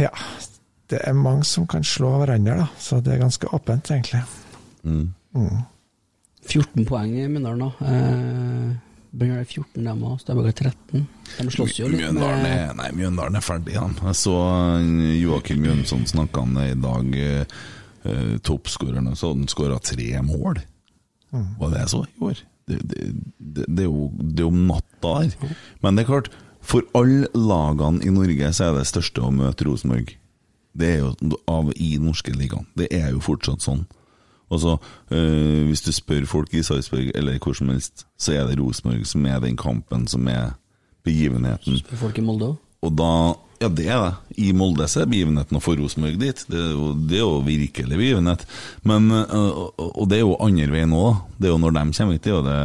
[0.07, 0.13] ja.
[0.87, 4.21] Det er mange som kan slå hverandre, da, så det er ganske åpent, egentlig.
[4.87, 5.09] Mm.
[5.35, 5.65] Mm.
[6.47, 7.93] 14 poeng i Mjøndalen, da.
[7.93, 8.75] Eh,
[9.17, 10.19] det er 14, dem òg.
[10.21, 11.07] Stabæk er 13.
[11.39, 13.95] De slåss jo litt Mjøndalen med er, nei, Mjøndalen er ferdig, han.
[14.11, 14.35] Jeg så
[14.81, 17.17] eh, Joakim Jønsson snakka om det i dag.
[17.29, 17.55] Eh,
[18.11, 20.61] eh, Toppskåreren så hadde han skåra tre mål.
[21.33, 21.49] Mm.
[21.63, 22.43] Var det jeg så i år?
[22.67, 23.07] Det, det,
[23.39, 25.57] det, det, er jo, det jo natta der.
[25.85, 26.31] Men det er klart,
[26.67, 30.17] for alle lagene i Norge så er det største å møte Rosenborg.
[30.77, 32.67] Det er jo av i norske ligaen.
[32.77, 33.87] Det er jo fortsatt sånn.
[34.51, 34.77] Og så,
[35.11, 39.07] eh, Hvis du spør folk i Sarpsborg eller hvor som helst, så er det Rosenborg
[39.07, 40.55] som er den kampen som er
[41.05, 41.81] begivenheten.
[41.83, 42.57] Spør folk i Molde òg.
[42.83, 44.37] Og da Ja, det er det.
[44.37, 46.43] I Molde så er begivenheten å få Rosenborg dit.
[46.45, 48.45] Det er jo, det er jo virkelig begivenhet.
[48.85, 51.23] Men, øh, og det er jo andre veien òg.
[51.41, 52.59] Det er jo når de kommer hit, det er jo, det,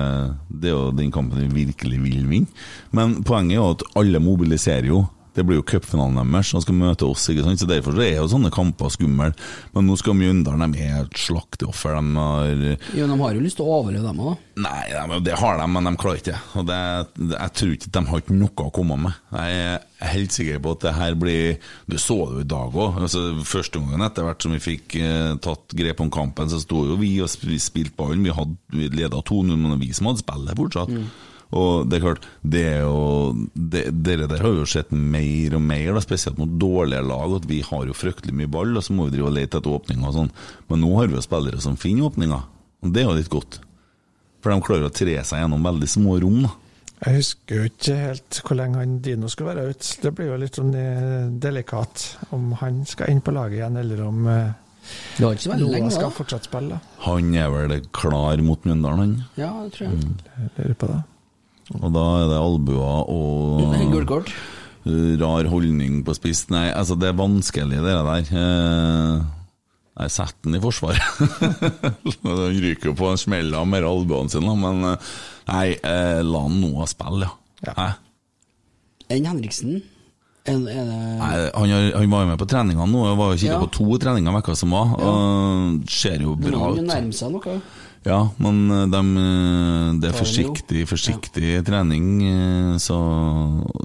[0.52, 2.48] det er jo den kampen vi virkelig vil vinne.
[2.92, 5.06] Men poenget er jo at alle mobiliserer jo.
[5.34, 7.30] Det blir jo cupfinalen deres, og skal møte oss.
[7.32, 7.60] ikke sant?
[7.62, 9.30] Så Derfor er jo sånne kamper skumle.
[9.74, 11.96] Men nå skal Mjøndalen, de er et slakteoffer.
[11.96, 12.50] De har
[12.98, 14.38] Jo, de har jo lyst til å overleve, dem òg.
[14.62, 16.36] Nei, de- det har de, men de klarer ikke.
[16.60, 16.82] Og det,
[17.32, 19.14] jeg tror ikke de har ikke noe å komme med.
[19.32, 22.74] Jeg er helt sikker på at det her blir Du så det jo i dag
[22.76, 23.00] òg.
[23.02, 26.84] Altså, første gangen etter hvert som vi fikk eh, tatt grep om kampen, så sto
[26.92, 28.24] jo vi og spilte ballen.
[28.28, 30.90] Vi hadde vi leda 2-0, men det var vi som hadde spillet fortsatt.
[31.52, 35.64] Og det er klart, det er jo det, Dere der har jo sett mer og
[35.66, 38.96] mer, da, spesielt mot dårlige lag, at vi har jo fryktelig mye ball, og så
[38.96, 40.32] må vi drive og lete etter åpninger og sånn.
[40.72, 42.48] Men nå har vi jo spillere som finner åpninger,
[42.86, 43.60] og det er jo litt godt.
[44.42, 46.40] For de klarer å tre seg gjennom veldig små rom.
[46.48, 46.54] da.
[47.02, 49.94] Jeg husker jo ikke helt hvor lenge han Dino skulle være ute.
[50.04, 52.04] Det blir jo litt sånn eh, delikat
[52.36, 54.52] om han skal inn på laget igjen, eller om eh,
[55.18, 56.16] Det var ikke så Noah lenge, skal da.
[56.22, 56.78] fortsatt spille.
[57.08, 59.16] Han er vel klar mot Mjøndalen, han.
[59.36, 60.14] Ja, det tror jeg.
[60.38, 61.00] Jeg lurer på det.
[61.80, 64.34] Og da er det albuer og Gult kort.
[65.22, 66.48] rar holdning på spiss.
[66.52, 68.34] Nei, altså, det er vanskelig, det der.
[68.42, 69.22] Eh,
[70.02, 70.96] Nei, sett den i forsvar.
[70.98, 75.10] han ryker jo på en smell av mer albuene sine, men eh,
[75.52, 77.28] nei, eh, la han nå spille,
[77.68, 77.74] ja.
[77.76, 77.90] ja.
[79.12, 79.82] Enn Henriksen?
[80.50, 80.88] En, en,
[81.20, 83.60] Nei, han, har, han var jo med på treningene nå, jeg var jo kikket Ja.
[83.62, 85.12] på to treninger vekka som var, Ja.
[85.92, 86.82] ser jo bra ut.
[86.88, 87.60] nærme seg noe.
[88.02, 91.62] Ja, men de, eh, det er forsiktig, forsiktig, ja.
[91.66, 92.98] trening, eh, så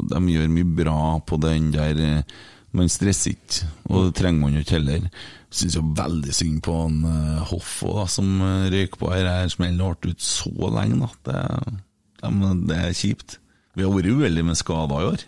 [0.08, 2.36] de gjør mye bra på den der eh,
[2.76, 5.04] Man stresser ikke, og det trenger man jo ikke heller.
[5.48, 9.28] Syns jo veldig synd på han eh, Hoff også, da, som røyker røyk på her.
[9.30, 11.08] her Smellen hardt ut så lenge, da.
[11.28, 11.78] Det,
[12.24, 13.38] de, det er kjipt.
[13.76, 15.24] Vi har vært uheldige med skader i år.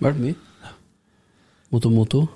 [0.00, 0.38] Vært mye.
[1.72, 2.26] Moto-moto.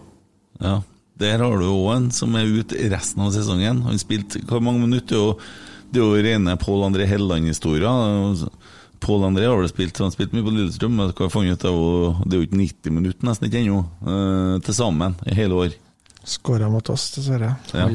[0.60, 0.80] Ja,
[1.20, 3.80] Der har du òg en som er ute resten av sesongen.
[3.86, 5.38] Han spilte hvor mange minutter?
[5.88, 8.44] Det er jo rene Pål André Helland-historier.
[9.00, 11.80] Pål André har vel spilt Han spilt mye på Lillestrøm, men hva fant ut av,
[12.24, 15.76] det er jo ikke 90 minutter nesten ikke ennå, uh, til sammen i hele år.
[16.26, 17.52] Skåra mot oss, dessverre.
[17.70, 17.86] Ja.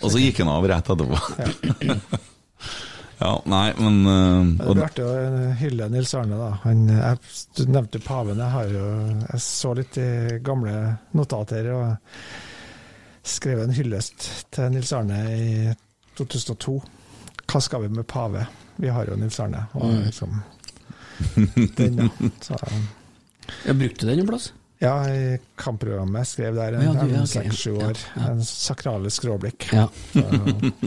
[0.00, 1.18] Og så gikk han av rett etterpå.
[1.84, 1.98] ja,
[3.50, 5.14] nei, men uh, Det blir artig å
[5.60, 6.50] hylle Nils Arne, da.
[6.64, 7.18] Han, jeg,
[7.58, 8.38] du nevnte paven.
[8.40, 8.84] Jeg, har jo,
[9.26, 10.06] jeg så litt i
[10.46, 10.76] gamle
[11.18, 11.90] notater og
[13.30, 14.24] skrev en hyllest
[14.56, 15.74] til Nils Arne i
[16.16, 16.78] 2002.
[17.50, 18.46] Hva skal vi med pave?
[18.80, 19.66] Vi har jo Nils Arne.
[19.74, 20.00] Og Mm.
[20.06, 20.40] liksom
[21.76, 22.08] den, ja.
[22.40, 22.56] Så,
[23.66, 24.52] Jeg brukte den en plass.
[24.80, 27.98] ja, i kampprogrammet skrev der Ja, en ja, seks-sju ja, år.
[28.16, 28.28] ja.
[28.30, 29.66] En sakrale skråblikk.
[29.76, 29.88] Ja.
[30.14, 30.24] Så,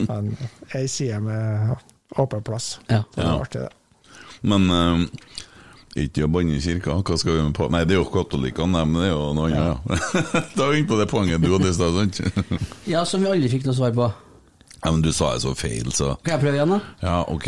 [0.10, 0.31] en,
[0.73, 1.76] ei side med
[2.18, 2.80] åpen plass.
[2.90, 3.03] Ja.
[3.15, 3.69] Det var artig, det.
[4.41, 5.06] men eh,
[6.03, 8.81] ikke å banne i kirka, hva skal vi med på Nei, det er jo katolikkene,
[8.90, 10.41] men det er jo noe annet, ja.
[10.57, 12.22] da er vi inne på det poenget du hadde i stad, sant?
[12.90, 14.07] ja, som vi aldri fikk noe svar på.
[14.84, 16.80] Ja, men du sa jeg så feil, så Kan jeg prøve igjen, da?
[17.06, 17.45] Ja, ok.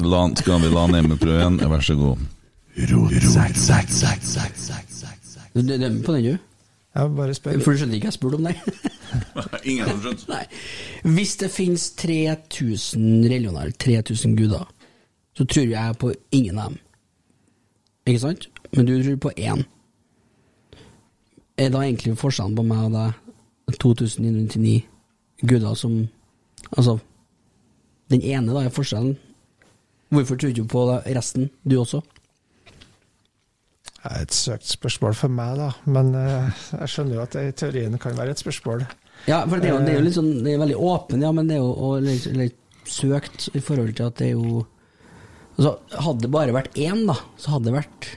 [0.00, 1.58] La, skal vi la Nemi prøve igjen?
[1.68, 2.22] Vær så god.
[5.54, 6.38] Du du- dømmer på den, du?
[6.94, 7.60] Jeg bare spør.
[7.62, 8.54] For du skjønner ikke jeg spurte om det?
[9.70, 10.24] Ingen har skjønt.
[10.30, 10.44] Nei.
[11.04, 14.64] Hvis det finnes 3000 religioner, eller 3000 guder,
[15.36, 16.78] så tror jeg på ingen av dem.
[18.08, 18.48] Ikke sant?
[18.74, 19.62] Men du tror på én.
[21.58, 24.80] Er da egentlig forskjellen på meg og deg 2999
[25.46, 26.06] guder som
[26.76, 26.98] Altså,
[28.10, 29.14] den ene da er forskjellen.
[30.12, 32.02] Hvorfor tror du ikke på resten, du også?
[33.98, 35.72] Det er et søkt spørsmål for meg, da.
[35.90, 38.84] Men eh, jeg skjønner jo at det i teorien kan være et spørsmål.
[39.26, 41.32] Ja, for det er jo, det er jo litt sånn Det er veldig åpen, ja,
[41.34, 42.58] men det er jo og litt, litt
[42.88, 44.62] søkt i forhold til at det er jo
[45.58, 45.72] altså,
[46.06, 48.10] Hadde det bare vært én, da, så hadde det vært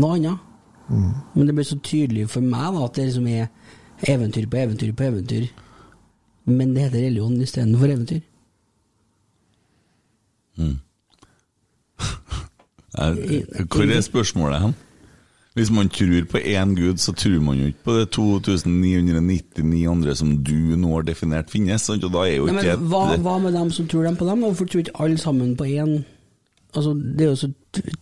[0.00, 0.50] noe annet.
[0.88, 3.46] Men det blir så tydelig for meg da at det liksom er
[4.10, 5.44] eventyr på eventyr på eventyr.
[6.48, 8.24] Men det heter religion istedenfor eventyr.
[10.60, 10.74] Mm.
[13.70, 14.74] Hvor er spørsmålet hen?
[15.54, 20.14] Hvis man tror på én gud, så tror man jo ikke på det 2999 andre
[20.18, 21.86] som du nå har definert finnes.
[21.94, 24.26] Og da er jo Nei, ikke men hva, hva med dem som tror dem på
[24.26, 24.42] dem?
[24.42, 26.00] Hvorfor tror ikke alle sammen på én?
[26.74, 27.52] Altså, det er jo så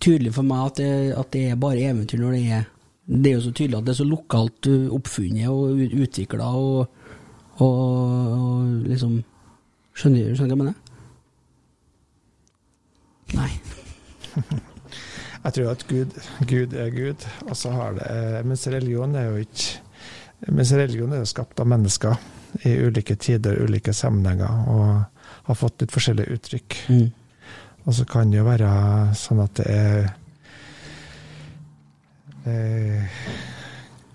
[0.01, 0.89] tydelig for meg at det,
[1.21, 2.65] at det er bare eventyr når det er
[3.05, 6.87] Det er jo så tydelig at det er så lokalt uh, oppfunnet og utvikla og,
[7.59, 7.79] og,
[8.33, 9.19] og liksom
[9.93, 10.75] skjønner du hva jeg mener?
[13.37, 13.51] Nei.
[15.43, 19.41] Jeg tror at Gud, Gud er Gud, og så har det Mens religion er jo
[19.43, 22.15] ikke Mens religion er jo skapt av mennesker
[22.69, 26.77] i ulike tider, ulike sammenhenger, og har fått litt forskjellige uttrykk.
[26.93, 27.07] Mm.
[27.87, 28.73] Og så kan det jo være
[29.19, 30.11] sånn at det er
[32.51, 33.23] eh,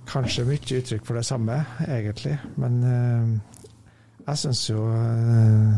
[0.08, 2.38] Kanskje mye uttrykk for det samme, egentlig.
[2.56, 3.34] Men eh,
[4.24, 5.74] jeg syns jo eh,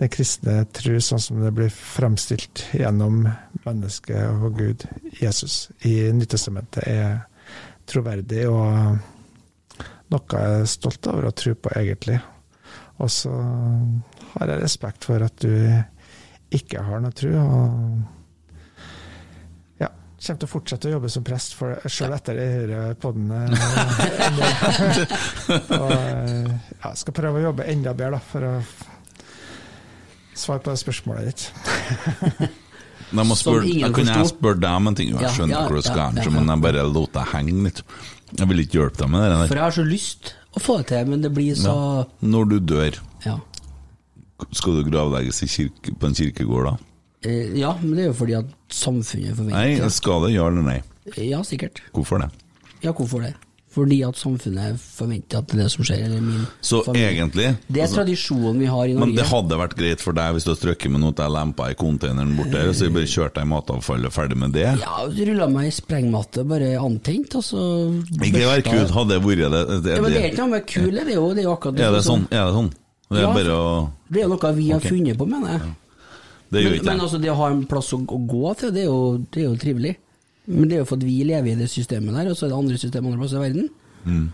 [0.00, 3.26] den kristne tro, sånn som det blir fremstilt gjennom
[3.66, 4.86] mennesket og Gud,
[5.20, 7.18] Jesus, i Nytestamentet, er
[7.90, 8.96] troverdig og
[10.10, 12.16] noe jeg er stolt over å tro på, egentlig.
[13.00, 13.32] Og så
[14.32, 15.52] har jeg respekt for at du
[16.56, 17.68] ikke har noe tro, og
[19.82, 23.44] ja, kommer til å fortsette å jobbe som prest for sjøl etter de hører podene.
[25.78, 28.54] og ja, skal prøve å jobbe enda bedre da, for å
[30.42, 32.50] svare på det spørsmålet ditt.
[33.10, 35.08] Da må spørre, jeg spørre deg om en ting?
[35.10, 37.80] Jeg Ja, skjønner ja, hvor det skal ja, men jeg bare lot deg henge litt.
[38.38, 40.86] Jeg vil ikke hjelpe deg med det For jeg har så lyst å få det
[40.92, 42.04] til, men det blir så Ja.
[42.22, 43.38] Når du dør, Ja.
[44.52, 46.76] skal du gravlegges i kirke, på en kirkegård da?
[47.26, 50.32] Eh, Ja, men det er jo fordi at samfunnet forventer Nei, skal det?
[50.36, 50.82] Ja eller nei?
[51.16, 51.80] Ja, sikkert.
[51.92, 52.30] Hvorfor det?
[52.84, 53.34] Ja, hvorfor det?
[53.70, 56.14] Fordi at samfunnet forventer at det er det som skjer,
[56.60, 57.10] Så familie.
[57.12, 59.06] egentlig Det er altså- tradisjonen vi har i Norge.
[59.06, 61.32] Men det hadde vært greit for deg hvis du hadde strøkket med noe til jeg
[61.36, 64.66] lempa i containeren bort der, og så bare kjørt deg i matavfallet, ferdig med det?
[64.80, 67.62] Ja, rulla meg i sprengmatte, bare antent, og så
[68.18, 70.50] Ikke vær børsta- kul, hadde det vært det, det, Ja, men det er ikke noe
[70.50, 72.26] med kul, det er jo, det er jo akkurat Er det sånn?
[72.32, 72.70] Er det sånn?
[73.10, 74.90] Det er Ja, bare å Det er jo noe vi har okay.
[74.90, 75.60] funnet på, mener jeg.
[76.50, 78.70] Det gjør men, ikke men altså, det å ha en plass å, å gå til,
[78.72, 79.96] det er, jo, det er jo trivelig.
[80.46, 82.52] Men det er jo for at vi lever i det systemet der, og så er
[82.54, 83.68] det andre systemer andre plasser i verden.
[84.04, 84.28] Mm.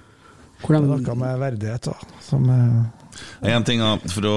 [0.57, 1.93] Det er noe med verdighet da.
[2.24, 4.37] som eh, En ting da, For å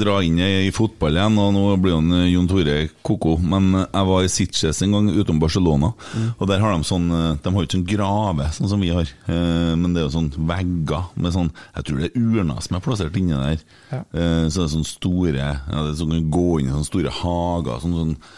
[0.00, 4.08] dra inn i fotball igjen, og nå blir han eh, Jon Tore koko, men jeg
[4.08, 5.92] var i Sitges en gang utom Barcelona,
[6.38, 8.94] og der har de sånn eh, De har jo ikke sånn grave, sånn som vi
[8.96, 12.64] har, eh, men det er jo sånn vegger med sånn Jeg tror det er urner
[12.64, 13.64] som er plassert inni der.
[13.92, 14.02] Ja.
[14.08, 15.52] Eh, Så det er sånn store ja,
[15.84, 18.36] det er sånn, gå inn i sånne store hager, sånn, sånn eh,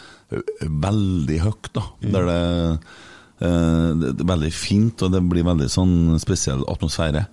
[0.61, 1.85] veldig høyt, da.
[2.03, 2.41] Der det,
[3.43, 7.25] eh, det det er veldig fint, og det blir veldig sånn spesiell atmosfære.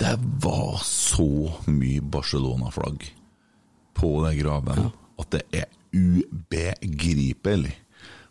[0.00, 1.28] Det var så
[1.70, 3.06] mye Barcelona-flagg
[3.94, 4.90] på den graven
[5.22, 7.76] at det er ubegripelig.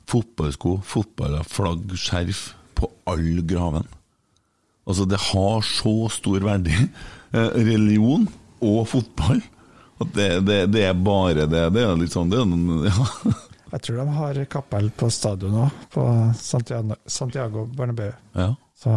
[0.09, 3.87] Fotballsko, fotballflagg, skjerf på all graven.
[4.83, 6.77] Altså, det har så stor verdi.
[7.33, 8.27] Eh, religion
[8.61, 9.39] og fotball.
[10.03, 11.63] At det, det, det er bare det.
[11.73, 12.43] Det er litt sånn det
[12.91, 13.05] ja.
[13.73, 16.03] Jeg tror de har kapell på stadion òg, på
[16.37, 18.11] Santiago, Santiago Bernabeu.
[18.37, 18.51] Ja.
[18.77, 18.93] Så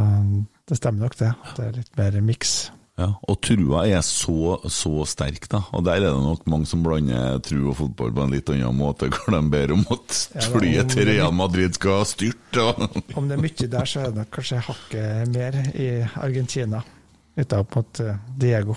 [0.68, 1.30] det stemmer nok, det.
[1.56, 2.56] Det er litt mer miks.
[2.96, 5.60] Ja, og trua er så, så sterk, da.
[5.76, 8.76] Og der er det nok mange som blander tru og fotball på en litt annen
[8.76, 12.64] måte, hvor de ber om at flyet til Real Madrid skal styrte.
[13.18, 15.90] Om det er mye der, så er det nok kanskje hakket mer i
[16.24, 16.80] Argentina.
[17.36, 18.76] Ute opp mot eh, Diego.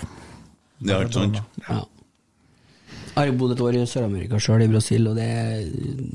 [0.83, 1.39] Ja, ikke sant?
[1.63, 1.83] Ja.
[3.19, 5.25] Jeg har jo bodd et år i Sør-Amerika sjøl, i Brasil, og det,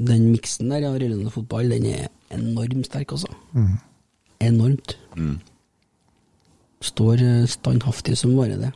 [0.08, 3.28] den miksen der av rullende fotball, den er enormt sterk, altså.
[3.52, 3.74] Mm.
[4.46, 4.94] Enormt.
[5.12, 5.34] Mm.
[6.88, 8.70] Står eh, standhaftig som bare det.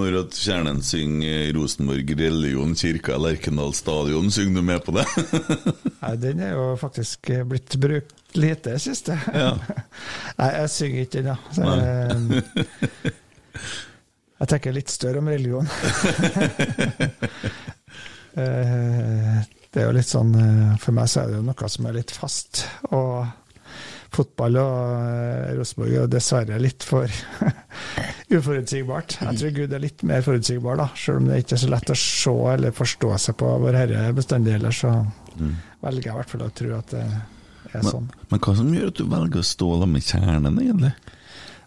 [0.00, 5.04] Når at Kjernen synger Rosenborg religion, kirka, Lerkendal stadion, synger du med på det?
[6.06, 9.18] Nei, den er jo faktisk blitt brukt lite i siste.
[9.36, 9.52] Ja.
[10.40, 11.36] Nei, jeg synger ikke den, da.
[11.52, 13.12] Så, eh,
[14.40, 15.68] jeg tenker litt større om religion.
[18.36, 19.36] Eh,
[19.72, 21.94] det er jo litt sånn eh, For meg så er det jo noe som er
[21.96, 22.66] litt fast.
[22.92, 23.24] Og
[24.12, 24.74] fotball og
[25.08, 27.08] eh, Rosenborg er dessverre litt for
[28.36, 29.16] uforutsigbart.
[29.22, 30.90] Jeg tror Gud er litt mer forutsigbar, da.
[31.00, 34.58] Selv om det ikke er så lett å se eller forstå seg på Vårherre bestandig
[34.58, 34.92] ellers, så
[35.84, 38.12] velger jeg i hvert fall å tro at det er Men, sånn.
[38.30, 40.92] men hva som gjør at du velger å stå der med kjernen, egentlig?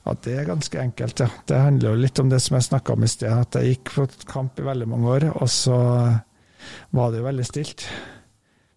[0.06, 1.28] Ja, Det er ganske enkelt, ja.
[1.46, 3.32] Det handler jo litt om det som jeg snakka om i sted.
[3.34, 5.76] At jeg gikk på kamp i veldig mange år, og så
[6.96, 7.86] var det jo veldig stilt.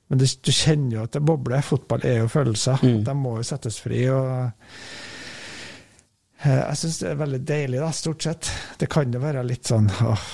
[0.08, 1.62] Men du, du kjenner jo at det bobler.
[1.64, 2.82] Fotball er jo følelser.
[3.06, 4.02] De må jo settes fri.
[4.12, 4.52] og
[6.44, 8.50] eh, Jeg syns det er veldig deilig, da, stort sett.
[8.82, 10.26] Det kan jo være litt sånn åh,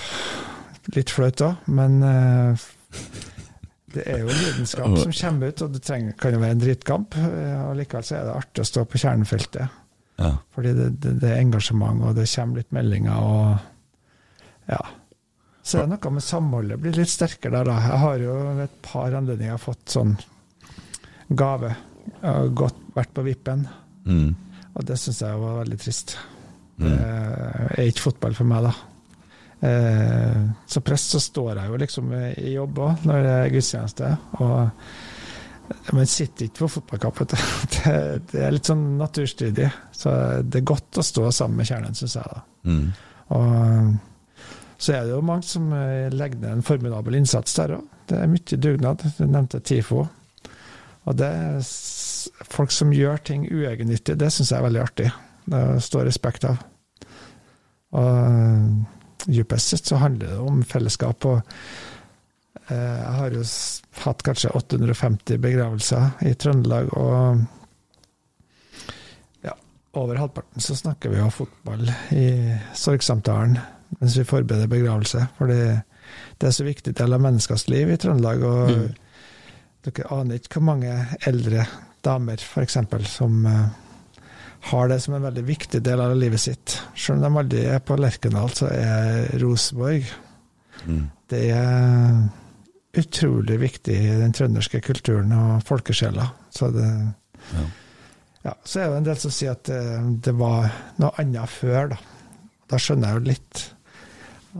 [0.96, 2.68] litt flaut òg, men uh,
[3.94, 7.14] det er jo lidenskap som kommer ut, og det trenger, kan jo være en dritkamp.
[7.20, 9.78] eh, og Likevel så er det artig å stå på kjernefeltet.
[10.18, 10.32] Ja.
[10.54, 14.80] Fordi det, det, det er engasjement, og det kommer litt meldinger, og ja.
[15.68, 17.76] Så er noe med samholdet blir litt sterkere der, da.
[17.92, 18.34] Jeg har jo
[18.64, 20.14] et par anledninger fått sånn
[21.28, 21.74] gave.
[22.08, 23.66] Jeg har gått, vært på vippen,
[24.08, 24.30] Mm.
[24.74, 26.14] og det syns jeg var veldig trist.
[26.78, 26.86] Mm.
[26.88, 28.72] Det er ikke fotball for meg, da.
[29.68, 34.10] Eh, så prest så står jeg jo liksom i jobb òg, når det er gudstjeneste.
[34.38, 34.70] Og
[35.92, 37.22] Man sitter ikke på fotballkamp.
[37.78, 37.94] Det,
[38.32, 39.68] det er litt sånn naturstridig.
[39.94, 40.12] Så
[40.44, 42.28] det er godt å stå sammen med kjernen, syns jeg.
[42.32, 42.42] da.
[42.68, 42.86] Mm.
[43.36, 47.86] Og så er det jo mange som eh, legger ned en formidabel innsats der òg.
[48.08, 49.02] Det er mye dugnad.
[49.18, 50.04] Du nevnte TIFO.
[51.08, 51.58] Og det er
[52.48, 55.08] folk som gjør ting uegennyttig, det syns jeg er veldig artig.
[55.48, 56.62] Det står respekt av.
[57.98, 58.64] Og eh,
[59.28, 61.26] dypest sett så handler det om fellesskap.
[61.26, 61.52] og eh,
[62.68, 63.42] Jeg har jo
[64.04, 67.40] hatt kanskje 850 begravelser i Trøndelag, og
[69.46, 69.54] ja,
[69.96, 72.28] over halvparten så snakker vi jo fotball i
[72.76, 73.58] sorgsamtalen
[73.98, 75.22] mens vi forbereder begravelse.
[75.38, 75.60] Fordi
[76.38, 78.42] det er så viktig del av menneskers liv i Trøndelag.
[78.44, 78.88] og Mm.
[79.88, 80.92] Dere aner ikke hvor mange
[81.26, 81.62] eldre
[82.04, 82.76] damer f.eks.
[83.08, 83.68] som eh,
[84.72, 86.74] har det som en veldig viktig del av livet sitt.
[86.98, 90.04] Selv om de aldri er på Lerkendal, så er Rosenborg
[90.86, 91.08] Mm.
[91.28, 92.28] det er
[92.96, 96.30] utrolig viktig i den trønderske kulturen og folkesjela.
[96.50, 96.88] Så det
[97.54, 97.64] Ja.
[98.44, 101.92] ja, så er det en del som sier at eh, det var noe annet før,
[101.94, 101.98] da.
[102.68, 103.62] Da skjønner jeg jo litt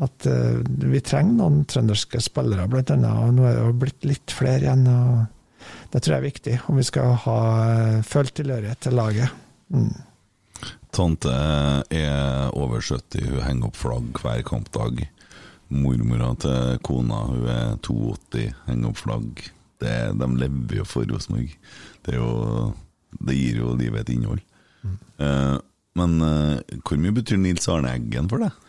[0.05, 0.60] at uh,
[0.92, 3.09] vi trenger noen trønderske spillere, blant annet.
[3.24, 4.84] Og nå er det jo blitt litt flere igjen.
[4.86, 9.32] og Det tror jeg er viktig om vi skal ha eh, følt tilhørighet til laget.
[9.74, 9.92] Mm.
[10.94, 11.34] Tante
[11.94, 15.02] er over 70, hun henger opp flagg hver kampdag.
[15.69, 19.43] Mormora til kona, hun er 82, henger opp flagg.
[19.78, 21.53] Det, de lever jo for Rosenborg.
[22.07, 22.70] Det, er
[23.24, 24.40] det gir jo livet et innhold.
[25.19, 25.59] Eh,
[25.99, 28.65] men eh, hvor mye betyr Nils Arne Eggen for deg?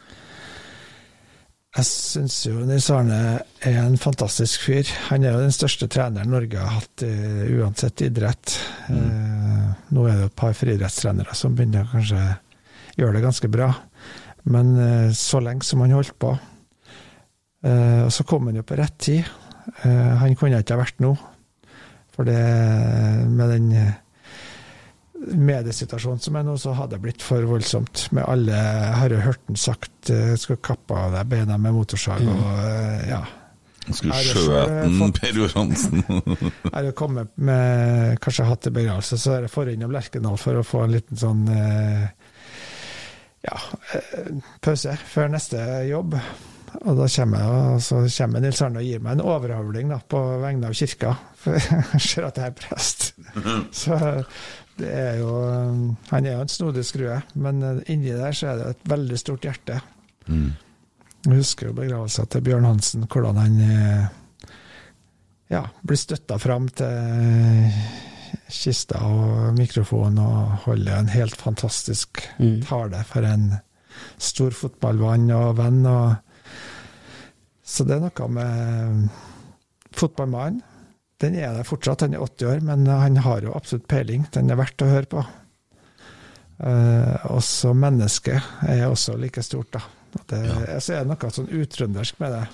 [1.78, 3.20] Jeg syns jo Nils Arne
[3.62, 4.90] er en fantastisk fyr.
[5.12, 8.56] Han er jo den største treneren Norge har hatt uh, uansett idrett.
[8.90, 12.24] Eh, nå er det jo et par friidrettstrenere som begynner å kanskje
[12.98, 13.70] gjøre det ganske bra.
[14.50, 14.74] Men
[15.14, 16.32] så lenge som han holdt på.
[17.64, 19.24] Eh, og så kom han jo på rett tid.
[19.84, 21.14] Eh, han kunne ikke ha vært nå.
[22.16, 22.38] For det
[23.32, 23.98] med den eh,
[25.36, 28.06] mediesituasjonen som er nå, så hadde det blitt for voldsomt.
[28.16, 28.56] Med alle
[28.96, 32.32] har jo hørt han sagt eh, skal kappe av deg beina med motorsag Mm.
[32.38, 33.22] og eh, ja.
[33.90, 36.04] Skulle Jeg har jo skjøte selv den, fått- Per Johansen.
[36.64, 40.38] Jeg har jo kommet med Kanskje hatt til begravelse, så er det for innom Lerkendal
[40.38, 41.42] for å få en liten sånn
[43.40, 43.56] ja,
[44.62, 46.16] pause før neste jobb.
[46.84, 50.22] Og da kommer, jeg, så kommer Nils Arne og gir meg en overhavling da, på
[50.44, 51.16] vegne av kirka.
[51.42, 53.06] For jeg ser at jeg er prest.
[53.82, 54.00] Så
[54.80, 55.32] det er jo
[56.10, 59.18] Han er jo en snodig skrue, men eh, inni der så er det et veldig
[59.20, 59.80] stort hjerte.
[60.28, 60.54] Mm.
[61.26, 64.06] Jeg husker jo begravelsen til Bjørn Hansen, hvordan han eh,
[65.52, 67.74] ja, blir støtta fram til
[68.50, 72.62] kista og mikrofon og holder en helt fantastisk Mm.
[72.64, 73.50] tale for en
[74.18, 75.82] stor fotballvann og venn.
[75.86, 76.16] Og
[77.70, 79.10] så det er noe med
[79.96, 80.64] fotballmannen.
[81.20, 84.24] Den er der fortsatt, han er 80 år, men han har jo absolutt peiling.
[84.32, 85.24] Den er verdt å høre på.
[86.64, 89.84] Eh, også mennesket er også like stort, da.
[90.32, 90.80] Det, ja.
[90.82, 92.46] Så er det noe sånn utrøndersk med det.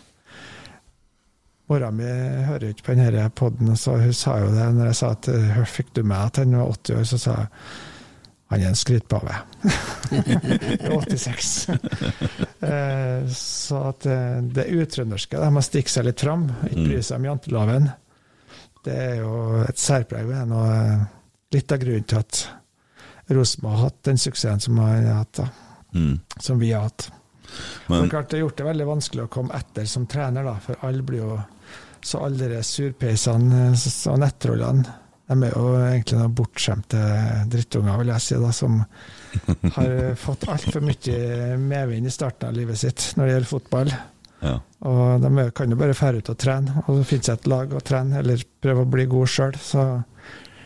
[1.69, 5.13] Mora mi hører ikke på denne poden, så hun sa jo det når jeg sa
[5.15, 5.29] at
[5.71, 7.47] fikk du med at han var 80 år, så sa jeg
[8.51, 9.35] han er en skrytpave.
[10.11, 11.67] 86.
[12.65, 17.19] Eh, så at eh, det utrønderske, det med å seg litt fram, ikke bry seg
[17.19, 17.83] om janteloven,
[18.87, 19.33] det er jo
[19.67, 21.03] et særpreg ved og eh,
[21.53, 22.39] litt av grunnen til at
[23.35, 25.43] Rosenborg har hatt den suksessen som, har hatt,
[25.93, 26.15] Mm.
[26.41, 27.05] som vi har hatt.
[27.87, 30.55] Men- det klart det har gjort det veldig vanskelig å komme etter som trener, da,
[30.65, 31.37] for alle blir jo
[32.05, 33.71] Så alle de surpeisene
[34.11, 34.83] og nettrollene,
[35.25, 36.99] de er jo egentlig noen bortskjemte
[37.49, 38.81] drittunger, vil jeg si, da, som
[39.77, 43.95] har fått altfor mye medvind i starten av livet sitt når det gjelder fotball.
[44.45, 44.59] Ja.
[44.85, 47.73] Og de kan jo bare fære ut og trene, og så finne seg et lag
[47.73, 49.57] å trene, eller prøve å bli god sjøl.
[49.57, 49.85] Så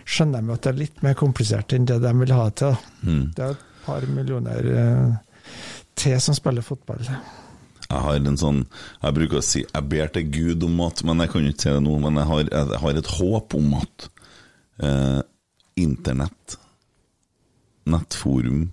[0.10, 2.80] skjønner de at det er litt mer komplisert enn det de vil ha det til.
[3.06, 3.26] Mm.
[3.38, 5.54] Det er et par millioner eh,
[6.00, 7.06] til som spiller fotball.
[7.90, 8.60] Jeg har en sånn
[9.02, 11.64] Jeg bruker å si jeg ber til Gud om at Men jeg kan jo ikke
[11.64, 14.10] si det nå, men jeg har, jeg har et håp om at
[14.84, 15.22] eh,
[15.80, 16.58] internett,
[17.90, 18.70] nettforum,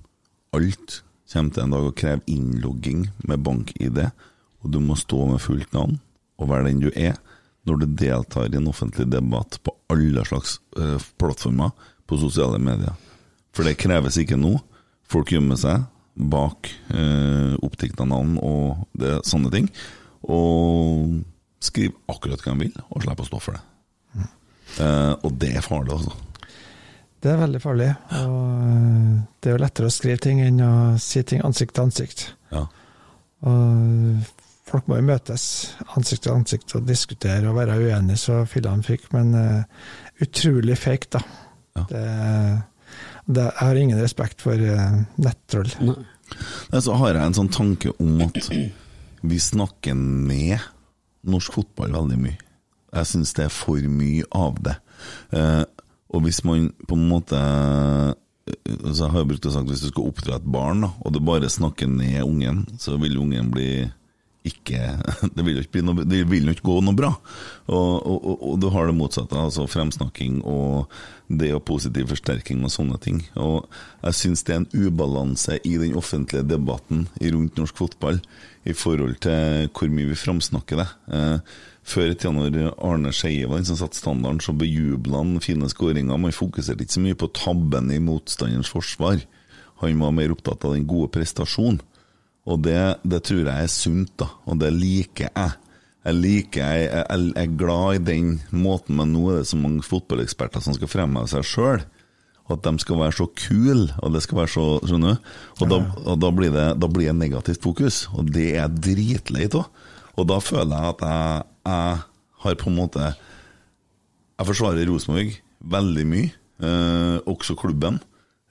[0.57, 4.03] alt kommer til en dag å kreve innlogging med bank-ID,
[4.63, 5.99] og du må stå med fullt navn
[6.37, 7.17] og være den du er
[7.67, 11.73] når du deltar i en offentlig debatt på alle slags eh, plattformer
[12.07, 12.95] på sosiale medier.
[13.57, 14.55] For det kreves ikke nå.
[15.11, 19.71] Folk gjemmer seg bak eh, oppdikta navn og det, sånne ting.
[20.23, 21.19] Og
[21.63, 23.65] skriver akkurat hva de vil, og slipper å stå for det.
[24.81, 26.15] Eh, og det er farlig, altså.
[27.23, 27.91] Det er veldig farlig.
[28.23, 28.41] Og
[28.71, 30.73] eh, det er jo lettere å skrive ting enn å
[31.03, 32.27] si ting ansikt til ansikt.
[32.53, 32.67] Ja.
[33.47, 34.35] Og
[34.67, 35.47] folk må jo møtes
[35.97, 39.09] ansikt til ansikt og diskutere og være uenige, så fillene fikk.
[39.15, 39.91] Men uh,
[40.25, 41.23] utrolig fake, da.
[41.77, 42.05] Det,
[43.27, 45.69] det, jeg har ingen respekt for uh, nettroll.
[45.85, 48.41] Nei, Så har jeg en sånn tanke om at
[49.27, 50.59] vi snakker ned
[51.27, 52.46] norsk fotball veldig mye.
[52.95, 54.77] Jeg syns det er for mye av det.
[55.37, 55.65] Eh,
[56.15, 58.15] og hvis man på en måte eh,
[58.95, 61.15] så Jeg har jo brukt å sagt Hvis du skal oppdra et barn, da, og
[61.15, 63.71] du bare snakker ned ungen, så vil ungen bli
[64.47, 64.81] ikke
[65.35, 67.13] Det vil jo ikke, noe, det vil ikke gå noe bra.
[67.67, 70.93] Og, og, og, du har det motsatte, altså fremsnakking og
[71.27, 73.23] det og positiv forsterking og sånne ting.
[73.43, 73.67] Og
[74.05, 78.21] jeg syns det er en ubalanse i den offentlige debatten rundt norsk fotball
[78.67, 80.89] i forhold til hvor mye vi framsnakker det.
[81.11, 81.57] Eh,
[81.87, 85.69] før i tida når Arne Skeie var den som satte standarden, så bejubla han fine
[85.71, 86.19] skåringer.
[86.19, 89.23] Man fokuserte ikke så mye på tabben i motstanderens forsvar.
[89.83, 91.83] Han var mer opptatt av den gode prestasjonen.
[92.47, 95.55] Og det, det tror jeg er sunt, da, og det liker jeg.
[96.07, 99.59] Jeg liker, jeg, jeg, jeg er glad i den måten, men nå er det så
[99.59, 101.83] mange fotballeksperter som skal fremheve seg sjøl.
[102.47, 105.33] At de skal være så kule, og det skal være så Skjønner du?
[105.59, 108.83] Og, da, og da, blir det, da blir det negativt fokus, og det er jeg
[108.87, 109.67] dritlei av.
[110.17, 111.99] Og da føler jeg at jeg, jeg
[112.45, 113.13] har på en måte
[114.37, 115.33] Jeg forsvarer Rosenborg
[115.67, 118.01] veldig mye, eh, også klubben.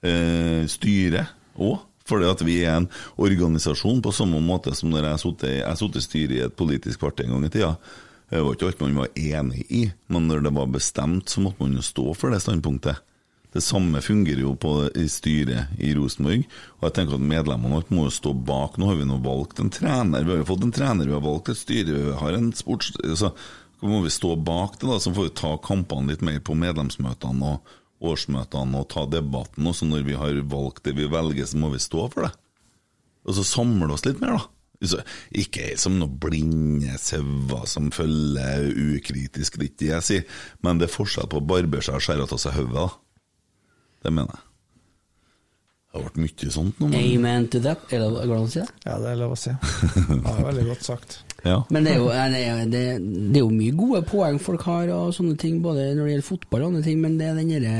[0.02, 1.78] Eh, styret òg.
[2.06, 2.88] Fordi at vi er en
[3.18, 5.22] organisasjon på samme måte som når jeg
[5.78, 7.72] satt i styret i et politisk parti en gang i tida.
[8.30, 11.62] Det var ikke alt man var enig i, men når det var bestemt, så måtte
[11.62, 12.98] man jo stå for det standpunktet.
[13.56, 14.70] Det samme fungerer jo på
[15.08, 16.42] styret i Rosenborg,
[16.76, 18.76] og jeg tenker at medlemmene våre må jo stå bak.
[18.76, 21.24] Nå har vi nå valgt en trener, vi har jo fått en trener, vi har
[21.24, 22.92] valgt et styre, vi har en sports...
[23.16, 23.32] Så
[23.80, 27.54] må vi stå bak det, da, så får vi ta kampene litt mer på medlemsmøtene
[27.54, 27.72] og
[28.10, 29.68] årsmøtene og ta debatten.
[29.68, 32.32] Og så når vi har valgt det vi velger, så må vi stå for det.
[33.24, 34.52] Og så samle oss litt mer, da.
[34.84, 35.00] Så,
[35.32, 38.68] ikke som noen blinde sauer som følger
[38.98, 42.28] ukritisk, ikke det jeg sier, men det er forskjell på å barbere seg og skjære
[42.28, 42.90] av seg hodet.
[44.06, 44.42] Det mener jeg.
[45.86, 46.88] Det har vært mye sånt nå.
[46.92, 47.86] men- Amen to that.
[47.90, 48.68] Er det lov å si det?
[48.84, 49.50] Ja, det er lov å si.
[49.50, 51.16] Ja, det er veldig godt sagt.
[51.46, 51.60] Ja.
[51.70, 52.80] Men det er, jo, det, er, det,
[53.30, 56.26] det er jo mye gode poeng folk har, og sånne ting, både når det gjelder
[56.26, 57.74] fotball og andre ting, men det er den derre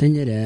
[0.00, 0.38] Den derre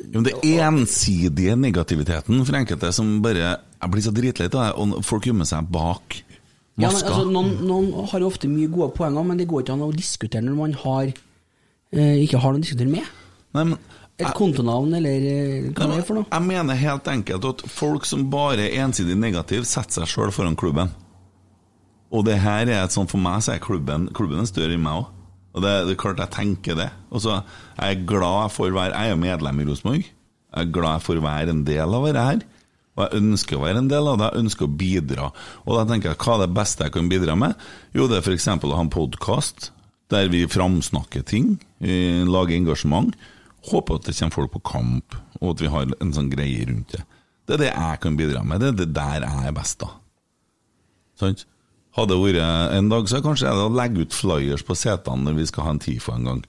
[0.00, 0.32] Jo, men det
[0.62, 5.44] ensidige negativiteten for enkelte som bare Jeg blir så dritlei av det, og folk gjemmer
[5.50, 6.22] seg bak
[6.80, 9.84] ja, men, altså, noen, noen har ofte mye gode poenger, men det går ikke an
[9.84, 13.04] å diskutere når man har eh, ikke har noe å diskutere med.
[13.52, 13.78] Nei, men,
[14.20, 16.28] Et kontonavn, eller eh, hva det er for noe.
[16.28, 20.58] Jeg mener helt enkelt at folk som bare er ensidig negativ, setter seg sjøl foran
[20.58, 20.92] klubben.
[22.12, 24.84] Og det her er et sånt for meg, så er klubben Klubben er større enn
[24.84, 25.10] meg òg.
[25.52, 26.88] Og det, det er klart jeg tenker det.
[27.12, 27.40] Og så
[27.76, 30.06] er jeg glad for å være Jeg er medlem i Rosenborg.
[30.52, 32.42] Jeg er glad for å være en del av det her.
[32.92, 35.28] Og jeg ønsker å være en del av det, jeg ønsker å bidra.
[35.64, 37.54] Og da tenker jeg, hva er det beste jeg kan bidra med?
[37.96, 38.48] Jo, det er f.eks.
[38.52, 39.70] å ha en podkast
[40.12, 43.16] der vi framsnakker ting, eh, lager engasjement.
[43.70, 46.96] Håper at det kommer folk på kamp, og at vi har en sånn greie rundt
[46.96, 47.02] det.
[47.46, 48.62] Det er det jeg kan bidra med.
[48.62, 49.90] Det er det der jeg er best, da.
[51.18, 51.44] Sant?
[51.92, 55.26] Hadde det vært en dag, så er kanskje det å legge ut flyers på setene
[55.26, 56.42] når vi skal ha en TIFO en gang.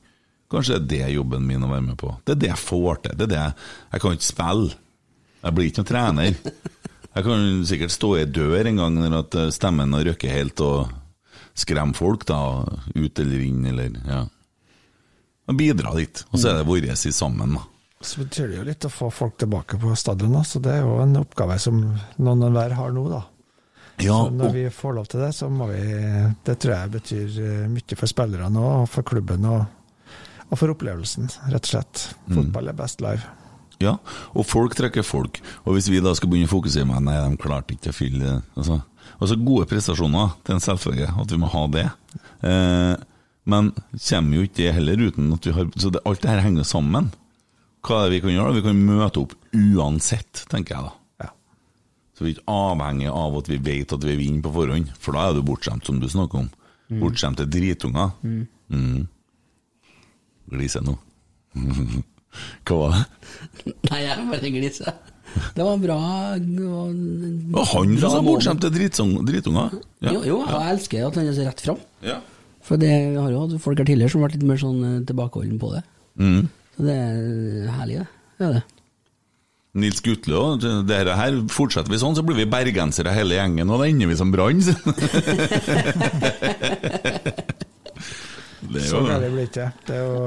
[0.53, 2.13] Kanskje det er det jobben min å være med på.
[2.23, 3.17] Det er det jeg får til.
[3.17, 3.55] Det er det jeg,
[3.91, 4.77] jeg kan ikke spille.
[5.43, 6.37] Jeg blir ikke noen trener.
[7.13, 10.93] Jeg kan sikkert stå i dør en gang når stemmen har røkket helt og
[11.53, 12.39] skremme folk, da,
[12.95, 14.23] ut eller inn, eller ja.
[15.47, 16.23] Og bidra litt.
[16.31, 17.63] Og så er det vårt i sammen, da.
[18.03, 20.97] Så betyr det jo litt å få folk tilbake på stadion, så det er jo
[21.03, 21.79] en oppgave som
[22.19, 23.21] noen hver har nå, da.
[24.01, 26.91] Ja, så når og- vi får lov til det, så må vi Det tror jeg
[26.91, 29.65] betyr eh, mye for spillerne og for klubben og,
[30.49, 32.15] og for opplevelsen, rett og slett.
[32.27, 32.35] Mm.
[32.35, 33.21] Fotball er best live.
[33.79, 33.97] Ja,
[34.33, 35.39] og folk trekker folk.
[35.65, 38.41] Og hvis vi da skal begynne å fokusere med Nei, de klarte ikke å fylle
[38.55, 38.81] altså,
[39.19, 41.87] altså gode prestasjoner, er en selvfølge at vi må ha det.
[42.43, 42.95] Eh,
[43.49, 43.73] men
[44.07, 46.67] kommer jo ikke det heller uten at vi har Så det, alt det her henger
[46.67, 47.11] sammen.
[47.83, 48.57] Hva er det vi kan gjøre?
[48.57, 50.93] Vi kan møte opp uansett, tenker jeg da.
[52.13, 55.17] Så vi er ikke avhengig av at vi vet at vi vinner på forhånd, for
[55.17, 56.49] da er du bortskjemt, som du snakker om.
[56.91, 56.99] Mm.
[57.01, 58.11] Bortskjemte dritunger.
[58.21, 58.43] Mm.
[58.69, 59.07] Mm.
[60.53, 60.93] Gliser nå.
[62.67, 63.73] Hva var det?
[63.89, 65.01] Nei, jeg bare gliser.
[65.57, 65.97] Det var bra
[66.37, 66.89] det var,
[67.57, 69.73] Og han som bortskjemte dritunger.
[70.03, 70.13] Ja.
[70.13, 71.81] Jo, jo, jeg elsker at han er så rett fram.
[72.05, 72.19] Ja.
[72.63, 74.79] For det vi har jo hatt folk her tidligere som har vært litt mer sånn
[74.87, 75.83] eh, tilbakeholden på det.
[76.21, 76.43] Mm.
[76.75, 78.07] Så det er herlig, det.
[78.37, 78.63] det, er det.
[79.83, 83.39] Nils Gutle og det det her, her Fortsetter vi sånn, så blir vi bergensere hele
[83.39, 84.61] gjengen, og da ender vi som Brann.
[84.63, 84.75] så.
[88.69, 89.69] det er gærent blir det ikke.
[89.87, 90.19] Det er jo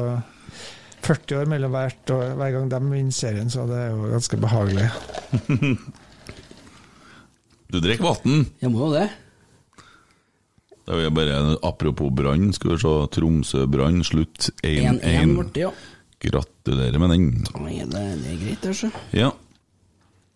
[1.06, 4.42] 40 år mellom hvert og hver gang de vinner serien, så det er jo ganske
[4.42, 4.90] behagelig.
[7.66, 8.44] Du drikker vann?
[8.62, 9.08] Jeg må jo det.
[10.86, 12.94] Det er bare Apropos Brann, skal vi se.
[13.16, 15.34] Tromsø Brann, slutt 1-1 1-1.
[15.34, 15.72] borte, ja.
[16.22, 17.26] Gratulerer med den.
[17.60, 18.92] Nei, det, det er greit, det, så.
[19.14, 19.32] Ja.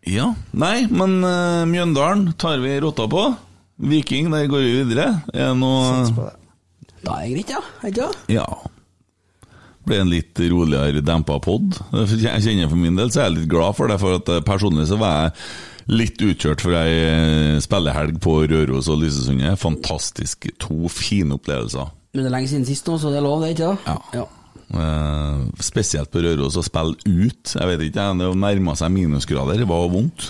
[0.08, 0.32] Ja.
[0.56, 3.28] Nei, men uh, Mjøndalen tar vi rotta på.
[3.80, 5.06] Viking, der går vi videre.
[5.32, 6.02] Er noe
[7.00, 7.62] Da er det greit, ja.
[7.86, 8.36] Ikke det?
[8.36, 8.46] Ja.
[9.88, 11.78] Ble en litt roligere dempa pod.
[11.94, 14.42] Jeg kjenner For min del så er jeg litt glad for det, for at eh,
[14.44, 15.32] personlig så var jeg
[15.88, 19.58] litt utkjørt for ei eh, spillehelg på Røros og Lysesundet.
[19.60, 20.50] Fantastisk.
[20.62, 21.94] To fine opplevelser.
[22.10, 23.96] Men det er lenge siden sist nå, så det er lov, det, ikke det?
[24.18, 24.26] Ja.
[24.70, 27.54] Eh, spesielt på Røros å spille ut.
[27.54, 29.58] Jeg vet ikke, det nærma seg minusgrader.
[29.62, 30.28] Det var vondt.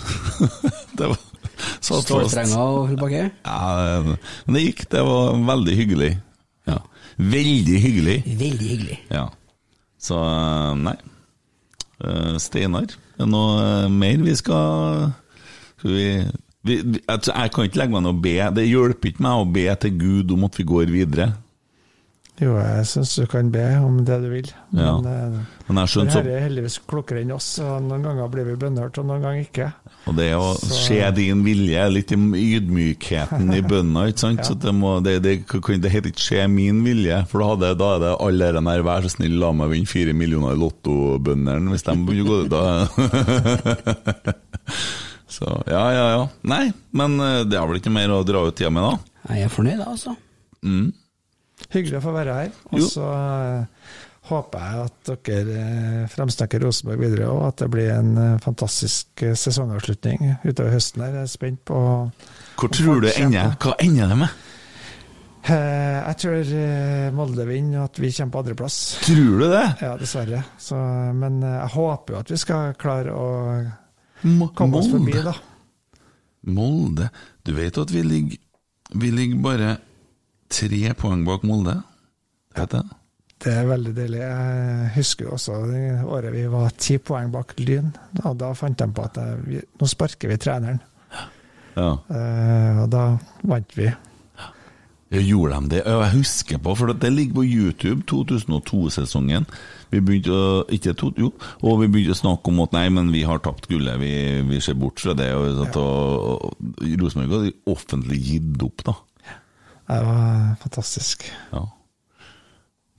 [0.99, 1.19] det var
[1.81, 2.07] satt.
[2.07, 3.27] Stålstrenger og full pakke?
[3.45, 4.17] Ja,
[4.47, 4.87] men det gikk.
[4.93, 6.11] Det var veldig hyggelig.
[6.69, 6.81] Ja.
[7.21, 8.17] Veldig hyggelig.
[8.27, 8.99] Veldig hyggelig.
[9.13, 9.27] Ja.
[10.01, 10.97] Så eh, nei.
[12.01, 15.11] Uh, Steinar, er det noe mer vi skal
[15.81, 16.09] Skal vi,
[16.69, 18.37] vi jeg, kan ikke legge meg noe be.
[18.57, 21.31] Det hjelper ikke meg å be til Gud om at vi går videre.
[22.41, 24.47] Jo, jeg syns du kan be om det du vil.
[24.73, 24.95] Ja.
[24.97, 28.47] Men, eh, Men jeg skjønner Herre er heldigvis klokere enn oss, og noen ganger blir
[28.49, 29.67] vi bønnhørt, og noen ganger ikke.
[30.09, 34.41] Og det å Så- se din vilje, litt i ydmykheten i bønna, ikke sant.
[34.49, 37.95] Så det, må, det, det, det heter ikke 'skje min vilje', for da, hadde, da
[37.97, 41.69] er det alle de der 'vær så snill, la meg vinne fire millioner i Lotto'-bøndene,
[41.69, 42.63] hvis de begynner å gå ut da.
[45.31, 46.23] Så ja, ja, ja.
[46.51, 46.65] Nei,
[46.99, 49.25] men eh, det er vel ikke mer å dra ut tida med, da?
[49.35, 50.17] Jeg er fornøyd, altså.
[50.67, 50.89] Mm.
[51.71, 52.55] Hyggelig å få være her.
[52.75, 53.89] Og så eh,
[54.31, 58.13] håper jeg at dere eh, fremsnakker Rosenborg videre, og at det blir en
[58.43, 61.05] fantastisk sesongavslutning utover høsten.
[61.07, 61.21] her.
[61.21, 61.79] Jeg er spent på
[62.59, 63.55] Hvor tror du ender?
[63.63, 64.47] Hva ender det med?
[65.51, 66.51] Eh, Jeg tror
[67.17, 68.81] Molde vinner, og at vi kommer på andreplass.
[69.07, 69.67] Tror du det?
[69.85, 70.43] Ja, dessverre.
[70.61, 70.81] Så,
[71.17, 73.29] men jeg håper jo at vi skal klare å
[74.57, 75.35] komme oss forbi, da.
[76.51, 77.11] Molde
[77.45, 78.39] Du vet at vi ligger
[78.97, 79.75] Vi ligger bare
[80.51, 81.77] tre poeng bak Molde?
[82.57, 82.83] Vet det?
[83.41, 84.19] Det er veldig deilig.
[84.21, 87.89] Jeg husker jo også det året vi var ti poeng bak Lyn.
[88.19, 90.81] Da, da fant de på at jeg, vi, nå sparker vi treneren.
[91.77, 91.95] Ja.
[92.11, 93.05] Uh, og da
[93.49, 93.89] vant vi.
[95.11, 95.81] Ja, Gjorde de det?
[95.83, 99.49] Jeg husker på, for det ligger på YouTube, 2002-sesongen.
[99.91, 101.33] Vi begynte å ikke to, jo,
[101.67, 104.13] og vi begynte å snakke om at nei, men vi har tapt gullet, vi,
[104.47, 105.33] vi ser bort fra det.
[105.35, 108.97] Og, at, og, og Rosenborg hadde offentlig gitt opp, da.
[109.91, 111.27] Det var fantastisk.
[111.51, 111.65] Ja.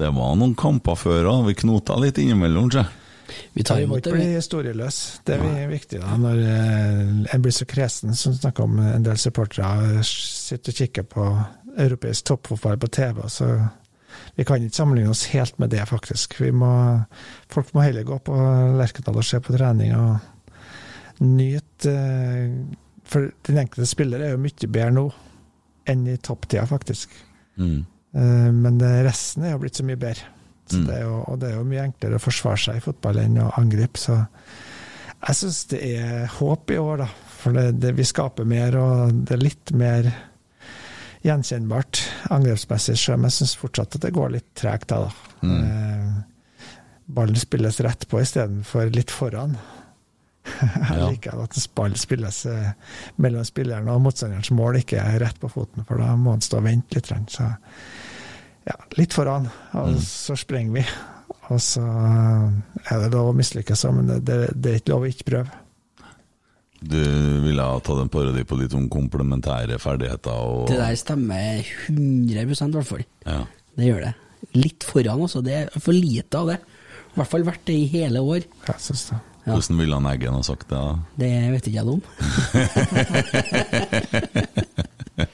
[0.01, 2.91] Det var noen kamper før òg, vi knota litt innimellom, jeg.
[3.53, 5.21] Vi Vi må ikke bli historieløs.
[5.23, 5.67] Det er ja.
[5.69, 10.73] viktig da, når eh, en blir så kresen, som snakker om en del supportere sitter
[10.73, 11.27] og kikker på
[11.77, 13.22] europeisk toppfotball på TV.
[13.30, 13.48] så
[14.38, 16.39] Vi kan ikke sammenligne oss helt med det, faktisk.
[16.41, 16.72] Vi må,
[17.49, 18.35] folk må heller gå på
[18.77, 20.19] Lerkendal og se på trening og
[21.22, 22.52] nyte eh,
[23.11, 25.07] For den enkelte spiller er jo mye bedre nå
[25.91, 27.10] enn i topptida, faktisk.
[27.57, 27.80] Mm.
[28.15, 30.27] Eh, Men resten er jo blitt så mye bedre.
[30.72, 30.85] Så Mm.
[30.88, 33.49] det jo, og det er jo mye enklere å forsvare seg i fotball enn å
[33.60, 33.99] angripe.
[33.99, 34.14] Så
[35.27, 37.07] jeg syns det er håp i år, da.
[37.41, 40.07] For det, det, vi skaper mer, og det er litt mer
[41.26, 42.02] gjenkjennbart
[42.34, 44.89] angrepsmessig, selv om jeg syns fortsatt at det går litt tregt.
[44.89, 45.35] da, da.
[45.45, 45.61] Mm.
[45.65, 46.72] Eh,
[47.11, 49.57] ballen spilles rett på istedenfor litt foran.
[50.89, 52.72] Jeg liker at ball spilles eh,
[53.22, 56.57] mellom spilleren og motstanderens mål, ikke er rett på foten, for da må han stå
[56.57, 57.11] og vente litt.
[57.30, 57.45] Så
[58.65, 60.85] ja, litt foran, og så sprenger vi.
[61.52, 65.11] Og så er det lov å mislykkes, men det, det, det er ikke lov å
[65.11, 65.60] ikke prøve.
[66.81, 66.97] Du
[67.45, 72.41] ville ha tatt en parodi på litt om komplementære ferdigheter og Det der stemmer 100
[72.41, 73.03] i hvert fall.
[73.27, 73.43] Ja.
[73.77, 74.13] Det gjør det.
[74.57, 76.57] Litt foran også, det er for lite av det.
[77.11, 78.41] I hvert fall vært det i hele år.
[78.65, 79.19] Jeg synes det.
[79.41, 79.53] Ja.
[79.55, 80.77] Hvordan ville han Eggen ha sagt det?
[80.77, 80.97] da?
[81.21, 82.03] Det vet ikke jeg noe om.
[85.21, 85.27] Jeg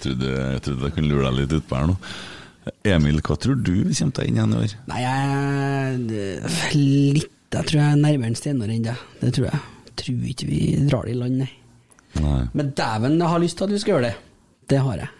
[0.04, 1.96] trodde, jeg trodde jeg kunne lure deg litt utpå her nå.
[2.94, 4.74] Emil, hva tror du vi kommer til å inn igjen i år?
[4.88, 5.14] Nei, jeg
[6.74, 8.96] Litt Jeg tror jeg er nærmere Steinar enn det.
[9.20, 9.73] Det tror jeg.
[10.00, 11.50] Tror ikke vi drar det i land, nei.
[12.22, 12.40] Nei.
[12.54, 14.16] Men dæven, jeg har lyst til at vi skal gjøre det.
[14.70, 15.10] Det har jeg.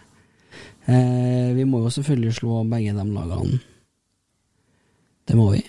[0.85, 3.59] Eh, vi må jo selvfølgelig slå begge de lagene.
[5.25, 5.63] Det må vi.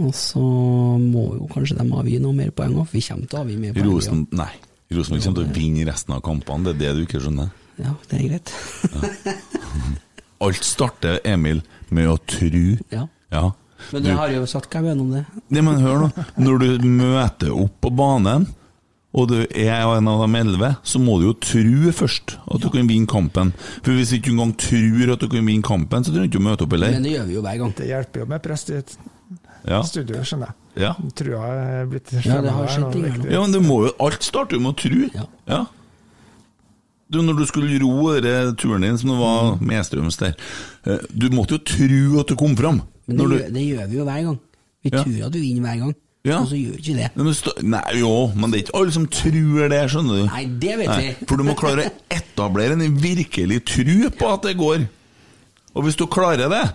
[0.00, 2.88] Og så må jo kanskje de avgi noe mer poeng òg.
[2.94, 3.90] Vi kommer til å avgi mer poeng.
[3.90, 4.52] Rosen, nei.
[4.90, 7.50] Rosenborg kommer til å vinne resten av kampene, det er det du ikke skjønner.
[7.80, 8.54] Ja, det er greit.
[10.44, 11.60] Alt starter, Emil,
[11.94, 12.78] med å tru.
[12.90, 13.04] Ja.
[13.30, 13.50] Ja.
[13.92, 15.24] Men jeg har jo sagt hva jeg mener om det.
[15.50, 16.10] Nei, men hør nå.
[16.38, 18.46] Når du møter opp på banen,
[19.12, 22.68] og du er en av de elleve, så må du jo tro først at du
[22.70, 23.50] kan vinne kampen.
[23.82, 26.42] For hvis du ikke engang tror at du kan vinne kampen, så trenger du ikke
[26.44, 26.94] å møte opp heller.
[26.94, 27.72] Men det gjør vi jo hver gang.
[27.80, 28.96] Det hjelper jo med prest i et
[29.66, 29.82] Ja.
[29.82, 30.54] studio, skjønner jeg.
[30.84, 30.92] Ja.
[31.18, 33.26] Trua er blitt Ja, det har skjedd ting her nå.
[33.34, 35.10] ja, men det må jo Alt starter jo med å tro.
[35.18, 35.26] Ja.
[35.50, 35.64] Ja.
[37.10, 40.36] Du, når du skulle ro denne turen din som det var medstrøms der,
[40.86, 42.82] eh, du måtte jo tro at du kom fram.
[43.10, 44.38] Men det, du- gjør, det gjør vi jo hver gang.
[44.84, 45.02] Vi Ja.
[45.04, 46.38] tror at vi vinner hver gang, Ja.
[46.40, 47.10] og så gjør vi ikke det.
[47.16, 50.26] Men det stå- Nei, jo, men det er ikke alle som tror det, skjønner du.
[50.26, 51.26] Nei, det vet vi.
[51.26, 54.88] For du må klare å etablere en virkelig tru på at det går.
[55.74, 56.72] Og hvis du klarer det,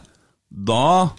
[0.66, 1.10] da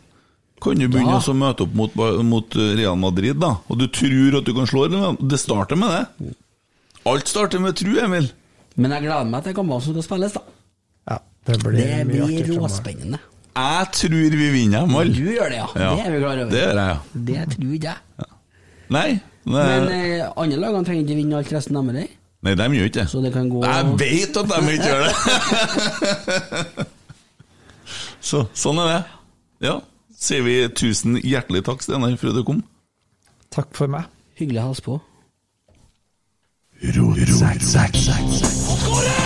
[0.63, 1.95] kan du begynne å møte opp mot,
[2.25, 3.57] mot Real Madrid, da.
[3.69, 5.29] Og du tror at du kan slå dem.
[5.29, 6.35] Det starter med det.
[7.07, 8.31] Alt starter med tru, Emil.
[8.77, 10.41] Men jeg gleder meg til kampene som skal spilles, da.
[11.11, 13.19] Ja, det blir, Det blir råspennende.
[13.57, 15.15] Jeg tror vi vinner dem alle.
[15.16, 15.69] Du gjør det, ja.
[15.73, 16.51] Det er vi klar over.
[16.53, 16.99] Det gjør jeg, ja.
[17.31, 18.28] Det tror ikke jeg.
[18.97, 22.07] Nei, det, Men eh, andre lagene trenger ikke vinne alt resten av det.
[22.47, 23.07] nei, de gjør ikke.
[23.11, 26.87] Så det kan gå Jeg vet at de ikke gjør det!
[28.27, 29.03] Så, sånn er det.
[29.69, 29.77] Ja.
[30.16, 32.62] Sier vi tusen hjertelig takk, Steinar, for at du kom.
[33.55, 34.09] Takk for meg.
[34.41, 35.01] Hyggelig å hilse på.
[38.97, 39.26] Oi,